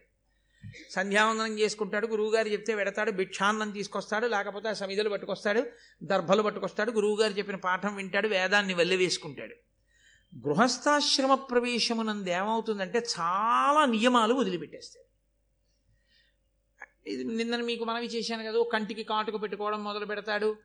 సంధ్యావందనం 0.90 1.58
చేసుకుంటాడు 1.58 2.06
గురువుగారు 2.06 2.48
చెప్తే 2.48 2.74
వెడతాడు 2.74 3.10
భిక్షాన్నం 3.10 3.70
తీసుకొస్తాడు 3.70 4.26
లేకపోతే 4.26 4.68
ఆ 4.68 5.10
పట్టుకొస్తాడు 5.10 5.66
దర్భలు 6.02 6.42
పట్టుకొస్తాడు 6.42 6.92
గురువుగారు 6.92 7.32
చెప్పిన 7.32 7.56
పాఠం 7.56 7.96
వింటాడు 7.96 8.28
వేదాన్ని 8.28 8.74
వల్లి 8.74 8.96
వేసుకుంటాడు. 8.96 9.54
గృహస్థాశ్రమ 10.38 11.34
ప్రవేశమునందు 11.34 12.30
ఏమవుతుందంటే 12.30 12.98
చాలా 12.98 13.84
నియమాలు 13.84 14.34
వదిలిపెట్టేస్తాడు. 14.34 15.06
ఇది 17.06 17.24
నిన్న 17.24 17.56
మీకు 17.56 17.84
మనవి 17.84 18.06
చేశాను 18.06 18.44
కదా 18.44 18.58
ఓ 18.58 18.64
కంటికి 18.64 19.04
కాటుకు 19.04 19.38
పెట్టుకోవడం 19.38 19.84
మొదలు 19.84 20.04
పెడతాడు 20.04 20.56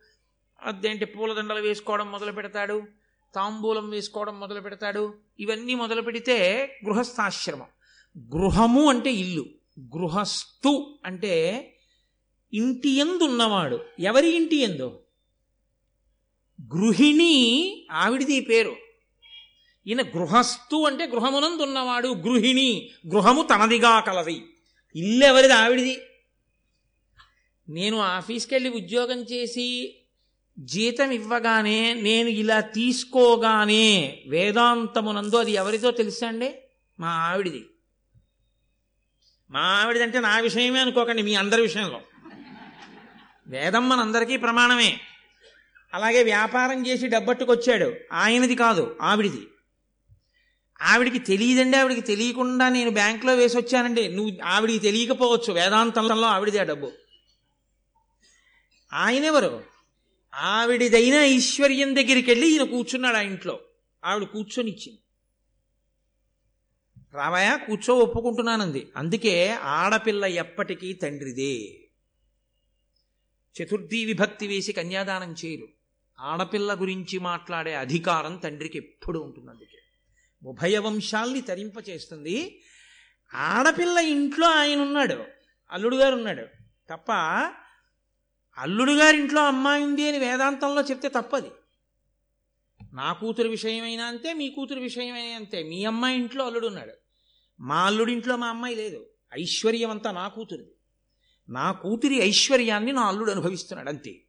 అదేంటి 0.61 1.05
పూలదండలు 1.05 1.59
వేసుకోవడం 1.59 2.11
మొదలు 2.11 2.31
పెడతాడు 2.31 2.87
తాంబూలం 3.35 3.89
వేసుకోవడం 3.89 4.39
మొదలు 4.39 4.61
పెడతాడు 4.61 5.13
ఇవన్నీ 5.39 5.75
మొదలు 5.75 6.01
పెడితే 6.01 6.37
గృహస్థాశ్రమం. 6.85 7.67
గృహము 8.17 8.89
అంటే 8.89 9.11
ఇల్లు. 9.11 9.60
గృహస్థు 9.79 10.99
అంటే 11.05 11.67
ఇంటి 12.53 12.89
ఎందు 12.89 13.23
ఉన్నవాడు. 13.23 13.79
ఎవరి 13.99 14.35
ఇంటి 14.35 14.55
ఎందు? 14.55 14.99
గృహిణి 16.61 17.87
ఆవిడిది 17.91 18.41
పేరు. 18.41 18.75
ఈయన 19.87 20.01
గృహస్థు 20.01 20.85
అంటే 20.85 21.07
గృహమునందు 21.07 21.61
ఉన్నవాడు 21.61 22.07
గృహిణి. 22.07 22.89
గృహము 23.07 23.41
తనదిగా 23.41 23.99
కలది. 23.99 24.45
ఇల్లు 24.95 25.25
ఎవరిది? 25.25 25.53
ఆవిడిది. 25.53 25.97
నేను 27.69 27.97
ఆఫీస్కి 27.97 28.55
వెళ్ళి 28.55 28.69
ఉద్యోగం 28.69 29.19
చేసి 29.19 29.97
జీతం 30.59 31.11
ఇవ్వగానే 31.11 31.93
నేను 31.93 32.29
ఇలా 32.29 32.59
తీసుకోగానే 32.59 34.23
వేదాంతమునందు 34.27 35.35
అది 35.35 35.51
ఎవరిదో 35.51 35.91
తెలుసా 35.91 36.27
అండి? 36.27 36.53
మా 36.99 37.07
ఆవిడిది. 37.07 37.65
మా 39.51 39.59
ఆవిడదంటే 39.59 40.19
నా 40.19 40.39
విషయమే 40.39 40.79
అనుకోకండి 40.79 41.21
మీ 41.21 41.35
అందరి 41.35 41.61
విషయంలో. 41.61 42.01
వేదం 43.47 43.89
మనందరికీ 43.89 44.37
ప్రమాణమే. 44.37 44.99
అలాగే 45.93 46.23
వ్యాపారం 46.23 46.87
చేసి 46.87 47.07
డబ్బట్టుకొచ్చాడు. 47.07 47.93
ఆయనది 48.13 48.55
కాదు 48.55 48.97
ఆవిడిది. 49.01 49.47
ఆవిడికి 50.81 51.19
తెలియదండి 51.19 51.77
ఆవిడికి 51.77 52.01
తెలియకుండా 52.01 52.69
నేను 52.69 52.91
బ్యాంకులో 52.91 53.35
వేసి 53.35 53.57
వచ్చానండి 53.57 54.07
నువ్వు 54.07 54.37
ఆవిడికి 54.43 54.79
తెలియకపోవచ్చు 54.79 55.53
వేదాంతంలో 55.53 56.27
ఆవిడిది 56.27 56.59
ఆ 56.59 56.63
డబ్బు. 56.63 56.91
ఆయనెవరు? 58.93 59.63
ఆవిడిదైన 60.35 61.13
ఐశ్వర్యం 61.13 61.95
దగ్గరికి 61.95 62.31
వెళ్ళి 62.31 62.47
ఈయన 62.47 62.63
కూర్చున్నాడు 62.63 63.17
ఆ 63.17 63.21
ఇంట్లో. 63.21 63.59
ఆవిడ 64.05 64.23
కూర్చొని 64.23 64.77
రామయ్య 67.13 67.59
కూర్చో 67.67 67.95
ఒప్పుకుంటున్నానంది. 67.95 68.91
అందుకే 68.95 69.51
ఆడపిల్ల 69.53 70.25
ఎప్పటికీ 70.25 70.93
తండ్రిదే. 70.93 71.79
చతుర్థి 73.55 74.05
విభక్తి 74.05 74.47
వేసి 74.47 74.73
కన్యాదానం 74.73 75.35
చేయరు. 75.45 75.67
ఆడపిల్ల 76.19 76.73
గురించి 76.73 77.19
మాట్లాడే 77.19 77.75
అధికారం 77.75 78.37
తండ్రికి 78.37 78.77
ఎప్పుడు 78.77 79.19
ఉంటుంది 79.19 79.49
అందుకే 79.49 79.77
ఉభయ 80.43 80.77
వంశాల్ని 80.77 81.41
తరింపచేస్తుంది 81.41 82.61
ఆడపిల్ల 83.33 83.97
ఇంట్లో 83.97 84.47
ఆయన 84.47 84.81
ఉన్నాడు 84.81 85.23
అల్లుడు 85.71 85.95
గారు 85.95 86.15
ఉన్నాడు 86.15 86.45
తప్ప 86.89 87.11
అల్లుడు 88.57 88.91
గారింట్లో 88.91 89.41
అమ్మాయి 89.47 89.83
ఉంది 89.83 90.07
అని 90.07 90.19
వేదాంతంలో 90.19 90.81
చెప్తే 90.81 91.09
తప్పది. 91.09 91.51
నా 92.93 93.13
కూతురు 93.13 93.49
విషయమైనా 93.49 94.05
అంతే 94.05 94.33
మీ 94.33 94.49
కూతురు 94.49 94.79
విషయమైనా 94.79 95.35
అంతే. 95.35 95.63
మీ 95.63 95.85
అమ్మాయి 95.85 96.17
ఇంట్లో 96.17 96.45
అల్లుడు 96.45 96.67
ఉన్నాడు 96.67 97.00
మా 97.61 97.85
అల్లుడింట్లో 97.85 98.35
మా 98.35 98.47
అమ్మాయి 98.47 98.75
లేదు. 98.75 99.05
ఐశ్వర్యం 99.33 99.89
అంతా 99.89 100.11
నా 100.11 100.27
కూతురిది. 100.27 100.71
నా 101.49 101.71
కూతురి 101.71 102.15
ఐశ్వర్యాన్ని 102.15 102.91
నా 102.91 103.01
అల్లుడు 103.01 103.31
అనుభవిస్తున్నాడు 103.31 103.89
అంతే. 103.89 104.21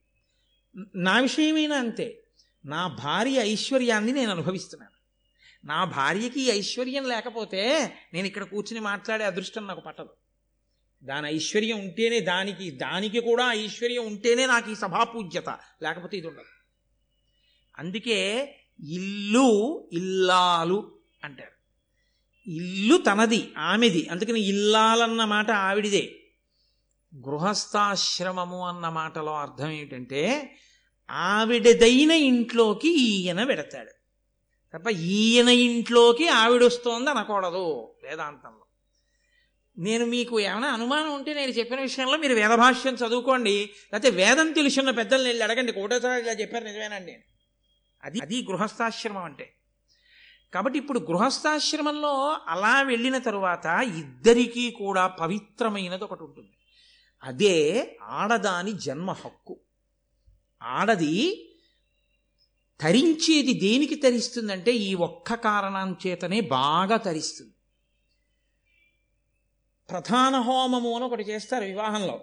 నా 0.95 1.19
విషయమైనా 1.19 1.75
అంతే. 1.75 2.23
నా 2.65 2.87
భార్య 2.87 3.37
ఐశ్వర్యాన్ని 3.37 4.11
నేను 4.11 4.31
అనుభవిస్తున్నాను. 4.31 4.93
నా 5.67 5.83
భార్యకి 5.83 6.41
ఐశ్వర్యం 6.41 7.07
లేకపోతే 7.07 7.93
నేను 8.13 8.27
ఇక్కడ 8.27 8.43
కూర్చుని 8.43 8.79
మాట్లాడే 8.79 9.25
అదృష్టం 9.25 9.67
నాకు 9.67 9.79
పట్టదు. 9.79 10.09
దాని 11.03 11.35
ఐశ్వర్యం 11.35 11.79
ఉంటేనే 11.79 12.19
దానికి 12.19 12.71
దానికి 12.71 13.19
కూడా 13.19 13.53
ఐశ్వర్యం 13.53 14.05
ఉంటేనే 14.05 14.45
నాకు 14.45 14.71
ఈ 14.71 14.75
సభాపూజ్యత. 14.75 15.49
లేకపోతే 15.81 16.17
ఇది 16.17 16.27
ఉండదు. 16.27 16.63
అందుకే 17.79 18.55
ఇల్లు 18.79 19.89
ఇల్లాలు 19.93 20.97
అంటారు. 21.23 21.62
ఇల్లు 22.47 22.97
తనది 22.97 23.51
ఆమెది. 23.57 24.09
అందుకని 24.09 24.39
ఇల్లాలన్న 24.39 25.25
మాట 25.25 25.51
ఆవిడిదే. 25.51 26.15
గృహస్థాశ్రమము 27.15 28.67
అన్న 28.67 28.89
మాటలో 28.89 29.35
అర్థం 29.35 29.69
ఏమిటంటే 29.69 30.55
ఆవిడదైన 31.11 32.11
ఇంట్లోకి 32.11 33.01
ఈయన 33.01 33.43
పెడతాడు 33.43 33.89
తప్ప 34.73 34.89
ఈయన 34.89 35.49
ఇంట్లోకి 35.49 36.27
ఆవిడొస్తోంది 36.27 37.09
అనకూడదు 37.09 37.93
వేదాంతంలో. 38.03 38.65
నేను 39.77 40.05
మీకు 40.05 40.39
ఏమైనా 40.39 40.67
అనుమానం 40.67 41.13
ఉంటే 41.13 41.33
నేను 41.33 41.51
చెప్పిన 41.51 41.81
విషయంలో 41.81 42.17
మీరు 42.17 42.33
వేదభాష్యం 42.33 42.93
చదువుకోండి. 42.93 43.69
లేకపోతే 43.93 44.09
వేదం 44.09 44.51
తెలుసున్న 44.51 44.89
పెద్దలు 44.89 45.23
వెళ్ళి 45.23 45.43
అడగండి. 45.43 45.71
కోటేశ్వర 45.71 46.19
ఇలా 46.19 46.31
చెప్పారు 46.31 46.63
నిజమేనండి. 46.63 47.15
అది 48.03 48.19
అది 48.21 48.47
గృహస్థాశ్రమం 48.51 49.23
అంటే. 49.23 49.55
కాబట్టి 50.53 50.79
ఇప్పుడు 50.79 50.99
గృహస్థాశ్రమంలో 50.99 52.37
అలా 52.47 52.81
వెళ్ళిన 52.81 53.17
తరువాత 53.17 53.65
ఇద్దరికీ 53.97 54.71
కూడా 54.71 55.07
పవిత్రమైనది 55.07 56.03
ఒకటి 56.03 56.23
ఉంటుంది. 56.23 56.57
అదే 57.23 57.97
ఆడదాని 58.01 58.71
జన్మ 58.71 59.11
హక్కు. 59.11 59.59
ఆడది 60.63 61.49
తరించేది 62.81 63.53
దేనికి 63.53 63.95
తరిస్తుందంటే 63.95 64.71
ఈ 64.71 64.93
ఒక్క 64.93 65.33
కారణం 65.33 65.97
చేతనే 66.07 66.41
బాగా 66.41 66.97
తరిస్తుంది. 66.97 67.53
ప్రధాన 69.89 70.35
హోమము 70.35 70.95
అని 70.95 71.05
ఒకటి 71.05 71.23
చేస్తారు 71.23 71.65
వివాహంలో. 71.65 72.21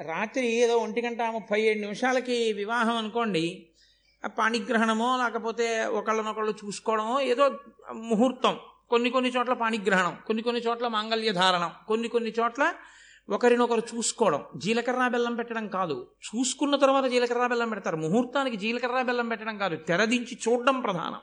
రాత్రి 0.00 0.46
ఏదో 0.46 0.76
ఒంటి 0.76 1.02
గంట 1.02 1.22
ముప్పై 1.22 1.62
ఏడు 1.62 1.78
నిమిషాలకి 1.78 2.52
వివాహం 2.52 2.96
అనుకోండి 2.96 3.67
పాణిగ్రహణమో 4.26 5.16
లేకపోతే 5.16 5.84
ఒకళ్ళనొకళ్ళు 5.84 6.54
చూసుకోవడమో 6.64 7.20
ఏదో 7.20 7.58
ముహూర్తం. 7.94 8.56
కొన్ని 8.90 9.10
కొన్ని 9.10 9.30
చోట్ల 9.30 9.52
పాణిగ్రహణం 9.52 10.16
కొన్ని 10.26 10.42
కొన్ని 10.42 10.60
చోట్ల 10.60 10.88
మాంగళ్య 10.88 11.32
ధారణం 11.32 11.70
కొన్ని 11.88 12.08
కొన్ని 12.08 12.32
చోట్ల 12.40 12.72
ఒకరినొకరు 13.30 13.82
చూసుకోవడం. 13.96 14.44
జీలకర్ర 14.56 15.08
బెల్లం 15.08 15.34
పెట్టడం 15.34 15.68
కాదు. 15.68 16.06
చూసుకున్న 16.26 16.76
తర్వాత 16.76 17.04
జీలకర్ర 17.04 17.46
బెల్లం 17.46 17.68
పెడతారు. 17.68 17.96
ముహూర్తానికి 17.96 18.56
జీలకర్ర 18.56 19.02
బెల్లం 19.02 19.28
పెట్టడం 19.28 19.58
కాదు. 19.58 19.76
తెరదించి 19.76 20.38
చూడడం 20.48 20.80
ప్రధానం. 20.80 21.18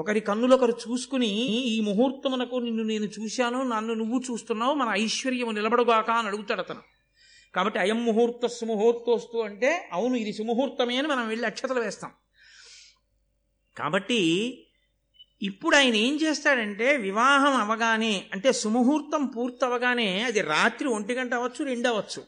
ఒకరి 0.00 0.20
కన్నులొకరు 0.20 0.72
చూసుకుని 0.72 1.28
ఈ 1.46 1.80
ముహూర్తమునకు 1.80 2.56
నిన్ను 2.56 2.82
నేను 2.82 3.04
చూశాను 3.04 3.62
నన్ను 3.62 3.94
నువ్వు 3.94 4.20
చూస్తున్నావు 4.30 4.74
మన 4.74 4.88
ఐశ్వర్యము 4.88 5.50
నిలబడుగాక 5.50 6.10
అని 6.10 6.28
అడుగుతాడు 6.28 6.60
అతను. 6.60 6.80
కాబట్టి 7.54 7.78
అయం 7.78 8.04
ముహూర్త 8.04 8.46
సుముహూర్తోస్తు 8.46 9.38
అంటే 9.38 9.88
అవును 9.92 10.16
ఇది 10.16 10.32
సుముహూర్తమే 10.32 10.96
అని 10.96 11.08
మనం 11.08 11.28
వెళ్ళి 11.28 11.46
అక్షతలు 11.46 11.80
వేస్తాం. 11.80 12.10
కాబట్టి 13.76 14.60
ఇప్పుడు 15.42 15.76
ఆయన 15.76 15.94
ఏం 15.94 16.20
చేస్తాడంటే 16.22 16.96
వివాహం 16.96 17.52
అవగానే 17.52 18.26
అంటే 18.32 18.52
సుముహూర్తం 18.52 19.26
పూర్తవగానే 19.26 20.22
అది 20.22 20.40
రాత్రి 20.40 20.88
ఒంటి 20.88 21.14
గంట 21.14 21.34
అవ్వచ్చు 21.34 21.64
రెండు 21.64 21.88
అవ్వచ్చు. 21.88 22.22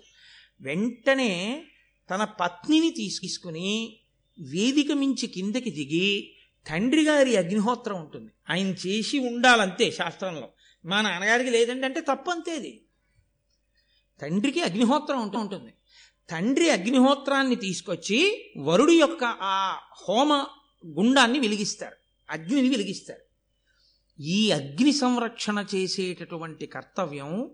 వెంటనే 0.61 1.65
తన 2.11 2.25
పత్నిని 2.25 2.91
తీసుకుని 2.91 4.01
వేదిక 4.41 4.93
మించి 4.93 5.27
కిందకి 5.27 5.71
దిగి 5.71 6.37
తండ్రి 6.71 7.05
గారి 7.05 7.37
అగ్నిహోత్రం 7.37 8.01
ఉంటుంది. 8.01 8.31
ఆయన 8.51 8.67
చేసి 8.67 9.19
ఉండాలంతే 9.19 9.91
శాస్త్రంలో. 9.91 10.49
మా 10.85 11.03
నాన్నగారికి 11.03 11.51
లేదంటే 11.51 11.87
అంటే 11.87 12.01
తప్పంతేది 12.01 12.86
తండ్రికి 14.21 14.61
అగ్నిహోత్రం 14.61 15.23
ఉంటూ 15.23 15.39
ఉంటుంది. 15.39 15.73
తండ్రి 16.31 16.71
అగ్నిహోత్రాన్ని 16.71 17.57
తీసుకొచ్చి 17.57 18.51
వరుడు 18.59 18.93
యొక్క 18.93 19.25
ఆ 19.25 19.77
హోమ 20.09 20.47
గుండాన్ని 20.87 21.39
వెలిగిస్తారు. 21.39 21.97
అగ్నిని 22.31 22.69
వెలిగిస్తారు. 22.69 23.21
ఈ 24.23 24.51
అగ్ని 24.51 24.93
సంరక్షణ 24.93 25.65
చేసేటటువంటి 25.75 26.67
కర్తవ్యం 26.67 27.45